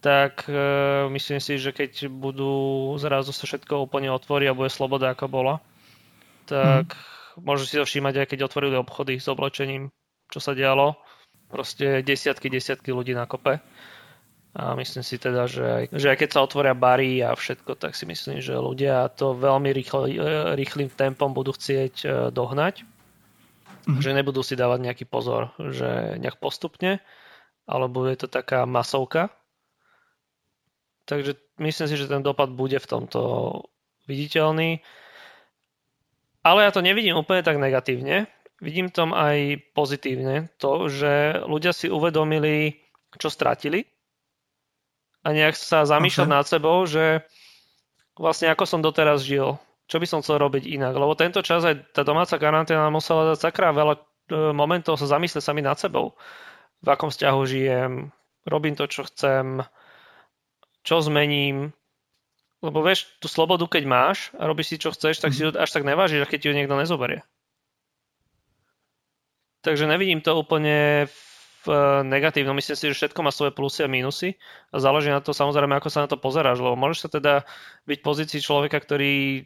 tak 0.00 0.48
uh, 0.48 1.06
myslím 1.12 1.38
si, 1.44 1.60
že 1.60 1.76
keď 1.76 2.08
budú 2.08 2.92
zrazu 2.96 3.36
sa 3.36 3.44
všetko 3.44 3.84
úplne 3.84 4.08
otvorí 4.08 4.48
a 4.48 4.56
bude 4.56 4.72
sloboda 4.72 5.12
ako 5.12 5.28
bola, 5.28 5.54
tak 6.48 6.96
mm. 6.96 7.44
môžu 7.44 7.68
si 7.68 7.76
to 7.76 7.84
všímať 7.84 8.24
aj 8.24 8.26
keď 8.32 8.48
otvorili 8.48 8.76
obchody 8.80 9.20
s 9.20 9.28
oblečením, 9.28 9.92
čo 10.32 10.40
sa 10.40 10.56
dialo. 10.56 10.96
Proste 11.52 12.00
desiatky, 12.00 12.48
desiatky 12.48 12.90
ľudí 12.90 13.12
na 13.12 13.28
kope. 13.28 13.60
A 14.50 14.74
myslím 14.74 15.06
si 15.06 15.14
teda, 15.14 15.46
že 15.46 15.62
aj, 15.62 15.84
že 15.94 16.10
aj 16.10 16.16
keď 16.18 16.28
sa 16.34 16.42
otvoria 16.42 16.74
bary 16.74 17.22
a 17.22 17.38
všetko, 17.38 17.78
tak 17.78 17.94
si 17.94 18.02
myslím, 18.02 18.42
že 18.42 18.58
ľudia 18.58 19.06
to 19.14 19.38
veľmi 19.38 19.70
rýchlo, 19.70 20.10
e, 20.10 20.18
rýchlým 20.58 20.90
tempom 20.90 21.30
budú 21.30 21.54
chcieť 21.54 21.94
e, 22.02 22.06
dohnať. 22.34 22.82
Mm. 23.86 24.02
Že 24.02 24.10
nebudú 24.10 24.42
si 24.42 24.58
dávať 24.58 24.90
nejaký 24.90 25.04
pozor, 25.06 25.54
že 25.54 26.18
nejak 26.18 26.42
postupne, 26.42 26.98
alebo 27.70 28.10
je 28.10 28.18
to 28.18 28.26
taká 28.26 28.66
masovka, 28.66 29.30
Takže 31.10 31.34
myslím 31.58 31.86
si, 31.90 31.98
že 31.98 32.06
ten 32.06 32.22
dopad 32.22 32.54
bude 32.54 32.78
v 32.78 32.86
tomto 32.86 33.20
viditeľný. 34.06 34.78
Ale 36.46 36.62
ja 36.62 36.70
to 36.70 36.86
nevidím 36.86 37.18
úplne 37.18 37.42
tak 37.42 37.58
negatívne. 37.58 38.30
Vidím 38.62 38.94
tom 38.94 39.10
aj 39.10 39.58
pozitívne 39.74 40.54
to, 40.62 40.86
že 40.86 41.42
ľudia 41.50 41.74
si 41.74 41.90
uvedomili, 41.90 42.78
čo 43.18 43.26
stratili 43.26 43.90
a 45.26 45.34
nejak 45.34 45.56
sa 45.56 45.84
zamýšľať 45.84 46.28
okay. 46.28 46.36
nad 46.36 46.44
sebou, 46.46 46.78
že 46.86 47.24
vlastne 48.16 48.52
ako 48.52 48.64
som 48.64 48.80
doteraz 48.80 49.24
žil, 49.24 49.56
čo 49.88 49.96
by 50.00 50.06
som 50.06 50.20
chcel 50.20 50.40
robiť 50.40 50.64
inak. 50.64 50.94
Lebo 50.96 51.16
tento 51.16 51.42
čas 51.44 51.64
aj 51.64 51.92
tá 51.92 52.04
domáca 52.04 52.36
karanténa 52.40 52.88
musela 52.92 53.32
dať 53.34 53.50
sakra 53.50 53.72
veľa 53.72 53.94
e, 53.96 54.00
momentov 54.54 54.96
sa 54.96 55.08
zamyslieť 55.08 55.44
sami 55.44 55.60
nad 55.60 55.76
sebou. 55.76 56.16
V 56.80 56.88
akom 56.88 57.12
vzťahu 57.12 57.40
žijem, 57.44 57.92
robím 58.48 58.76
to, 58.76 58.88
čo 58.88 59.04
chcem, 59.08 59.60
čo 60.86 61.00
zmením, 61.04 61.72
lebo 62.60 62.84
vieš, 62.84 63.08
tú 63.20 63.28
slobodu, 63.28 63.64
keď 63.64 63.84
máš 63.88 64.18
a 64.36 64.44
robíš 64.44 64.76
si, 64.76 64.76
čo 64.76 64.92
chceš, 64.92 65.20
tak 65.20 65.32
si 65.32 65.44
ju 65.44 65.52
až 65.56 65.70
tak 65.72 65.84
nevážiš, 65.84 66.28
keď 66.28 66.38
ti 66.40 66.48
ju 66.52 66.54
niekto 66.56 66.76
nezoberie. 66.76 67.24
Takže 69.60 69.88
nevidím 69.88 70.24
to 70.24 70.36
úplne 70.36 71.08
v 71.64 71.66
negatívnom. 72.08 72.56
Myslím 72.56 72.76
si, 72.76 72.88
že 72.88 72.96
všetko 72.96 73.20
má 73.20 73.28
svoje 73.32 73.52
plusy 73.52 73.84
a 73.84 73.92
mínusy 73.92 74.40
a 74.72 74.80
záleží 74.80 75.12
na 75.12 75.20
to 75.20 75.36
samozrejme, 75.36 75.76
ako 75.76 75.92
sa 75.92 76.04
na 76.04 76.08
to 76.08 76.16
pozeráš, 76.16 76.64
lebo 76.64 76.76
môžeš 76.76 76.98
sa 77.04 77.08
teda 77.12 77.34
byť 77.84 77.98
v 78.00 78.06
pozícii 78.06 78.40
človeka, 78.40 78.80
ktorý 78.80 79.44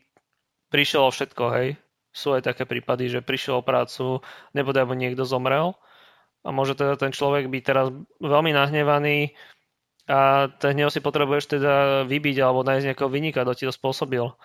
prišiel 0.71 1.07
o 1.07 1.11
všetko, 1.11 1.45
hej. 1.59 1.69
Sú 2.15 2.31
aj 2.31 2.47
také 2.47 2.63
prípady, 2.63 3.11
že 3.11 3.27
prišiel 3.27 3.59
o 3.59 3.67
prácu, 3.67 4.23
nebude, 4.55 4.79
aby 4.79 4.95
niekto 4.95 5.27
zomrel 5.27 5.75
a 6.47 6.53
môže 6.55 6.79
teda 6.79 6.95
ten 6.95 7.11
človek 7.11 7.51
byť 7.51 7.63
teraz 7.67 7.91
veľmi 8.23 8.55
nahnevaný, 8.55 9.35
a 10.05 10.53
ten 10.61 10.77
hnev 10.77 10.93
si 10.93 11.01
potrebuješ 11.01 11.57
teda 11.57 12.05
vybiť 12.05 12.37
alebo 12.45 12.61
nájsť 12.61 12.93
nejakého 12.93 13.09
vynika, 13.09 13.45
kto 13.45 13.53
ti 13.57 13.65
to 13.65 13.73
spôsobil. 13.73 14.37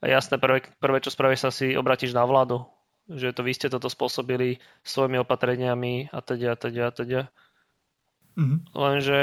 A 0.00 0.04
jasné, 0.04 0.36
prvé, 0.36 0.60
prvé 0.76 0.98
čo 1.00 1.08
spravíš 1.08 1.40
sa 1.40 1.50
si 1.52 1.72
obratíš 1.72 2.12
na 2.12 2.28
vládu, 2.28 2.68
že 3.08 3.32
to 3.32 3.40
vy 3.40 3.56
ste 3.56 3.72
toto 3.72 3.88
spôsobili 3.88 4.60
svojimi 4.84 5.16
opatreniami 5.24 6.12
a 6.12 6.20
teda 6.20 6.52
a 6.52 6.56
teda 6.60 6.82
a 6.84 6.92
teda. 6.92 7.20
Mm-hmm. 8.36 8.58
Lenže 8.76 9.20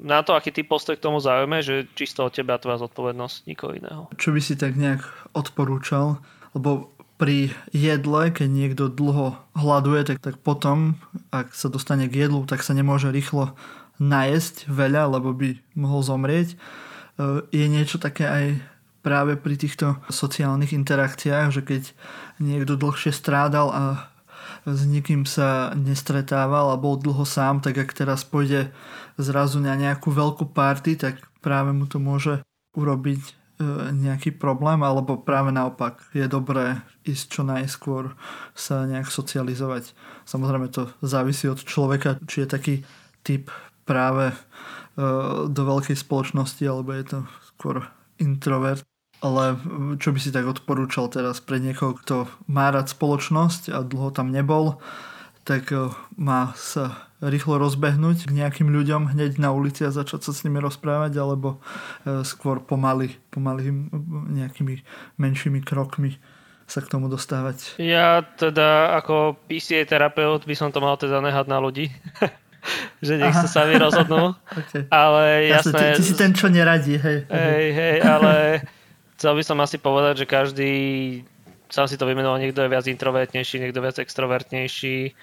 na 0.00 0.24
to, 0.24 0.32
aký 0.32 0.50
ty 0.50 0.64
postoj 0.64 0.96
k 0.96 1.04
tomu 1.04 1.20
zaujme, 1.20 1.60
že 1.60 1.84
čisto 1.92 2.24
od 2.24 2.32
teba 2.32 2.56
tvoja 2.56 2.80
zodpovednosť, 2.80 3.36
nikoho 3.46 3.76
iného. 3.76 4.02
Čo 4.16 4.32
by 4.32 4.40
si 4.40 4.56
tak 4.56 4.80
nejak 4.80 5.04
odporúčal? 5.36 6.24
Lebo 6.56 6.94
pri 7.14 7.54
jedle, 7.70 8.34
keď 8.34 8.48
niekto 8.50 8.84
dlho 8.90 9.38
hľaduje, 9.54 10.00
tak, 10.02 10.18
tak 10.18 10.36
potom, 10.42 10.98
ak 11.30 11.54
sa 11.54 11.70
dostane 11.70 12.10
k 12.10 12.26
jedlu, 12.26 12.42
tak 12.42 12.66
sa 12.66 12.74
nemôže 12.74 13.12
rýchlo 13.14 13.54
najesť 14.02 14.66
veľa, 14.66 15.18
lebo 15.18 15.34
by 15.34 15.58
mohol 15.78 16.02
zomrieť. 16.02 16.54
E, 16.54 16.56
je 17.54 17.66
niečo 17.70 18.02
také 18.02 18.26
aj 18.26 18.44
práve 19.04 19.36
pri 19.36 19.60
týchto 19.60 20.00
sociálnych 20.08 20.72
interakciách, 20.72 21.48
že 21.52 21.62
keď 21.62 21.82
niekto 22.40 22.80
dlhšie 22.80 23.12
strádal 23.12 23.68
a 23.70 23.84
s 24.64 24.88
nikým 24.88 25.28
sa 25.28 25.76
nestretával 25.76 26.72
a 26.72 26.80
bol 26.80 26.96
dlho 26.96 27.28
sám, 27.28 27.60
tak 27.60 27.76
ak 27.76 27.92
teraz 27.92 28.24
pôjde 28.24 28.72
zrazu 29.20 29.60
na 29.60 29.76
nejakú 29.76 30.08
veľkú 30.08 30.56
party, 30.56 30.96
tak 30.96 31.20
práve 31.44 31.76
mu 31.76 31.84
to 31.84 32.00
môže 32.00 32.40
urobiť 32.72 33.20
e, 33.20 33.32
nejaký 33.92 34.32
problém, 34.34 34.80
alebo 34.80 35.20
práve 35.20 35.52
naopak 35.52 36.00
je 36.16 36.24
dobré 36.24 36.80
ísť 37.04 37.24
čo 37.28 37.42
najskôr 37.44 38.16
sa 38.56 38.88
nejak 38.88 39.12
socializovať. 39.12 39.92
Samozrejme 40.24 40.72
to 40.72 40.88
závisí 41.04 41.44
od 41.46 41.60
človeka, 41.60 42.16
či 42.24 42.42
je 42.42 42.48
taký 42.48 42.74
typ 43.20 43.52
práve 43.84 44.32
e, 44.32 44.36
do 45.48 45.62
veľkej 45.64 45.96
spoločnosti, 45.96 46.64
alebo 46.64 46.90
je 46.96 47.04
to 47.04 47.18
skôr 47.54 47.88
introvert. 48.18 48.82
Ale 49.24 49.56
čo 49.96 50.12
by 50.12 50.20
si 50.20 50.34
tak 50.34 50.44
odporúčal 50.44 51.08
teraz 51.08 51.40
pre 51.40 51.56
niekoho, 51.56 51.96
kto 51.96 52.28
má 52.44 52.68
rád 52.68 52.92
spoločnosť 52.92 53.72
a 53.72 53.80
dlho 53.80 54.12
tam 54.12 54.28
nebol, 54.28 54.82
tak 55.44 55.72
e, 55.72 55.88
má 56.16 56.52
sa 56.56 57.08
rýchlo 57.24 57.56
rozbehnúť 57.56 58.28
k 58.28 58.36
nejakým 58.36 58.68
ľuďom 58.68 59.16
hneď 59.16 59.40
na 59.40 59.52
ulici 59.52 59.84
a 59.84 59.94
začať 59.94 60.28
sa 60.28 60.32
s 60.36 60.42
nimi 60.44 60.60
rozprávať, 60.60 61.16
alebo 61.16 61.56
e, 62.04 62.20
skôr 62.24 62.60
pomaly, 62.60 63.16
pomaly 63.32 63.72
nejakými 64.34 64.84
menšími 65.16 65.64
krokmi 65.64 66.20
sa 66.64 66.80
k 66.80 66.88
tomu 66.88 67.12
dostávať. 67.12 67.76
Ja 67.76 68.24
teda 68.24 68.96
ako 68.96 69.36
PCA 69.48 69.84
terapeut 69.84 70.48
by 70.48 70.54
som 70.56 70.72
to 70.72 70.80
mal 70.80 70.96
teda 70.96 71.20
nehať 71.20 71.46
na 71.48 71.60
ľudí. 71.60 71.92
že 73.06 73.20
nech 73.20 73.34
sa 73.34 73.48
sami 73.48 73.76
rozhodnú. 73.76 74.32
okay. 74.60 74.88
Ale 74.88 75.48
jasné... 75.50 75.94
Ty, 75.94 76.00
ty 76.00 76.02
si 76.02 76.14
ten, 76.16 76.32
čo 76.32 76.48
neradí, 76.48 76.96
hej. 76.96 77.28
Hej, 77.28 77.66
hej, 77.72 77.96
ale 78.02 78.32
chcel 79.18 79.32
by 79.36 79.42
som 79.44 79.58
asi 79.60 79.76
povedať, 79.76 80.24
že 80.24 80.26
každý 80.26 80.72
sám 81.68 81.90
si 81.90 81.98
to 81.98 82.06
vymenoval, 82.06 82.38
niekto 82.38 82.62
je 82.62 82.72
viac 82.72 82.86
introvertnejší, 82.86 83.58
niekto 83.58 83.82
viac 83.82 83.98
extrovertnejší 83.98 85.16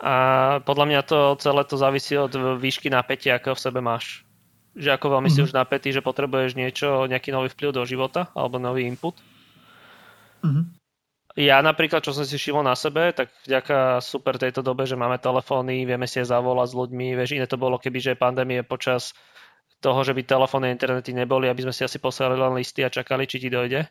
a 0.00 0.16
podľa 0.64 0.86
mňa 0.88 1.00
to 1.04 1.36
celé 1.44 1.62
to 1.68 1.76
závisí 1.76 2.16
od 2.16 2.32
výšky 2.56 2.88
napätia, 2.88 3.36
akého 3.36 3.52
v 3.52 3.64
sebe 3.68 3.84
máš. 3.84 4.24
Že 4.72 4.96
ako 4.96 5.06
veľmi 5.18 5.28
mm-hmm. 5.28 5.34
si 5.34 5.40
mhm. 5.44 5.46
už 5.50 5.52
napätý, 5.52 5.88
že 5.92 6.00
potrebuješ 6.00 6.56
niečo, 6.56 7.04
nejaký 7.04 7.34
nový 7.34 7.52
vplyv 7.52 7.70
do 7.76 7.82
života 7.84 8.32
alebo 8.32 8.56
nový 8.56 8.88
input. 8.88 9.12
Mm-hmm. 10.40 10.79
Ja 11.38 11.62
napríklad, 11.62 12.02
čo 12.02 12.10
som 12.10 12.26
si 12.26 12.34
všimol 12.34 12.66
na 12.66 12.74
sebe, 12.74 13.14
tak 13.14 13.30
vďaka 13.46 14.02
super 14.02 14.34
tejto 14.34 14.66
dobe, 14.66 14.82
že 14.82 14.98
máme 14.98 15.22
telefóny, 15.22 15.86
vieme 15.86 16.10
si 16.10 16.18
aj 16.18 16.34
zavolať 16.34 16.74
s 16.74 16.74
ľuďmi, 16.74 17.06
vieš, 17.14 17.38
iné 17.38 17.46
to 17.46 17.54
bolo, 17.54 17.78
keby 17.78 18.02
že 18.02 18.18
pandémie 18.18 18.66
počas 18.66 19.14
toho, 19.78 20.02
že 20.02 20.10
by 20.10 20.26
telefóny 20.26 20.68
a 20.68 20.74
internety 20.74 21.14
neboli, 21.14 21.46
aby 21.46 21.62
sme 21.62 21.72
si 21.72 21.86
asi 21.86 22.02
poslali 22.02 22.34
len 22.34 22.58
listy 22.58 22.82
a 22.82 22.90
čakali, 22.90 23.30
či 23.30 23.38
ti 23.38 23.48
dojde. 23.48 23.86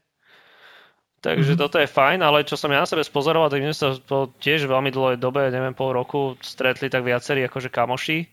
Takže 1.19 1.55
mm-hmm. 1.55 1.63
toto 1.63 1.79
je 1.79 1.87
fajn, 1.87 2.19
ale 2.23 2.47
čo 2.47 2.55
som 2.55 2.71
ja 2.71 2.83
na 2.83 2.87
sebe 2.87 3.03
spozoroval, 3.03 3.51
tak 3.51 3.59
my 3.59 3.71
sme 3.71 3.79
sa 3.79 3.89
po 3.99 4.31
tiež 4.39 4.67
veľmi 4.67 4.91
dlhej 4.91 5.17
dobe, 5.19 5.47
neviem, 5.51 5.75
pol 5.75 5.95
roku 5.95 6.35
stretli 6.39 6.87
tak 6.87 7.03
viacerí 7.03 7.43
akože 7.47 7.71
kamoši. 7.71 8.27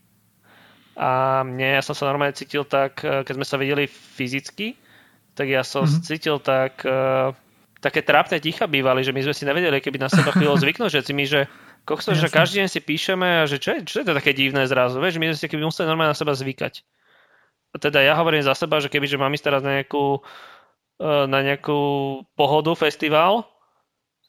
A 0.99 1.43
mne, 1.47 1.79
ja 1.79 1.83
som 1.83 1.95
sa 1.95 2.07
normálne 2.07 2.35
cítil 2.35 2.63
tak, 2.63 3.03
keď 3.03 3.33
sme 3.35 3.45
sa 3.47 3.59
videli 3.59 3.87
fyzicky, 3.87 4.75
tak 5.35 5.51
ja 5.51 5.63
som 5.63 5.83
mm-hmm. 5.83 6.03
cítil 6.03 6.39
tak, 6.39 6.83
také 7.83 8.01
trápne 8.01 8.41
ticha 8.41 8.65
bývali, 8.65 9.05
že 9.05 9.13
my 9.13 9.21
sme 9.21 9.33
si 9.33 9.43
nevedeli, 9.45 9.77
keby 9.81 10.01
na 10.01 10.09
seba 10.09 10.33
chvíľu 10.33 10.57
zvyknúť, 10.57 10.89
že 10.89 11.13
my, 11.13 11.25
že 11.25 11.45
kokso, 11.85 12.17
že 12.17 12.27
každý 12.27 12.65
deň 12.65 12.69
si 12.69 12.79
píšeme 12.81 13.41
a 13.41 13.43
že 13.45 13.61
čo 13.61 13.77
je, 13.77 13.79
čo 13.85 13.95
je 14.01 14.05
to 14.05 14.17
také 14.17 14.33
divné 14.33 14.65
zrazu, 14.65 14.97
vieš, 14.97 15.21
my 15.21 15.31
sme 15.31 15.39
si 15.39 15.47
keby 15.47 15.63
museli 15.63 15.85
normálne 15.87 16.11
na 16.13 16.19
seba 16.19 16.33
zvykať. 16.33 16.83
A 17.71 17.75
teda 17.77 17.99
ja 18.01 18.17
hovorím 18.17 18.41
za 18.41 18.57
seba, 18.57 18.81
že 18.81 18.89
keby, 18.89 19.05
že 19.05 19.21
mám 19.21 19.33
ísť 19.35 19.45
teraz 19.45 19.61
na 19.61 19.81
nejakú 19.81 20.23
na 21.01 21.39
nejakú 21.45 21.79
pohodu, 22.33 22.73
festival, 22.73 23.45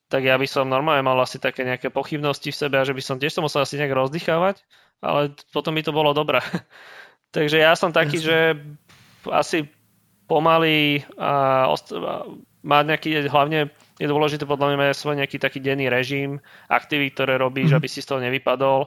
tak 0.08 0.24
ja 0.24 0.36
by 0.36 0.44
som 0.48 0.68
normálne 0.68 1.04
mal 1.04 1.16
asi 1.20 1.40
také 1.40 1.64
nejaké 1.64 1.88
pochybnosti 1.88 2.52
v 2.52 2.60
sebe 2.60 2.76
a 2.80 2.84
že 2.84 2.96
by 2.96 3.02
som 3.04 3.16
tiež 3.20 3.32
to 3.36 3.44
musel 3.44 3.64
asi 3.64 3.80
nejak 3.80 3.92
rozdychávať, 3.92 4.60
ale 5.04 5.32
potom 5.52 5.76
by 5.76 5.82
to 5.84 5.92
bolo 5.92 6.12
dobré. 6.12 6.40
Takže 7.36 7.60
ja 7.60 7.76
som 7.76 7.92
taký, 7.92 8.20
Jasne. 8.20 8.28
že 8.28 8.38
asi 9.28 9.58
pomaly 10.28 11.04
a 11.16 11.64
ost- 11.72 11.96
mať 12.62 12.84
nejaký, 12.90 13.10
hlavne 13.30 13.70
je 13.98 14.06
dôležité 14.06 14.46
podľa 14.46 14.74
mňa 14.74 14.76
mať 14.78 14.98
svoj 14.98 15.16
nejaký 15.18 15.36
taký 15.42 15.58
denný 15.58 15.90
režim, 15.90 16.38
aktivít, 16.70 17.14
ktoré 17.18 17.38
robíš, 17.38 17.74
mm. 17.74 17.76
aby 17.78 17.88
si 17.90 18.02
z 18.02 18.08
toho 18.14 18.22
nevypadol, 18.22 18.86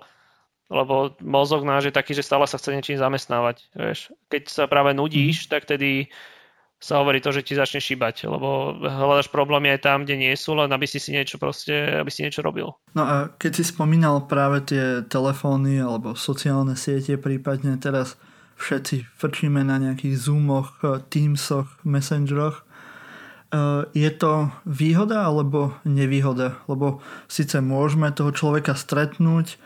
lebo 0.72 1.16
mozog 1.20 1.68
náš 1.68 1.92
je 1.92 1.94
taký, 1.96 2.16
že 2.16 2.24
stále 2.24 2.48
sa 2.48 2.56
chce 2.56 2.72
niečím 2.72 3.00
zamestnávať. 3.00 3.68
Vieš. 3.76 4.16
Keď 4.32 4.44
sa 4.48 4.64
práve 4.72 4.96
nudíš, 4.96 5.46
mm. 5.46 5.50
tak 5.52 5.68
tedy 5.68 6.08
sa 6.82 6.98
hovorí 6.98 7.22
to, 7.22 7.30
že 7.30 7.46
ti 7.46 7.54
začne 7.54 7.78
šíbať, 7.78 8.26
lebo 8.26 8.74
hľadaš 8.82 9.30
problémy 9.30 9.70
aj 9.78 9.86
tam, 9.86 10.02
kde 10.02 10.18
nie 10.18 10.34
sú, 10.34 10.58
len 10.58 10.74
aby 10.74 10.90
si 10.90 10.98
si 10.98 11.14
niečo 11.14 11.38
proste, 11.38 12.02
aby 12.02 12.10
si 12.10 12.26
niečo 12.26 12.42
robil. 12.42 12.74
No 12.98 13.06
a 13.06 13.30
keď 13.38 13.62
si 13.62 13.70
spomínal 13.70 14.26
práve 14.26 14.66
tie 14.66 15.06
telefóny 15.06 15.78
alebo 15.78 16.18
sociálne 16.18 16.74
siete, 16.74 17.22
prípadne 17.22 17.78
teraz 17.78 18.18
všetci 18.58 19.14
frčíme 19.14 19.62
na 19.62 19.78
nejakých 19.78 20.18
Zoomoch, 20.18 20.82
Teamsoch, 21.14 21.70
Messengeroch, 21.86 22.66
je 23.92 24.12
to 24.16 24.48
výhoda 24.64 25.28
alebo 25.28 25.76
nevýhoda? 25.84 26.64
Lebo 26.72 27.04
síce 27.28 27.60
môžeme 27.60 28.08
toho 28.16 28.32
človeka 28.32 28.80
stretnúť, 28.80 29.56
eh, 29.56 29.58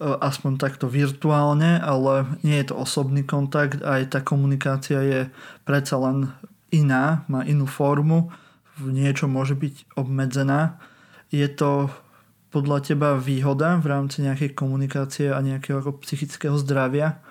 aspoň 0.00 0.62
takto 0.62 0.86
virtuálne, 0.86 1.82
ale 1.82 2.38
nie 2.46 2.54
je 2.62 2.70
to 2.70 2.78
osobný 2.78 3.26
kontakt, 3.26 3.82
aj 3.82 4.14
tá 4.14 4.20
komunikácia 4.22 5.02
je 5.02 5.20
predsa 5.66 5.98
len 5.98 6.30
iná, 6.70 7.26
má 7.26 7.42
inú 7.42 7.66
formu, 7.66 8.30
v 8.74 8.90
niečo 8.90 9.30
môže 9.30 9.54
byť 9.54 9.94
obmedzená. 9.94 10.82
Je 11.30 11.46
to 11.46 11.90
podľa 12.50 12.86
teba 12.86 13.18
výhoda 13.18 13.78
v 13.78 13.86
rámci 13.86 14.22
nejakej 14.22 14.54
komunikácie 14.54 15.30
a 15.30 15.38
nejakého 15.42 15.82
psychického 16.02 16.58
zdravia? 16.58 17.22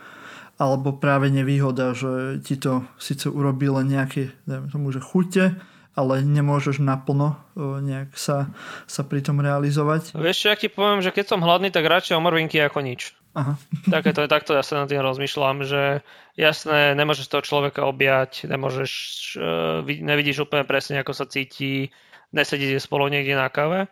Alebo 0.56 0.96
práve 0.96 1.28
nevýhoda, 1.28 1.92
že 1.92 2.40
ti 2.44 2.56
to 2.56 2.88
síce 2.96 3.28
urobí 3.28 3.68
len 3.68 3.92
nejaké, 3.92 4.32
dajme 4.48 4.68
tomu, 4.72 4.88
že 4.96 5.04
chute, 5.04 5.60
ale 5.94 6.26
nemôžeš 6.26 6.82
naplno 6.82 7.38
nejak 7.58 8.18
sa, 8.18 8.50
sa 8.90 9.02
pri 9.06 9.22
tom 9.22 9.42
realizovať. 9.42 10.18
Vieš 10.18 10.38
čo, 10.42 10.48
ja 10.50 10.58
ti 10.58 10.68
poviem, 10.70 11.06
že 11.06 11.14
keď 11.14 11.26
som 11.30 11.46
hladný, 11.46 11.70
tak 11.70 11.86
radšej 11.86 12.18
omrvinky 12.18 12.58
ako 12.62 12.82
nič. 12.82 13.14
Aha. 13.34 13.58
Také 13.94 14.14
to, 14.14 14.30
takto 14.30 14.54
ja 14.54 14.62
sa 14.62 14.86
na 14.86 14.90
tým 14.90 15.02
rozmýšľam, 15.02 15.66
že 15.66 16.06
jasné, 16.38 16.94
nemôžeš 16.94 17.30
toho 17.30 17.42
človeka 17.42 17.82
objať, 17.86 18.46
nemôžeš, 18.46 18.94
e, 19.38 20.02
nevidíš 20.06 20.46
úplne 20.46 20.66
presne, 20.70 21.02
ako 21.02 21.18
sa 21.18 21.26
cíti, 21.26 21.90
nesedíte 22.30 22.78
spolu 22.78 23.10
niekde 23.10 23.34
na 23.34 23.50
kave, 23.50 23.90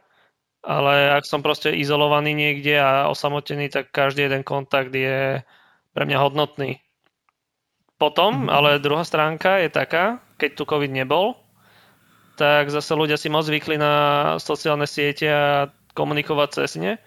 ale 0.62 0.94
ak 1.18 1.26
som 1.26 1.42
proste 1.42 1.74
izolovaný 1.74 2.38
niekde 2.38 2.78
a 2.78 3.10
osamotený, 3.10 3.74
tak 3.74 3.90
každý 3.90 4.30
jeden 4.30 4.46
kontakt 4.46 4.94
je 4.94 5.42
pre 5.94 6.04
mňa 6.06 6.18
hodnotný. 6.22 6.78
Potom, 7.98 8.46
mm-hmm. 8.46 8.54
ale 8.54 8.82
druhá 8.82 9.06
stránka 9.06 9.62
je 9.62 9.70
taká, 9.74 10.22
keď 10.38 10.50
tu 10.58 10.64
COVID 10.66 10.90
nebol, 10.90 11.38
tak 12.42 12.74
zase 12.74 12.98
ľudia 12.98 13.22
si 13.22 13.30
moc 13.30 13.46
zvykli 13.46 13.78
na 13.78 13.94
sociálne 14.42 14.90
siete 14.90 15.30
a 15.30 15.70
komunikovať 15.94 16.50
cez 16.58 16.82
ne 16.82 16.98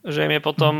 že 0.00 0.24
im 0.24 0.32
je 0.32 0.40
potom 0.40 0.74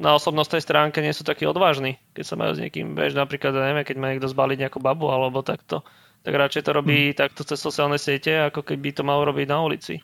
na 0.00 0.16
osobnostnej 0.16 0.64
stránke 0.64 1.04
nie 1.04 1.12
sú 1.12 1.28
takí 1.28 1.44
odvážni, 1.44 2.00
keď 2.16 2.24
sa 2.24 2.38
majú 2.40 2.56
s 2.56 2.62
niekým, 2.64 2.96
vieš, 2.96 3.12
napríklad, 3.12 3.52
neviem, 3.52 3.84
keď 3.84 3.96
má 4.00 4.06
niekto 4.08 4.32
zbaliť 4.32 4.64
nejakú 4.64 4.80
babu 4.80 5.12
alebo 5.12 5.44
takto, 5.44 5.84
tak 6.24 6.32
radšej 6.32 6.64
to 6.64 6.72
robí 6.72 7.12
mm. 7.12 7.16
takto 7.20 7.44
cez 7.44 7.60
sociálne 7.60 8.00
siete, 8.00 8.48
ako 8.48 8.64
keby 8.64 8.96
to 8.96 9.04
mal 9.04 9.20
robiť 9.28 9.44
na 9.44 9.60
ulici. 9.60 10.00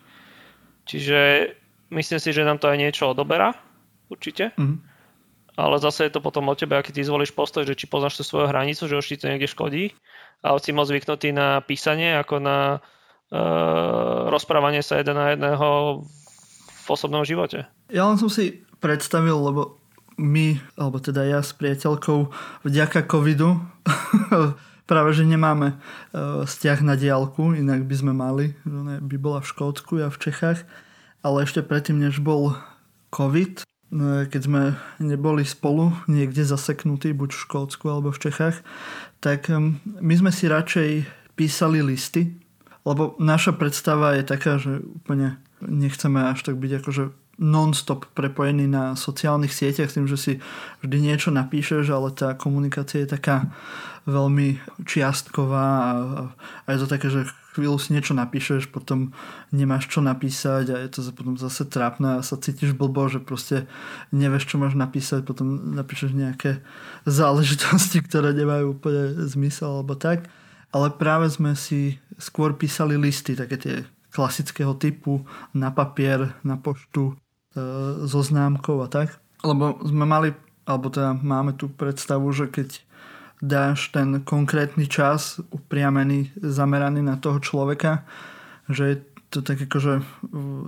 Čiže 0.85 1.49
myslím 1.89 2.19
si, 2.21 2.29
že 2.29 2.45
nám 2.45 2.61
to 2.61 2.69
aj 2.69 2.77
niečo 2.77 3.09
odoberá, 3.09 3.57
určite. 4.05 4.53
Mm. 4.53 4.85
Ale 5.57 5.81
zase 5.81 6.05
je 6.05 6.13
to 6.13 6.21
potom 6.21 6.45
o 6.45 6.53
tebe, 6.53 6.77
aký 6.77 6.93
ty 6.93 7.01
zvolíš 7.01 7.33
postoj, 7.33 7.65
že 7.65 7.73
či 7.73 7.89
poznáš 7.89 8.21
tú 8.21 8.23
svoju 8.23 8.53
hranicu, 8.53 8.85
že 8.85 9.01
už 9.01 9.07
ti 9.09 9.17
to 9.17 9.33
niekde 9.33 9.49
škodí, 9.49 9.97
ale 10.45 10.61
si 10.61 10.69
moc 10.69 10.85
zvyknutý 10.85 11.33
na 11.33 11.65
písanie, 11.65 12.13
ako 12.13 12.37
na 12.37 12.57
rozprávanie 14.31 14.79
sa 14.79 14.99
jeden 14.99 15.19
na 15.19 15.35
jedného 15.35 16.01
v 16.83 16.87
osobnom 16.87 17.27
živote. 17.27 17.67
Ja 17.91 18.07
len 18.07 18.15
som 18.15 18.31
si 18.31 18.63
predstavil, 18.79 19.35
lebo 19.35 19.75
my, 20.17 20.57
alebo 20.79 20.97
teda 20.97 21.27
ja 21.27 21.39
s 21.43 21.53
priateľkou 21.53 22.31
vďaka 22.65 23.05
covidu 23.05 23.59
práve 24.89 25.11
že 25.13 25.27
nemáme 25.27 25.75
uh, 25.75 26.47
vzťah 26.47 26.79
na 26.81 26.95
diálku, 26.95 27.53
inak 27.53 27.83
by 27.85 27.95
sme 27.99 28.13
mali, 28.15 28.55
že 28.63 29.03
by 29.03 29.15
bola 29.19 29.43
v 29.43 29.49
Škótsku 29.51 29.99
a 30.01 30.09
v 30.09 30.17
Čechách, 30.17 30.63
ale 31.21 31.43
ešte 31.43 31.61
predtým, 31.61 31.99
než 31.99 32.23
bol 32.23 32.55
covid, 33.11 33.67
no, 33.91 34.23
keď 34.25 34.41
sme 34.47 34.61
neboli 35.03 35.43
spolu 35.43 35.91
niekde 36.07 36.47
zaseknutí, 36.47 37.11
buď 37.11 37.35
v 37.35 37.43
Škótsku 37.43 37.85
alebo 37.91 38.15
v 38.15 38.31
Čechách, 38.31 38.63
tak 39.19 39.51
um, 39.51 39.77
my 39.99 40.15
sme 40.15 40.31
si 40.31 40.47
radšej 40.47 41.03
písali 41.35 41.83
listy, 41.83 42.46
lebo 42.87 43.19
naša 43.19 43.51
predstava 43.51 44.15
je 44.15 44.23
taká, 44.23 44.55
že 44.55 44.79
úplne 44.79 45.35
nechceme 45.59 46.31
až 46.31 46.47
tak 46.47 46.55
byť 46.55 46.71
akože 46.79 47.03
non-stop 47.37 48.09
prepojený 48.17 48.65
na 48.65 48.97
sociálnych 48.97 49.53
sieťach 49.53 49.93
s 49.93 49.95
tým, 49.99 50.09
že 50.09 50.17
si 50.17 50.33
vždy 50.81 50.97
niečo 50.97 51.29
napíšeš, 51.29 51.85
ale 51.93 52.09
tá 52.09 52.33
komunikácia 52.33 53.05
je 53.05 53.13
taká 53.13 53.53
veľmi 54.09 54.57
čiastková 54.87 55.67
a, 55.67 55.93
a 56.65 56.67
je 56.73 56.77
to 56.81 56.87
také, 56.89 57.07
že 57.13 57.29
chvíľu 57.53 57.77
si 57.77 57.93
niečo 57.93 58.17
napíšeš, 58.17 58.69
potom 58.69 59.13
nemáš 59.53 59.89
čo 59.89 60.01
napísať 60.01 60.65
a 60.73 60.75
je 60.81 60.89
to 60.89 61.01
potom 61.13 61.37
zase 61.37 61.65
trápne 61.69 62.21
a 62.21 62.25
sa 62.25 62.37
cítiš 62.37 62.73
blbo, 62.73 63.05
že 63.09 63.21
proste 63.21 63.69
nevieš, 64.09 64.49
čo 64.53 64.61
máš 64.61 64.73
napísať, 64.73 65.25
potom 65.25 65.77
napíšeš 65.77 66.13
nejaké 66.17 66.61
záležitosti, 67.05 68.01
ktoré 68.05 68.33
nemajú 68.33 68.77
úplne 68.77 69.13
zmysel 69.29 69.81
alebo 69.81 69.93
tak. 69.93 70.25
Ale 70.75 70.91
práve 70.95 71.31
sme 71.31 71.55
si 71.55 71.99
skôr 72.19 72.55
písali 72.57 72.99
listy, 72.99 73.37
také 73.37 73.55
tie 73.57 73.75
klasického 74.11 74.73
typu 74.75 75.23
na 75.53 75.69
papier, 75.69 76.33
na 76.41 76.57
poštu, 76.57 77.13
e, 77.13 77.15
so 78.07 78.21
známkou 78.23 78.81
a 78.81 78.87
tak. 78.89 79.15
Lebo 79.45 79.77
sme 79.85 80.03
mali, 80.03 80.33
alebo 80.65 80.89
teda 80.89 81.13
máme 81.13 81.53
tu 81.53 81.69
predstavu, 81.69 82.33
že 82.33 82.49
keď 82.49 82.69
dáš 83.37 83.93
ten 83.93 84.25
konkrétny 84.25 84.89
čas 84.89 85.37
upriamený, 85.53 86.33
zameraný 86.41 87.05
na 87.05 87.21
toho 87.21 87.37
človeka, 87.37 88.01
že 88.65 88.83
je 88.83 88.97
to 89.29 89.45
tak 89.45 89.61
akože 89.61 90.01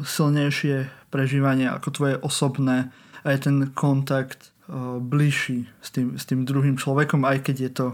silnejšie 0.04 0.92
prežívanie 1.10 1.72
ako 1.72 1.90
tvoje 1.96 2.16
osobné 2.22 2.92
aj 3.24 3.50
ten 3.50 3.58
kontakt 3.72 4.52
e, 4.68 4.80
bližší 5.00 5.68
s 5.82 5.90
tým, 5.92 6.16
s 6.16 6.24
tým 6.28 6.44
druhým 6.44 6.76
človekom, 6.80 7.24
aj 7.24 7.50
keď 7.50 7.56
je 7.58 7.72
to 7.72 7.88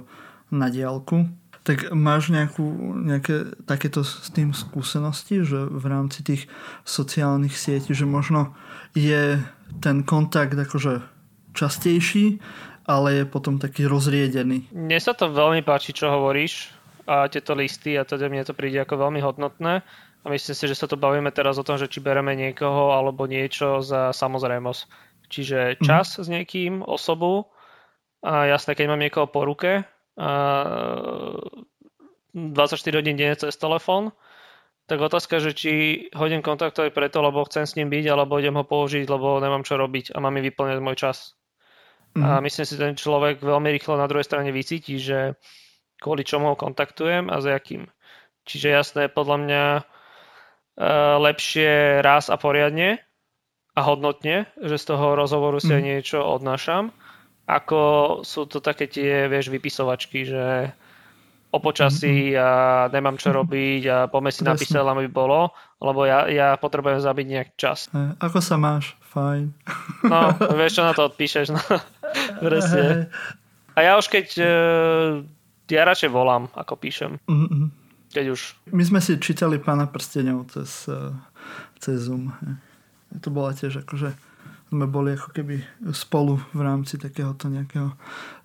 na 0.54 0.70
diálku. 0.70 1.26
Tak 1.66 1.90
máš 1.98 2.30
nejakú, 2.30 2.62
nejaké 3.10 3.58
takéto 3.66 4.06
s 4.06 4.30
tým 4.30 4.54
skúsenosti, 4.54 5.42
že 5.42 5.66
v 5.66 5.86
rámci 5.90 6.22
tých 6.22 6.46
sociálnych 6.86 7.58
sietí, 7.58 7.98
že 7.98 8.06
možno 8.06 8.54
je 8.94 9.42
ten 9.82 10.06
kontakt 10.06 10.54
akože 10.54 11.02
častejší, 11.58 12.38
ale 12.86 13.22
je 13.22 13.24
potom 13.26 13.58
taký 13.58 13.90
rozriedený. 13.90 14.70
Mne 14.70 15.00
sa 15.02 15.18
to 15.18 15.34
veľmi 15.34 15.66
páči, 15.66 15.90
čo 15.90 16.14
hovoríš 16.14 16.70
a 17.10 17.26
tieto 17.26 17.58
listy 17.58 17.98
a 17.98 18.06
teda 18.06 18.30
mne 18.30 18.46
to 18.46 18.54
príde 18.54 18.78
ako 18.78 19.02
veľmi 19.02 19.26
hodnotné 19.26 19.82
a 20.26 20.26
myslím 20.30 20.58
si, 20.58 20.66
že 20.66 20.78
sa 20.78 20.90
to 20.90 20.98
bavíme 20.98 21.30
teraz 21.30 21.62
o 21.62 21.66
tom, 21.66 21.78
že 21.78 21.90
či 21.90 22.02
bereme 22.02 22.34
niekoho 22.34 22.94
alebo 22.94 23.30
niečo 23.30 23.82
za 23.86 24.10
samozrejmosť. 24.14 24.82
Čiže 25.30 25.82
čas 25.82 26.18
mm. 26.18 26.22
s 26.22 26.28
niekým, 26.30 26.74
osobu 26.86 27.50
a 28.26 28.50
jasné, 28.50 28.74
keď 28.74 28.86
mám 28.90 29.02
niekoho 29.02 29.30
po 29.30 29.46
ruke, 29.46 29.86
24 30.16 33.00
hodín 33.00 33.16
denne 33.16 33.36
cez 33.36 33.56
telefón, 33.56 34.12
tak 34.86 35.02
otázka, 35.02 35.42
že 35.42 35.58
či 35.58 35.72
hodím 36.14 36.46
kontaktovať 36.46 36.94
preto, 36.94 37.26
lebo 37.26 37.42
chcem 37.50 37.66
s 37.66 37.74
ním 37.74 37.90
byť, 37.90 38.06
alebo 38.06 38.38
idem 38.38 38.54
ho 38.54 38.62
použiť, 38.62 39.10
lebo 39.10 39.42
nemám 39.42 39.66
čo 39.66 39.82
robiť 39.82 40.14
a 40.14 40.22
mám 40.22 40.38
mi 40.38 40.46
vyplňať 40.46 40.78
môj 40.78 40.96
čas. 40.96 41.34
Mm. 42.16 42.24
A 42.24 42.30
mhm. 42.38 42.42
myslím 42.48 42.66
si, 42.66 42.76
ten 42.78 42.96
človek 42.96 43.42
veľmi 43.42 43.70
rýchlo 43.76 43.98
na 43.98 44.08
druhej 44.08 44.28
strane 44.28 44.54
vycíti, 44.54 45.02
že 45.02 45.36
kvôli 46.00 46.24
čomu 46.24 46.54
ho 46.54 46.56
kontaktujem 46.56 47.34
a 47.34 47.42
za 47.42 47.58
jakým. 47.58 47.90
Čiže 48.46 48.68
jasné, 48.70 49.04
podľa 49.10 49.38
mňa 49.42 49.64
e, 49.74 49.82
lepšie 51.18 52.00
raz 52.06 52.30
a 52.30 52.38
poriadne 52.38 53.02
a 53.74 53.82
hodnotne, 53.82 54.46
že 54.62 54.78
z 54.78 54.86
toho 54.86 55.18
rozhovoru 55.18 55.58
si 55.58 55.74
mm. 55.74 55.82
niečo 55.82 56.22
odnášam, 56.22 56.94
ako 57.46 57.80
sú 58.26 58.50
to 58.50 58.58
také 58.58 58.90
tie, 58.90 59.30
vieš, 59.30 59.54
vypisovačky, 59.54 60.26
že 60.26 60.74
o 61.56 61.58
počasí 61.64 62.36
mhm. 62.36 62.38
a 62.42 62.50
nemám 62.92 63.16
čo 63.16 63.32
robiť 63.32 63.82
a 63.88 63.98
poďme 64.12 64.32
si 64.36 64.44
napísať, 64.44 64.84
aby 64.84 65.08
bolo, 65.08 65.56
lebo 65.80 66.04
ja, 66.04 66.28
ja 66.28 66.60
potrebujem 66.60 67.00
zabiť 67.00 67.26
nejak 67.32 67.50
čas. 67.56 67.88
Ako 68.20 68.44
sa 68.44 68.60
máš? 68.60 68.98
Fajn. 69.16 69.56
No, 70.12 70.36
vieš, 70.54 70.78
čo 70.78 70.84
na 70.86 70.94
to 70.94 71.10
odpíšeš, 71.10 71.50
no. 71.50 71.62
Presne. 72.46 73.10
A 73.74 73.80
ja 73.82 73.98
už 73.98 74.06
keď, 74.06 74.28
e, 74.38 74.54
ja 75.74 75.82
radšej 75.82 76.14
volám, 76.14 76.46
ako 76.54 76.78
píšem. 76.78 77.18
Keď 78.14 78.26
už... 78.30 78.42
My 78.70 78.84
sme 78.86 79.00
si 79.02 79.18
čítali 79.18 79.58
Pána 79.58 79.90
prstenov 79.90 80.46
cez, 80.54 80.86
eh, 80.88 81.10
cez 81.82 82.06
Zoom. 82.06 82.32
To 83.18 83.30
bola 83.34 83.52
tiež 83.52 83.82
akože 83.82 84.14
sme 84.70 84.86
boli 84.90 85.14
ako 85.14 85.30
keby 85.34 85.62
spolu 85.94 86.42
v 86.54 86.62
rámci 86.62 86.98
takéhoto 86.98 87.50
nejakého 87.50 87.90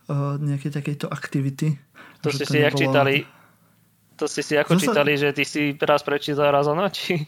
eh, 0.09 0.35
nejakej 0.41 0.71
takejto 0.73 1.07
aktivity. 1.09 1.77
To 2.21 2.29
ste 2.29 2.45
si 2.45 2.61
jak 2.61 2.77
čítali, 2.77 3.25
to 4.21 4.29
ste 4.29 4.45
si 4.45 4.55
ako 4.61 4.77
Zasa... 4.77 4.85
čítali, 4.85 5.12
že 5.16 5.33
ty 5.33 5.49
si 5.49 5.73
raz 5.81 6.05
prečítal 6.05 6.53
raz 6.53 6.68
o 6.68 6.77
noči? 6.77 7.25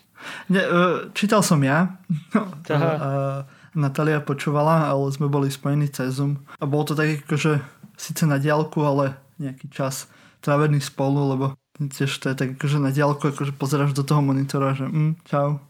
Ne, 0.52 0.60
eh, 0.60 0.96
čítal 1.16 1.40
som 1.40 1.64
ja. 1.64 1.96
A 2.68 3.48
Natália 3.72 4.20
počúvala, 4.20 4.92
ale 4.92 5.08
sme 5.08 5.32
boli 5.32 5.48
spojení 5.48 5.88
cez 5.88 6.20
Zoom. 6.20 6.44
A 6.60 6.68
bolo 6.68 6.92
to 6.92 6.94
tak 6.94 7.24
akože 7.24 7.64
síce 7.96 8.28
na 8.28 8.36
diálku, 8.36 8.84
ale 8.84 9.16
nejaký 9.40 9.72
čas 9.72 10.12
trávený 10.44 10.84
spolu, 10.84 11.32
lebo 11.32 11.44
tiež 11.80 12.12
to 12.20 12.28
je 12.28 12.36
tak 12.36 12.60
akože 12.60 12.76
na 12.76 12.92
diálku, 12.92 13.32
akože 13.32 13.56
pozeráš 13.56 13.96
do 13.96 14.04
toho 14.04 14.20
monitora, 14.20 14.76
že 14.76 14.84
mm, 14.84 15.24
čau, 15.24 15.64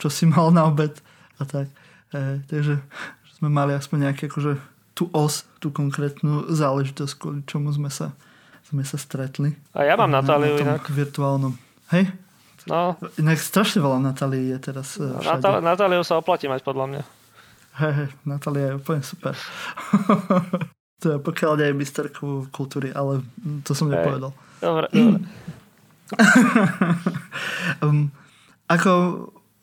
čo 0.00 0.08
si 0.08 0.24
mal 0.24 0.48
na 0.48 0.64
obed 0.64 0.96
a 1.36 1.44
tak. 1.44 1.68
E, 2.14 2.40
takže 2.48 2.80
sme 3.38 3.48
mali 3.52 3.76
aspoň 3.76 4.10
nejaké 4.10 4.26
akože 4.26 4.58
tú 4.96 5.06
os, 5.14 5.46
tú 5.62 5.70
konkrétnu 5.70 6.50
záležitosť, 6.50 7.12
kvôli 7.14 7.40
čomu 7.46 7.70
sme 7.70 7.92
sa, 7.92 8.16
sme 8.66 8.82
sa 8.82 8.98
stretli. 8.98 9.54
A 9.76 9.86
ja 9.86 9.94
mám 9.94 10.10
Natáliu 10.10 10.58
na, 10.58 10.74
na 10.74 10.74
inak. 10.78 10.90
virtuálnom. 10.90 11.54
Hej? 11.94 12.10
No. 12.68 12.98
Inak 13.16 13.40
strašne 13.40 13.80
veľa 13.80 14.02
Natálii 14.02 14.52
je 14.52 14.58
teraz 14.60 14.98
e, 14.98 15.06
no, 15.06 15.22
všade. 15.22 15.64
Natáliu 15.64 16.02
sa 16.02 16.18
oplatí 16.20 16.50
mať 16.50 16.60
podľa 16.66 16.86
mňa. 16.90 17.02
Hej, 17.78 17.92
hej, 17.94 18.08
Natália 18.26 18.74
je 18.74 18.78
úplne 18.82 19.02
super. 19.06 19.34
To 20.98 21.14
je 21.14 21.18
pokiaľ 21.22 21.52
nie 21.62 21.68
je 21.70 21.78
misterku 21.78 22.50
kultúry, 22.50 22.90
ale 22.90 23.22
to 23.62 23.70
som 23.70 23.86
nepovedal. 23.86 24.34
Dobre, 24.58 24.90
dobre. 24.98 25.22
um, 27.86 28.10
ako 28.66 28.92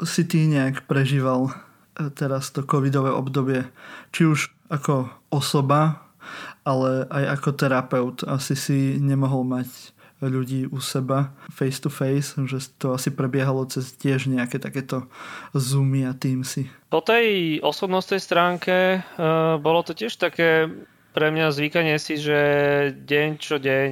si 0.08 0.24
ty 0.24 0.48
nejak 0.48 0.88
prežíval 0.88 1.52
teraz 2.16 2.52
to 2.52 2.64
covidové 2.68 3.12
obdobie? 3.12 3.68
Či 4.12 4.22
už 4.28 4.40
ako 4.70 5.10
osoba, 5.30 6.06
ale 6.66 7.06
aj 7.10 7.40
ako 7.40 7.50
terapeut. 7.54 8.18
Asi 8.26 8.58
si 8.58 8.98
nemohol 8.98 9.46
mať 9.46 9.96
ľudí 10.24 10.66
u 10.72 10.80
seba 10.80 11.36
face 11.52 11.80
to 11.84 11.92
face, 11.92 12.40
že 12.48 12.72
to 12.80 12.96
asi 12.96 13.12
prebiehalo 13.12 13.68
cez 13.68 13.94
tiež 14.00 14.32
nejaké 14.32 14.58
takéto 14.64 15.12
zoomy 15.52 16.08
a 16.08 16.16
teamsy. 16.16 16.72
Po 16.88 17.04
tej 17.04 17.60
osobnostnej 17.60 18.24
stránke 18.24 19.04
uh, 19.04 19.60
bolo 19.60 19.84
to 19.84 19.92
tiež 19.92 20.16
také 20.16 20.72
pre 21.16 21.32
mňa 21.32 21.56
zvykanie 21.56 21.96
si, 21.96 22.20
že 22.20 22.40
deň 22.92 23.30
čo 23.40 23.56
deň 23.56 23.90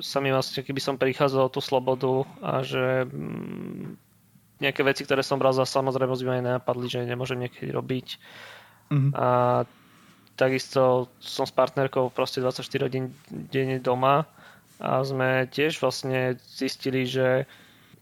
sa 0.00 0.24
mi 0.24 0.32
vlastne, 0.32 0.64
keby 0.64 0.80
som 0.80 0.96
prichádzal 0.96 1.52
tú 1.52 1.60
slobodu 1.60 2.24
a 2.40 2.64
že 2.64 3.04
mm, 3.04 4.03
nejaké 4.64 4.82
veci, 4.82 5.04
ktoré 5.04 5.20
som 5.20 5.36
bral 5.36 5.52
za 5.52 5.68
samozrejme 5.68 6.10
by 6.10 6.24
ma 6.24 6.40
nenapadli, 6.40 6.86
že 6.88 7.04
nemôžem 7.04 7.38
niekedy 7.44 7.70
robiť. 7.70 8.18
Mm-hmm. 8.90 9.12
A 9.16 9.28
takisto 10.34 11.12
som 11.22 11.46
s 11.46 11.52
partnerkou 11.54 12.10
proste 12.10 12.42
24 12.42 12.86
hodín 12.86 13.14
denne 13.30 13.78
doma 13.78 14.26
a 14.82 15.04
sme 15.06 15.46
tiež 15.46 15.78
vlastne 15.78 16.40
zistili, 16.42 17.06
že 17.06 17.46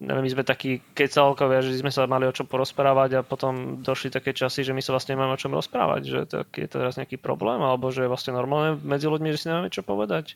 my 0.03 0.27
sme 0.27 0.43
takí 0.43 0.83
kecalkovia, 0.99 1.63
že 1.63 1.79
sme 1.79 1.95
sa 1.95 2.11
mali 2.11 2.27
o 2.27 2.35
čom 2.35 2.51
porozprávať 2.51 3.23
a 3.23 3.27
potom 3.27 3.85
došli 3.87 4.11
také 4.11 4.35
časy, 4.35 4.67
že 4.67 4.75
my 4.75 4.83
sa 4.83 4.91
vlastne 4.91 5.15
nemáme 5.15 5.39
o 5.39 5.39
čom 5.39 5.55
rozprávať, 5.55 6.03
že 6.03 6.21
tak 6.27 6.51
je 6.59 6.67
to 6.67 6.83
teraz 6.83 6.99
nejaký 6.99 7.23
problém, 7.23 7.63
alebo 7.63 7.95
že 7.95 8.03
je 8.03 8.11
vlastne 8.11 8.35
normálne 8.35 8.83
medzi 8.83 9.07
ľuďmi, 9.07 9.31
že 9.31 9.39
si 9.39 9.47
nemáme 9.47 9.71
čo 9.71 9.87
povedať. 9.87 10.35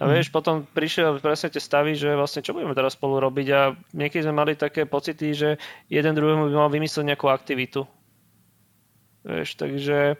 A 0.00 0.08
vieš, 0.08 0.32
potom 0.32 0.64
prišiel 0.64 1.20
presne 1.20 1.52
tie 1.52 1.60
stavy, 1.60 1.92
že 1.92 2.16
vlastne 2.16 2.40
čo 2.40 2.56
budeme 2.56 2.72
teraz 2.72 2.96
spolu 2.96 3.20
robiť 3.20 3.46
a 3.52 3.60
niekedy 3.92 4.24
sme 4.24 4.32
mali 4.32 4.56
také 4.56 4.88
pocity, 4.88 5.36
že 5.36 5.48
jeden 5.92 6.16
druhému 6.16 6.48
by 6.48 6.54
mal 6.56 6.70
vymyslieť 6.72 7.04
nejakú 7.12 7.28
aktivitu. 7.28 7.84
Vieš, 9.28 9.60
takže 9.60 10.16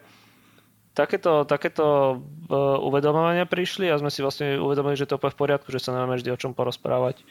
takéto, 0.92 1.48
takéto 1.48 2.20
uh, 2.20 2.76
uvedomovania 2.84 3.48
prišli 3.48 3.88
a 3.88 3.96
sme 3.96 4.12
si 4.12 4.20
vlastne 4.20 4.60
uvedomili, 4.60 5.00
že 5.00 5.08
to 5.08 5.16
je 5.16 5.32
v 5.32 5.40
poriadku, 5.40 5.72
že 5.72 5.80
sa 5.80 5.96
nemáme 5.96 6.20
vždy 6.20 6.28
o 6.28 6.40
čom 6.40 6.52
porozprávať 6.52 7.24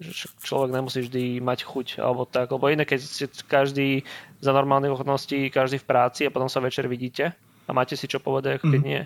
že 0.00 0.32
človek 0.40 0.72
nemusí 0.72 1.04
vždy 1.04 1.44
mať 1.44 1.68
chuť 1.68 2.00
alebo 2.00 2.24
tak, 2.24 2.48
lebo 2.48 2.72
iné, 2.72 2.88
keď 2.88 3.04
ste 3.04 3.28
každý 3.44 4.00
za 4.40 4.56
normálnych 4.56 4.96
okolností, 4.96 5.52
každý 5.52 5.76
v 5.76 5.88
práci 5.92 6.24
a 6.24 6.32
potom 6.32 6.48
sa 6.48 6.64
večer 6.64 6.88
vidíte 6.88 7.36
a 7.68 7.70
máte 7.76 8.00
si 8.00 8.08
čo 8.08 8.16
povedať, 8.16 8.64
keď 8.64 8.80
mm. 8.80 8.88
nie. 8.88 9.04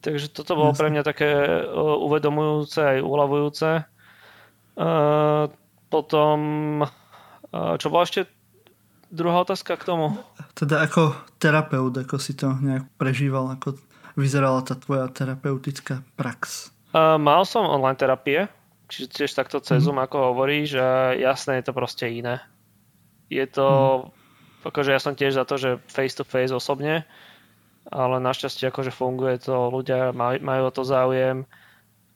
Takže 0.00 0.32
toto 0.32 0.56
bolo 0.56 0.72
pre 0.72 0.88
mňa 0.88 1.02
také 1.04 1.28
uvedomujúce 1.76 2.80
aj 2.80 2.98
uľavujúce. 3.04 3.70
Uh, 4.80 5.52
potom, 5.92 6.38
uh, 7.52 7.74
čo 7.76 7.92
bola 7.92 8.08
ešte 8.08 8.24
druhá 9.12 9.44
otázka 9.44 9.76
k 9.76 9.84
tomu? 9.84 10.16
Teda 10.56 10.80
ako 10.80 11.12
terapeut, 11.36 11.92
ako 11.92 12.16
si 12.16 12.32
to 12.32 12.56
nejak 12.64 12.88
prežíval, 12.96 13.52
ako 13.52 13.76
vyzerala 14.16 14.64
tá 14.64 14.72
tvoja 14.72 15.12
terapeutická 15.12 16.00
prax? 16.16 16.72
Uh, 16.96 17.20
mal 17.20 17.44
som 17.44 17.68
online 17.68 18.00
terapie, 18.00 18.48
Čiže 18.90 19.06
tiež 19.22 19.30
takto 19.38 19.62
cez 19.62 19.86
Zoom, 19.86 20.02
mm. 20.02 20.04
ako 20.10 20.34
hovoríš, 20.34 20.74
jasné 21.22 21.62
je 21.62 21.64
to 21.70 21.72
proste 21.72 22.10
iné. 22.10 22.42
Je 23.30 23.46
to, 23.46 23.66
mm. 24.10 24.66
akože 24.66 24.90
ja 24.90 24.98
som 24.98 25.14
tiež 25.14 25.38
za 25.38 25.46
to, 25.46 25.54
že 25.62 25.78
face 25.86 26.18
to 26.18 26.26
face 26.26 26.50
osobne, 26.50 27.06
ale 27.90 28.22
našťastie 28.22 28.70
akože 28.70 28.94
funguje 28.94 29.42
to, 29.42 29.68
ľudia 29.68 30.14
maj, 30.14 30.38
majú 30.38 30.70
o 30.70 30.74
to 30.74 30.82
záujem 30.86 31.44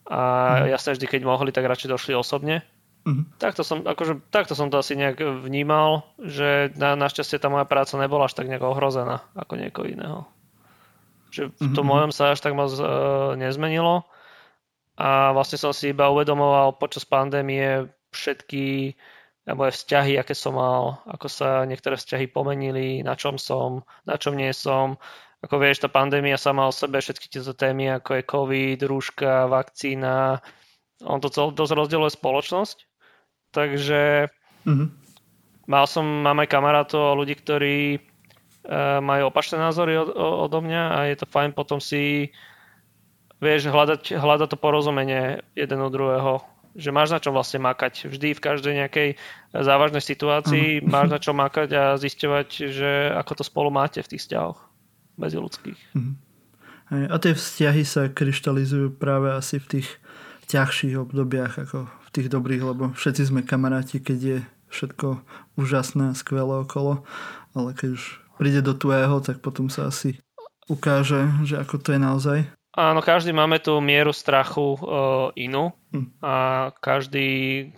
a 0.07 0.21
mm. 0.63 0.71
jasné, 0.71 0.91
vždy 0.95 1.07
keď 1.11 1.21
mohli, 1.27 1.51
tak 1.51 1.67
radšej 1.67 1.91
došli 1.91 2.13
osobne. 2.15 2.63
Mm. 3.05 3.29
Takto, 3.37 3.61
som, 3.67 3.85
akože, 3.85 4.33
takto 4.33 4.57
som 4.57 4.73
to 4.73 4.81
asi 4.81 4.97
nejak 4.97 5.21
vnímal, 5.45 6.09
že 6.17 6.73
na, 6.79 6.97
našťastie 6.97 7.37
tá 7.37 7.53
moja 7.53 7.69
práca 7.69 8.01
nebola 8.01 8.31
až 8.31 8.39
tak 8.39 8.49
nejak 8.49 8.65
ohrozená 8.65 9.21
ako 9.37 9.61
niekoho 9.61 9.87
iného. 9.91 10.21
Že 11.35 11.51
v 11.51 11.59
tom 11.59 11.85
mm-hmm. 11.85 11.89
mojom 11.91 12.11
sa 12.15 12.33
až 12.33 12.41
tak 12.41 12.55
moc 12.57 12.71
uh, 12.79 13.35
nezmenilo 13.35 14.07
a 14.95 15.35
vlastne 15.35 15.59
som 15.59 15.75
si 15.75 15.91
iba 15.91 16.07
uvedomoval 16.07 16.79
počas 16.79 17.03
pandémie 17.03 17.91
všetky 18.15 18.95
moje 19.53 19.77
vzťahy, 19.77 20.17
aké 20.17 20.33
som 20.33 20.57
mal, 20.57 21.05
ako 21.05 21.29
sa 21.29 21.69
niektoré 21.69 22.01
vzťahy 22.01 22.33
pomenili, 22.33 23.05
na 23.05 23.13
čom 23.13 23.37
som, 23.37 23.85
na 24.09 24.17
čom 24.17 24.33
nie 24.33 24.49
som. 24.57 24.97
Ako 25.45 25.61
vieš, 25.61 25.85
tá 25.85 25.93
pandémia 25.93 26.41
sama 26.41 26.65
o 26.65 26.73
sebe, 26.73 27.05
všetky 27.05 27.29
tieto 27.29 27.53
témy, 27.53 28.01
ako 28.01 28.17
je 28.17 28.23
COVID, 28.25 28.79
rúška, 28.89 29.45
vakcína, 29.53 30.41
on 31.05 31.21
to 31.21 31.29
cel, 31.29 31.53
dosť 31.53 31.73
rozdieluje 31.77 32.17
spoločnosť. 32.17 32.89
Takže 33.53 34.33
mm-hmm. 34.65 34.89
mal 35.69 35.85
som, 35.85 36.25
mám 36.25 36.41
aj 36.41 36.49
kamarátov, 36.49 37.21
ľudí, 37.21 37.37
ktorí 37.37 37.77
e, 37.95 37.99
majú 39.05 39.29
opačné 39.29 39.61
názory 39.61 40.01
od, 40.01 40.17
odo 40.17 40.65
mňa 40.65 40.83
a 40.97 40.99
je 41.13 41.17
to 41.21 41.29
fajn 41.29 41.53
potom 41.53 41.77
si 41.77 42.33
vieš 43.45 43.69
hľadať, 43.69 44.17
hľadať 44.17 44.49
to 44.49 44.57
porozumenie 44.57 45.45
jeden 45.53 45.81
od 45.85 45.93
druhého 45.93 46.35
že 46.75 46.91
máš 46.91 47.15
na 47.15 47.23
čo 47.23 47.31
vlastne 47.31 47.63
makať. 47.63 48.11
Vždy 48.11 48.35
v 48.35 48.45
každej 48.51 48.75
nejakej 48.75 49.09
závažnej 49.55 50.03
situácii 50.03 50.83
uh-huh. 50.83 50.91
máš 50.91 51.07
na 51.07 51.23
čo 51.23 51.31
makať 51.31 51.69
a 51.71 51.95
zisťovať, 51.95 52.49
že 52.67 53.15
ako 53.15 53.33
to 53.39 53.45
spolu 53.47 53.71
máte 53.71 54.03
v 54.03 54.11
tých 54.11 54.27
vzťahoch 54.27 54.74
medziludských. 55.17 55.79
Uh-huh. 55.95 56.15
A 56.93 57.17
tie 57.17 57.33
vzťahy 57.33 57.83
sa 57.83 58.13
kryštalizujú 58.13 58.95
práve 59.01 59.33
asi 59.33 59.57
v 59.57 59.79
tých 59.79 59.89
ťažších 60.53 61.01
obdobiach 61.01 61.57
ako 61.57 61.89
v 61.89 62.09
tých 62.13 62.29
dobrých, 62.29 62.63
lebo 62.63 62.93
všetci 62.93 63.33
sme 63.33 63.41
kamaráti, 63.41 63.99
keď 63.99 64.19
je 64.21 64.39
všetko 64.69 65.23
úžasné 65.57 66.13
a 66.13 66.19
skvelé 66.19 66.61
okolo, 66.61 67.07
ale 67.57 67.73
keď 67.73 67.97
už 67.97 68.03
príde 68.37 68.61
do 68.61 68.75
tvojho, 68.75 69.23
tak 69.23 69.41
potom 69.41 69.71
sa 69.71 69.89
asi 69.89 70.19
ukáže, 70.67 71.31
že 71.47 71.57
ako 71.57 71.81
to 71.81 71.95
je 71.95 72.01
naozaj. 72.01 72.39
Áno, 72.75 73.01
každý 73.07 73.31
máme 73.31 73.63
tú 73.63 73.79
mieru 73.79 74.11
strachu 74.11 74.75
uh, 74.75 75.31
inú 75.39 75.71
hm. 75.95 76.19
a 76.19 76.35
každý 76.83 77.71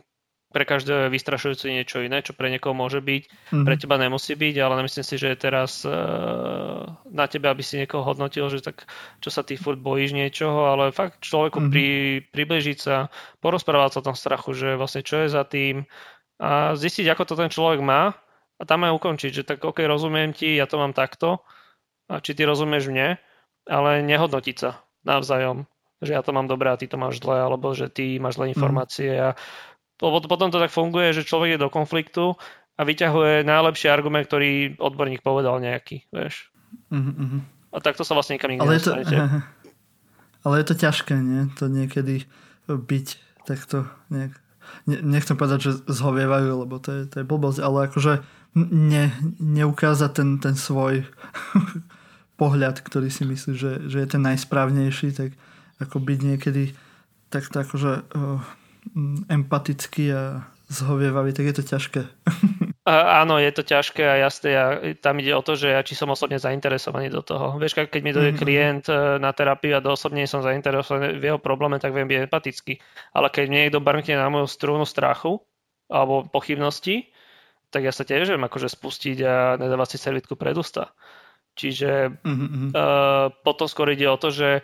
pre 0.56 0.64
každého 0.64 1.04
je 1.04 1.12
vystrašujúce 1.12 1.68
niečo 1.68 2.00
iné, 2.00 2.24
čo 2.24 2.32
pre 2.32 2.48
niekoho 2.48 2.72
môže 2.72 3.04
byť, 3.04 3.52
mm. 3.52 3.64
pre 3.68 3.76
teba 3.76 4.00
nemusí 4.00 4.32
byť, 4.32 4.54
ale 4.56 4.80
nemyslím 4.80 5.04
si, 5.04 5.20
že 5.20 5.36
je 5.36 5.36
teraz 5.36 5.84
uh, 5.84 6.88
na 7.12 7.28
tebe, 7.28 7.52
aby 7.52 7.60
si 7.60 7.76
niekoho 7.76 8.00
hodnotil, 8.00 8.48
že 8.48 8.64
tak 8.64 8.88
čo 9.20 9.28
sa 9.28 9.44
ty 9.44 9.60
furt 9.60 9.76
bojíš 9.76 10.16
niečoho, 10.16 10.72
ale 10.72 10.96
fakt 10.96 11.20
človeku 11.20 11.60
mm. 11.60 11.68
pri, 11.68 11.86
približiť 12.32 12.78
sa, 12.80 13.12
porozprávať 13.44 13.90
sa 13.92 14.00
o 14.00 14.06
tom 14.08 14.16
strachu, 14.16 14.56
že 14.56 14.80
vlastne 14.80 15.04
čo 15.04 15.28
je 15.28 15.28
za 15.28 15.44
tým 15.44 15.84
a 16.40 16.72
zistiť, 16.72 17.04
ako 17.12 17.22
to 17.28 17.34
ten 17.36 17.52
človek 17.52 17.84
má 17.84 18.16
a 18.56 18.62
tam 18.64 18.88
aj 18.88 18.96
ukončiť, 18.96 19.32
že 19.36 19.44
tak 19.44 19.60
ok, 19.60 19.84
rozumiem 19.84 20.32
ti, 20.32 20.56
ja 20.56 20.64
to 20.64 20.80
mám 20.80 20.96
takto 20.96 21.44
a 22.08 22.24
či 22.24 22.32
ty 22.32 22.48
rozumieš 22.48 22.88
mne, 22.88 23.20
ale 23.68 24.00
nehodnotiť 24.00 24.56
sa 24.56 24.80
navzájom. 25.04 25.68
Že 26.00 26.12
ja 26.12 26.20
to 26.20 26.36
mám 26.36 26.44
dobré 26.44 26.68
a 26.72 26.80
ty 26.80 26.88
to 26.88 27.00
máš 27.00 27.24
zle, 27.24 27.40
alebo 27.40 27.72
že 27.72 27.88
ty 27.88 28.20
máš 28.20 28.36
zlé 28.40 28.52
mhm. 28.52 28.52
informácie. 28.56 29.12
Mm. 29.16 29.20
A 29.20 29.28
potom 30.00 30.48
to 30.52 30.60
tak 30.60 30.72
funguje, 30.72 31.16
že 31.16 31.24
človek 31.24 31.56
je 31.56 31.62
do 31.62 31.72
konfliktu 31.72 32.36
a 32.76 32.84
vyťahuje 32.84 33.48
najlepší 33.48 33.88
argument, 33.88 34.28
ktorý 34.28 34.76
odborník 34.76 35.24
povedal 35.24 35.56
nejaký, 35.58 36.04
vieš. 36.12 36.52
Mm-hmm. 36.92 37.40
A 37.72 37.76
takto 37.80 38.04
sa 38.04 38.12
vlastne 38.12 38.36
nikam 38.36 38.52
nikdy 38.52 38.64
ale 38.64 38.76
je 38.76 38.84
to, 38.84 38.92
Ale 40.46 40.54
je 40.62 40.66
to 40.70 40.76
ťažké, 40.78 41.14
nie? 41.18 41.50
To 41.58 41.66
niekedy 41.66 42.28
byť 42.70 43.06
takto 43.48 43.90
nejak, 44.14 44.36
ne, 44.86 44.96
nechcem 45.02 45.34
povedať, 45.34 45.58
že 45.58 45.72
zhovievajú, 45.90 46.62
lebo 46.62 46.78
to 46.78 46.90
je, 46.92 47.02
to 47.10 47.16
je 47.22 47.26
blbosť, 47.26 47.58
ale 47.62 47.90
akože 47.90 48.22
ne, 48.56 49.10
neukázať 49.42 50.10
ten, 50.14 50.28
ten 50.38 50.54
svoj 50.54 51.02
pohľad, 52.40 52.78
ktorý 52.78 53.10
si 53.10 53.26
myslí, 53.26 53.52
že, 53.56 53.72
že 53.90 53.98
je 54.02 54.08
ten 54.08 54.22
najsprávnejší, 54.22 55.16
tak 55.16 55.34
ako 55.82 55.98
byť 55.98 56.18
niekedy 56.22 56.76
takto 57.28 57.66
akože 57.66 57.92
uh, 58.14 58.40
empatický 59.26 60.04
a 60.14 60.22
zhovievavý, 60.66 61.30
tak 61.30 61.46
je 61.46 61.54
to 61.62 61.64
ťažké. 61.64 62.02
A, 62.86 63.26
áno, 63.26 63.42
je 63.42 63.50
to 63.50 63.66
ťažké 63.66 64.02
a 64.06 64.14
jasné. 64.22 64.50
A 64.54 64.64
tam 65.02 65.18
ide 65.18 65.34
o 65.34 65.42
to, 65.42 65.58
že 65.58 65.74
ja 65.74 65.82
či 65.82 65.98
som 65.98 66.06
osobne 66.06 66.38
zainteresovaný 66.38 67.10
do 67.10 67.18
toho. 67.18 67.58
Vieš, 67.58 67.82
keď 67.90 67.98
mi 67.98 68.14
dojde 68.14 68.38
mm-hmm. 68.38 68.46
klient 68.46 68.86
e, 68.86 69.18
na 69.18 69.34
terapiu 69.34 69.74
a 69.74 69.82
osobne 69.82 70.22
som 70.30 70.38
zainteresovaný 70.38 71.18
v 71.18 71.34
jeho 71.34 71.42
probléme, 71.42 71.82
tak 71.82 71.90
viem 71.90 72.06
byť 72.06 72.30
empatický. 72.30 72.78
Ale 73.10 73.26
keď 73.34 73.44
mne 73.50 73.60
niekto 73.66 73.82
barkne 73.82 74.14
na 74.14 74.30
moju 74.30 74.46
strunu 74.46 74.86
strachu 74.86 75.42
alebo 75.90 76.30
pochybnosti, 76.30 77.10
tak 77.74 77.90
ja 77.90 77.90
sa 77.90 78.06
tiež 78.06 78.30
viem 78.30 78.46
akože 78.46 78.70
spustiť 78.70 79.18
a 79.26 79.58
nedávať 79.58 79.98
si 79.98 79.98
servitku 79.98 80.38
pred 80.38 80.54
ústa. 80.54 80.94
Čiže 81.58 82.22
mm-hmm. 82.22 82.70
uh, 82.70 83.34
potom 83.42 83.66
skôr 83.66 83.90
ide 83.98 84.06
o 84.06 84.14
to, 84.14 84.30
že 84.30 84.62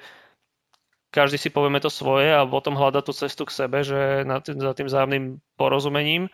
každý 1.12 1.36
si 1.36 1.52
povieme 1.52 1.78
to 1.78 1.92
svoje 1.92 2.32
a 2.32 2.42
potom 2.48 2.72
hľada 2.72 3.04
tú 3.04 3.12
cestu 3.12 3.44
k 3.44 3.52
sebe, 3.52 3.84
že 3.84 4.24
na 4.24 4.40
tým, 4.40 4.56
za 4.56 4.72
tým 4.72 4.88
vzájomným 4.88 5.24
porozumením, 5.60 6.32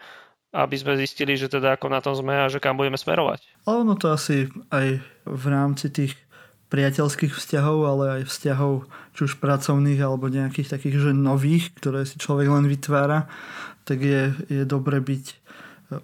aby 0.55 0.76
sme 0.79 0.97
zistili, 0.97 1.35
že 1.35 1.51
teda 1.51 1.76
ako 1.76 1.91
na 1.91 2.01
tom 2.01 2.14
sme 2.14 2.33
a 2.33 2.47
že 2.47 2.62
kam 2.62 2.79
budeme 2.79 2.97
smerovať. 2.97 3.43
Ale 3.66 3.85
ono 3.85 3.99
to 3.99 4.14
asi 4.14 4.49
aj 4.70 5.03
v 5.26 5.45
rámci 5.51 5.91
tých 5.91 6.14
priateľských 6.70 7.35
vzťahov, 7.35 7.79
ale 7.85 8.05
aj 8.20 8.22
vzťahov 8.31 8.87
či 9.16 9.20
už 9.26 9.43
pracovných 9.43 10.01
alebo 10.01 10.31
nejakých 10.31 10.79
takých, 10.79 11.11
že 11.11 11.12
nových, 11.12 11.74
ktoré 11.76 12.07
si 12.07 12.20
človek 12.20 12.49
len 12.49 12.68
vytvára, 12.68 13.29
tak 13.89 14.05
je, 14.05 14.37
je 14.47 14.62
dobre 14.68 15.01
byť 15.01 15.24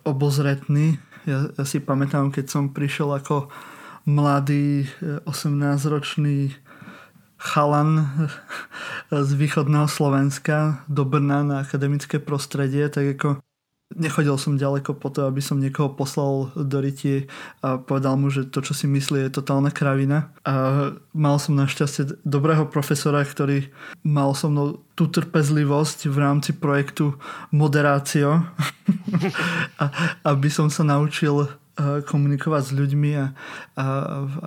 obozretný. 0.08 0.96
Ja, 1.28 1.52
ja 1.52 1.64
si 1.68 1.80
pamätám, 1.80 2.32
keď 2.32 2.48
som 2.48 2.72
prišiel 2.72 3.12
ako 3.12 3.52
mladý 4.08 4.88
18-ročný 5.24 6.36
e, 6.48 6.52
chalan 7.44 8.08
z 9.12 9.30
východného 9.36 9.84
Slovenska 9.84 10.80
do 10.88 11.04
Brna 11.04 11.44
na 11.44 11.56
akademické 11.60 12.16
prostredie, 12.16 12.88
tak 12.88 13.20
ako 13.20 13.44
nechodil 13.92 14.40
som 14.40 14.56
ďaleko 14.56 14.96
po 14.96 15.12
to, 15.12 15.28
aby 15.28 15.44
som 15.44 15.60
niekoho 15.60 15.92
poslal 15.92 16.50
do 16.56 16.78
rytie 16.80 17.28
a 17.60 17.76
povedal 17.76 18.16
mu, 18.16 18.32
že 18.32 18.48
to, 18.48 18.64
čo 18.64 18.72
si 18.72 18.88
myslí, 18.88 19.28
je 19.28 19.36
totálna 19.38 19.70
kravina. 19.70 20.32
A 20.42 20.54
mal 21.12 21.36
som 21.38 21.54
našťastie 21.54 22.24
dobrého 22.26 22.66
profesora, 22.66 23.22
ktorý 23.22 23.70
mal 24.02 24.32
so 24.32 24.50
mnou 24.50 24.82
tú 24.98 25.06
trpezlivosť 25.12 26.08
v 26.10 26.16
rámci 26.16 26.50
projektu 26.56 27.20
Moderácio, 27.52 28.48
a, 29.82 29.84
aby 30.26 30.48
som 30.50 30.72
sa 30.72 30.82
naučil 30.82 31.46
komunikovať 31.80 32.62
s 32.70 32.72
ľuďmi 32.72 33.10
a, 33.18 33.26
a 33.74 33.84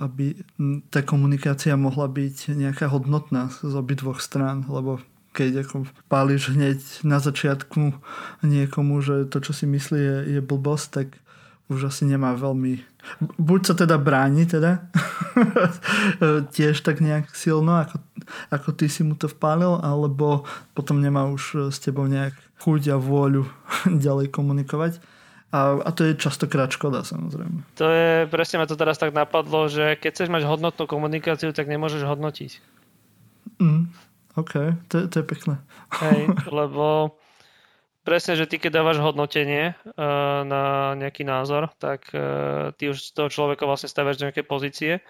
aby 0.08 0.40
tá 0.88 1.04
komunikácia 1.04 1.76
mohla 1.76 2.08
byť 2.08 2.56
nejaká 2.56 2.88
hodnotná 2.88 3.52
z 3.52 3.72
obidvoch 3.76 4.24
strán, 4.24 4.64
lebo 4.68 5.00
keď 5.36 5.68
ako 5.68 5.86
páliš 6.08 6.56
hneď 6.56 6.80
na 7.04 7.20
začiatku 7.20 7.94
niekomu, 8.42 8.98
že 9.04 9.28
to, 9.28 9.44
čo 9.44 9.52
si 9.52 9.68
myslí, 9.68 10.00
je, 10.00 10.18
je 10.34 10.40
blbosť, 10.40 10.86
tak 10.88 11.08
už 11.68 11.92
asi 11.92 12.08
nemá 12.08 12.32
veľmi... 12.32 12.80
Buď 13.36 13.60
sa 13.70 13.74
teda 13.76 14.00
bráni 14.00 14.48
teda, 14.48 14.88
tiež 16.56 16.80
tak 16.80 17.04
nejak 17.04 17.28
silno, 17.36 17.76
ako, 17.76 18.00
ako 18.48 18.68
ty 18.72 18.88
si 18.88 19.04
mu 19.04 19.14
to 19.14 19.28
vpálil, 19.28 19.76
alebo 19.84 20.48
potom 20.72 20.98
nemá 20.98 21.28
už 21.28 21.70
s 21.70 21.78
tebou 21.78 22.08
nejak 22.08 22.32
chuť 22.64 22.90
a 22.92 22.96
vôľu 22.96 23.44
ďalej 24.04 24.32
komunikovať. 24.32 24.98
A, 25.48 25.80
a 25.80 25.88
to 25.96 26.04
je 26.04 26.20
častokrát 26.20 26.68
škoda, 26.68 27.08
samozrejme. 27.08 27.64
To 27.80 27.88
je, 27.88 28.28
presne 28.28 28.60
ma 28.60 28.68
to 28.68 28.76
teraz 28.76 29.00
tak 29.00 29.16
napadlo, 29.16 29.64
že 29.72 29.96
keď 29.96 30.10
chceš 30.12 30.28
mať 30.28 30.44
hodnotnú 30.44 30.84
komunikáciu, 30.84 31.56
tak 31.56 31.72
nemôžeš 31.72 32.04
hodnotiť. 32.04 32.60
Mm, 33.56 33.88
OK, 34.36 34.76
to, 34.92 35.08
to 35.08 35.16
je 35.18 35.24
pekné. 35.24 35.56
Hej, 36.04 36.36
lebo 36.58 37.16
presne, 38.04 38.36
že 38.36 38.44
ty 38.44 38.60
keď 38.60 38.84
dávaš 38.84 39.00
hodnotenie 39.00 39.72
uh, 39.72 40.44
na 40.44 40.92
nejaký 41.00 41.24
názor, 41.24 41.72
tak 41.80 42.12
uh, 42.12 42.76
ty 42.76 42.92
už 42.92 43.00
z 43.00 43.10
toho 43.16 43.32
človeka 43.32 43.64
vlastne 43.64 43.88
staviaš 43.88 44.20
do 44.20 44.28
nejaké 44.28 44.44
pozície 44.44 45.00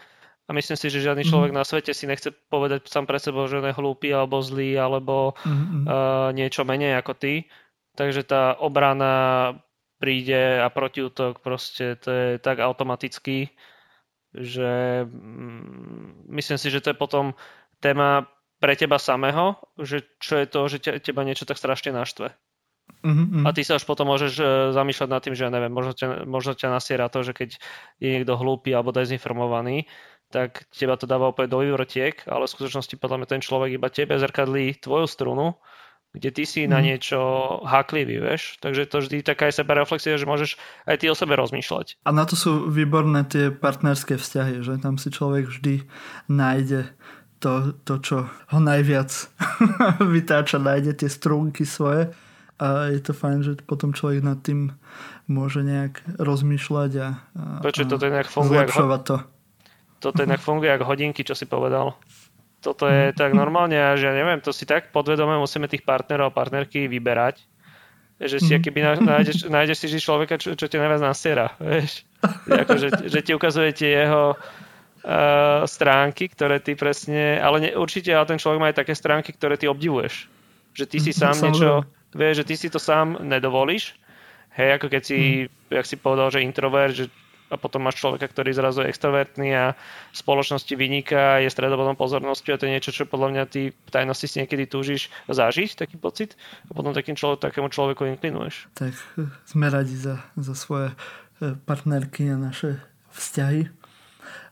a 0.47 0.51
myslím 0.55 0.79
si, 0.79 0.87
že 0.87 1.03
žiadny 1.03 1.27
mhm. 1.27 1.31
človek 1.35 1.51
mm. 1.51 1.59
na 1.59 1.65
svete 1.67 1.91
si 1.91 2.07
nechce 2.07 2.31
povedať 2.47 2.87
sám 2.87 3.11
pre 3.11 3.19
sebou, 3.19 3.51
že 3.51 3.59
on 3.59 3.67
je 3.67 3.75
hlúpy 3.75 4.15
alebo 4.15 4.39
zlý 4.39 4.79
alebo 4.79 5.35
mm-hmm. 5.35 5.83
uh, 5.83 6.31
niečo 6.31 6.63
menej 6.63 6.95
ako 7.03 7.19
ty. 7.19 7.51
Takže 7.99 8.23
tá 8.23 8.55
obrana 8.55 9.59
príde 9.99 10.63
a 10.63 10.71
protiútok 10.71 11.43
proste 11.43 11.99
to 11.99 12.09
je 12.11 12.27
tak 12.39 12.63
automaticky, 12.63 13.51
že 14.33 15.05
mm, 15.05 16.31
myslím 16.31 16.59
si, 16.59 16.71
že 16.71 16.81
to 16.81 16.95
je 16.95 16.97
potom 16.99 17.35
téma 17.83 18.31
pre 18.59 18.75
teba 18.75 18.99
samého, 18.99 19.59
že 19.79 20.07
čo 20.19 20.39
je 20.39 20.47
to, 20.47 20.61
že 20.67 20.79
teba 21.03 21.23
niečo 21.23 21.47
tak 21.47 21.59
strašne 21.59 21.95
naštve. 21.95 22.35
Mm-hmm. 23.05 23.47
A 23.47 23.55
ty 23.55 23.63
sa 23.63 23.79
už 23.79 23.87
potom 23.87 24.11
môžeš 24.11 24.33
e, 24.41 24.45
zamýšľať 24.75 25.09
nad 25.13 25.23
tým, 25.23 25.35
že 25.39 25.47
ja 25.47 25.53
neviem, 25.53 25.71
možno 25.71 25.95
ťa, 25.95 26.27
možno 26.27 26.59
ťa 26.59 26.73
nasiera 26.73 27.07
to, 27.07 27.23
že 27.23 27.37
keď 27.37 27.49
je 28.03 28.09
niekto 28.11 28.35
hlúpy 28.35 28.75
alebo 28.75 28.91
dezinformovaný, 28.91 29.87
tak 30.35 30.67
teba 30.75 30.99
to 30.99 31.07
dáva 31.07 31.31
opäť 31.31 31.55
do 31.55 31.63
vývrtiek, 31.63 32.27
ale 32.27 32.45
v 32.45 32.55
skutočnosti 32.59 32.99
podľa 32.99 33.23
mňa 33.23 33.29
ten 33.31 33.43
človek 33.45 33.71
iba 33.79 33.89
tebe 33.89 34.19
zrkadlí 34.19 34.83
tvoju 34.83 35.07
strunu 35.07 35.57
kde 36.17 36.31
ty 36.33 36.45
si 36.49 36.65
mm. 36.65 36.71
na 36.73 36.81
mhm. 36.81 36.87
niečo 36.89 37.21
háklivý, 37.65 38.21
vieš. 38.21 38.57
Takže 38.65 38.89
to 38.89 39.05
vždy 39.05 39.17
taká 39.21 39.53
je 39.53 39.61
sebareflexia, 39.61 40.17
že 40.17 40.29
môžeš 40.29 40.57
aj 40.89 40.97
ty 41.05 41.07
o 41.13 41.15
sebe 41.15 41.37
rozmýšľať. 41.37 42.01
A 42.05 42.11
na 42.11 42.25
to 42.25 42.35
sú 42.35 42.67
výborné 42.73 43.29
tie 43.29 43.53
partnerské 43.53 44.17
vzťahy, 44.17 44.65
že 44.65 44.81
tam 44.81 44.97
si 44.97 45.13
človek 45.13 45.49
vždy 45.49 45.85
nájde 46.33 46.89
to, 47.39 47.77
to 47.87 47.95
čo 48.03 48.17
ho 48.27 48.59
najviac 48.59 49.11
vytáča, 50.17 50.59
nájde 50.59 51.05
tie 51.05 51.11
strunky 51.11 51.63
svoje 51.63 52.11
a 52.59 52.91
je 52.91 52.99
to 52.99 53.15
fajn, 53.15 53.39
že 53.47 53.53
potom 53.63 53.95
človek 53.95 54.19
nad 54.19 54.43
tým 54.43 54.75
môže 55.31 55.63
nejak 55.63 56.03
rozmýšľať 56.19 56.93
a, 56.99 57.09
a, 57.15 57.43
Počuť, 57.63 57.87
toto 57.87 58.11
inak 58.11 58.27
funguje 58.27 58.67
zlepšovať 58.67 59.01
to. 59.07 59.17
Toto 60.03 60.21
inak 60.27 60.43
funguje 60.43 60.71
ako 60.75 60.91
hodinky, 60.91 61.23
čo 61.23 61.39
si 61.39 61.47
povedal 61.47 61.95
toto 62.69 62.85
je 62.85 63.17
tak 63.17 63.33
normálne, 63.33 63.97
že 63.97 64.05
ja 64.05 64.13
neviem, 64.13 64.45
to 64.45 64.53
si 64.53 64.69
tak 64.69 64.93
podvedome 64.93 65.41
musíme 65.41 65.65
tých 65.73 65.89
partnerov 65.89 66.29
a 66.29 66.37
partnerky 66.37 66.85
vyberať, 66.85 67.41
že 68.21 68.37
si 68.45 68.53
keby 68.61 69.01
nájdeš, 69.01 69.49
nájdeš 69.49 69.89
si 69.89 69.97
človeka, 69.97 70.37
čo, 70.37 70.53
čo 70.53 70.69
ťa 70.69 70.85
najviac 70.85 71.01
nasiera, 71.01 71.57
vieš. 71.57 72.05
Ako, 72.45 72.77
že, 72.77 72.89
že 73.09 73.25
ti 73.25 73.33
ukazuje 73.33 73.73
tie 73.73 74.05
jeho 74.05 74.35
uh, 74.35 75.65
stránky, 75.65 76.29
ktoré 76.29 76.61
ty 76.61 76.77
presne, 76.77 77.41
ale 77.41 77.57
ne, 77.63 77.71
určite 77.79 78.13
ale 78.13 78.29
ten 78.29 78.43
človek 78.43 78.59
má 78.61 78.67
aj 78.69 78.85
také 78.85 78.93
stránky, 78.93 79.33
ktoré 79.33 79.57
ty 79.57 79.71
obdivuješ. 79.71 80.29
Že 80.77 80.85
ty 80.91 80.99
si 80.99 81.13
sám 81.15 81.39
niečo, 81.41 81.89
vieš, 82.13 82.43
že 82.43 82.49
ty 82.53 82.55
si 82.59 82.69
to 82.69 82.83
sám 82.83 83.23
nedovolíš, 83.23 83.97
hej, 84.59 84.77
ako 84.77 84.87
keď 84.93 85.03
si, 85.07 85.19
jak 85.73 85.87
si 85.87 85.97
povedal, 85.97 86.35
že 86.35 86.45
introvert, 86.45 86.93
že 86.93 87.07
a 87.49 87.57
potom 87.57 87.85
máš 87.85 88.01
človeka, 88.01 88.29
ktorý 88.29 88.53
zrazu 88.53 88.85
je 88.85 88.93
extrovertný 88.93 89.49
a 89.57 89.65
v 90.13 90.17
spoločnosti 90.17 90.73
vyniká, 90.77 91.41
je 91.41 91.49
stredobodom 91.49 91.97
pozornosti 91.97 92.53
a 92.53 92.61
to 92.61 92.69
je 92.69 92.75
niečo, 92.77 92.93
čo 92.93 93.09
podľa 93.09 93.29
mňa 93.33 93.45
ty 93.49 93.73
v 93.73 93.91
tajnosti 93.91 94.27
si 94.29 94.37
niekedy 94.45 94.69
túžiš 94.69 95.09
zažiť, 95.33 95.81
taký 95.81 95.97
pocit 95.97 96.37
a 96.69 96.77
potom 96.77 96.93
takým 96.93 97.17
človek, 97.17 97.49
takému 97.49 97.73
človeku 97.73 98.05
inklinuješ. 98.05 98.69
Tak 98.77 98.93
eh, 98.93 99.33
sme 99.49 99.67
radi 99.73 99.97
za, 99.97 100.21
za 100.37 100.55
svoje 100.55 100.93
eh, 100.93 101.57
partnerky 101.65 102.29
a 102.33 102.37
naše 102.37 102.81
vzťahy. 103.17 103.73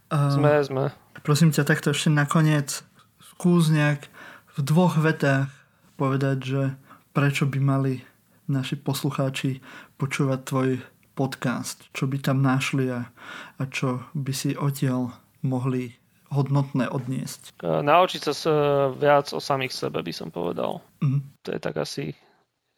Sme, 0.07 0.63
sme. 0.63 0.85
Prosím 1.27 1.51
ťa 1.51 1.67
takto 1.67 1.91
ešte 1.91 2.15
nakoniec 2.15 2.87
skús 3.35 3.75
nejak 3.75 4.07
v 4.55 4.59
dvoch 4.63 4.95
vetách 4.97 5.51
povedať, 5.99 6.39
že 6.41 6.63
prečo 7.11 7.45
by 7.45 7.59
mali 7.59 8.07
naši 8.47 8.79
poslucháči 8.79 9.59
počúvať 9.99 10.41
tvoj 10.47 10.69
podcast, 11.17 11.89
čo 11.97 12.05
by 12.05 12.21
tam 12.21 12.45
našli 12.45 12.93
a, 12.93 13.09
a 13.57 13.63
čo 13.67 14.05
by 14.13 14.33
si 14.37 14.53
odtiaľ 14.53 15.17
mohli 15.41 15.97
hodnotné 16.29 16.93
odniesť? 16.93 17.65
Naučiť 17.65 18.21
sa 18.29 18.53
viac 18.93 19.33
o 19.33 19.41
samých 19.41 19.73
sebe, 19.73 20.05
by 20.05 20.13
som 20.13 20.29
povedal. 20.29 20.85
Mm-hmm. 21.01 21.21
To 21.43 21.49
je 21.57 21.61
tak 21.63 21.81
asi 21.81 22.13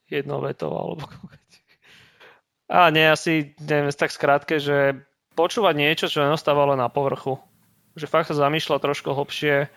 jedno 0.07 0.39
veto, 0.39 0.71
alebo 0.71 1.11
a 2.69 2.93
nie, 2.93 3.09
asi 3.09 3.57
neviem, 3.65 3.89
tak 3.89 4.13
skrátke, 4.13 4.61
že 4.61 5.01
počúvať 5.33 5.75
niečo, 5.75 6.07
čo 6.13 6.21
nenostávalo 6.21 6.77
na 6.77 6.93
povrchu. 6.93 7.41
Že 7.97 8.07
fakt 8.13 8.29
sa 8.29 8.37
zamýšľa 8.37 8.85
trošku 8.85 9.09
hlbšie, 9.09 9.73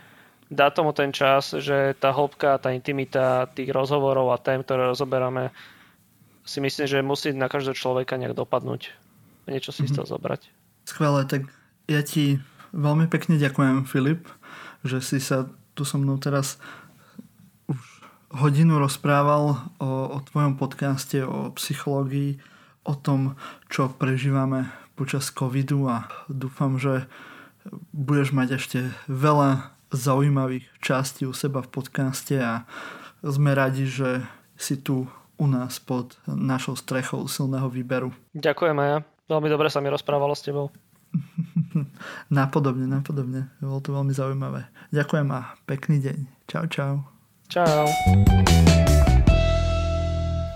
dá 0.52 0.68
tomu 0.76 0.92
ten 0.92 1.16
čas, 1.16 1.56
že 1.56 1.96
tá 1.96 2.12
hĺbka, 2.12 2.60
tá 2.60 2.76
intimita 2.76 3.48
tých 3.56 3.72
rozhovorov 3.72 4.36
a 4.36 4.42
tém, 4.44 4.60
ktoré 4.60 4.92
rozoberáme, 4.92 5.56
si 6.46 6.60
myslím, 6.60 6.88
že 6.90 7.06
musí 7.06 7.30
na 7.34 7.48
každého 7.48 7.78
človeka 7.78 8.18
nejak 8.18 8.34
dopadnúť 8.38 8.92
niečo 9.52 9.76
si 9.76 9.84
mm-hmm. 9.84 10.08
zobrať. 10.08 10.42
Skvelé, 10.88 11.28
tak 11.28 11.52
ja 11.92 12.02
ti 12.02 12.40
veľmi 12.72 13.12
pekne 13.12 13.36
ďakujem, 13.36 13.84
Filip, 13.84 14.32
že 14.88 15.04
si 15.04 15.20
sa 15.20 15.52
tu 15.76 15.84
so 15.84 16.00
mnou 16.00 16.16
teraz 16.18 16.56
už 17.68 17.80
hodinu 18.32 18.80
rozprával 18.80 19.60
o, 19.78 19.90
o 20.16 20.18
tvojom 20.32 20.56
podcaste, 20.56 21.24
o 21.24 21.52
psychológii, 21.56 22.40
o 22.88 22.96
tom, 22.98 23.36
čo 23.68 23.92
prežívame 23.92 24.72
počas 24.96 25.30
covidu 25.30 25.86
a 25.92 26.10
dúfam, 26.32 26.80
že 26.80 27.06
budeš 27.94 28.34
mať 28.34 28.58
ešte 28.58 28.80
veľa 29.06 29.76
zaujímavých 29.94 30.66
častí 30.82 31.28
u 31.28 31.36
seba 31.36 31.62
v 31.62 31.70
podcaste 31.70 32.40
a 32.40 32.66
sme 33.22 33.54
radi, 33.54 33.86
že 33.86 34.26
si 34.58 34.80
tu 34.82 35.06
u 35.42 35.50
nás 35.50 35.82
pod 35.82 36.22
našou 36.30 36.78
strechou 36.78 37.26
silného 37.26 37.66
výberu. 37.66 38.14
Ďakujem 38.38 38.78
aj 38.78 38.88
ja. 38.94 38.98
Veľmi 39.26 39.50
dobre 39.50 39.74
sa 39.74 39.82
mi 39.82 39.90
rozprávalo 39.90 40.38
s 40.38 40.46
tebou. 40.46 40.70
napodobne, 42.30 42.86
napodobne. 42.86 43.50
Bolo 43.58 43.82
to 43.82 43.90
veľmi 43.90 44.14
zaujímavé. 44.14 44.70
Ďakujem 44.94 45.28
a 45.34 45.58
pekný 45.66 45.98
deň. 45.98 46.18
Čau, 46.46 46.66
čau. 46.70 46.94
Čau. 47.50 47.90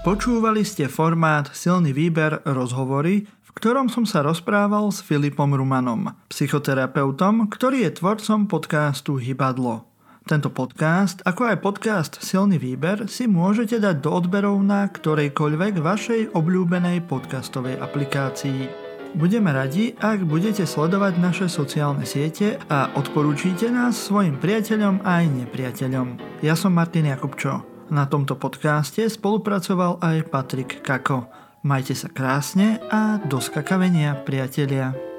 Počúvali 0.05 0.61
ste 0.61 0.85
formát 0.85 1.49
Silný 1.49 1.89
výber 1.89 2.45
rozhovory, 2.45 3.25
v 3.25 3.49
ktorom 3.57 3.89
som 3.89 4.05
sa 4.05 4.21
rozprával 4.21 4.93
s 4.93 5.01
Filipom 5.01 5.49
Rumanom, 5.49 6.13
psychoterapeutom, 6.29 7.49
ktorý 7.49 7.89
je 7.89 7.91
tvorcom 7.97 8.45
podcastu 8.45 9.17
Hybadlo. 9.17 9.94
Tento 10.25 10.49
podcast, 10.49 11.21
ako 11.21 11.53
aj 11.53 11.61
podcast 11.61 12.13
Silný 12.17 12.57
výber, 12.57 13.05
si 13.05 13.29
môžete 13.29 13.77
dať 13.77 14.01
do 14.01 14.09
odberov 14.09 14.57
na 14.57 14.89
ktorejkoľvek 14.89 15.77
vašej 15.77 16.21
obľúbenej 16.33 17.05
podcastovej 17.05 17.77
aplikácii. 17.77 18.65
Budeme 19.13 19.53
radi, 19.53 19.93
ak 19.93 20.25
budete 20.25 20.65
sledovať 20.65 21.21
naše 21.21 21.45
sociálne 21.45 22.09
siete 22.09 22.57
a 22.73 22.89
odporúčite 22.97 23.69
nás 23.69 24.01
svojim 24.01 24.41
priateľom 24.41 25.05
aj 25.05 25.45
nepriateľom. 25.45 26.41
Ja 26.41 26.57
som 26.57 26.73
Martin 26.73 27.05
Jakubčo. 27.05 27.61
Na 27.93 28.09
tomto 28.09 28.33
podcaste 28.33 29.05
spolupracoval 29.05 30.01
aj 30.01 30.25
Patrik 30.33 30.81
Kako. 30.81 31.29
Majte 31.69 31.93
sa 31.93 32.09
krásne 32.09 32.81
a 32.89 33.21
do 33.21 33.37
skakavenia, 33.37 34.17
priatelia. 34.25 35.14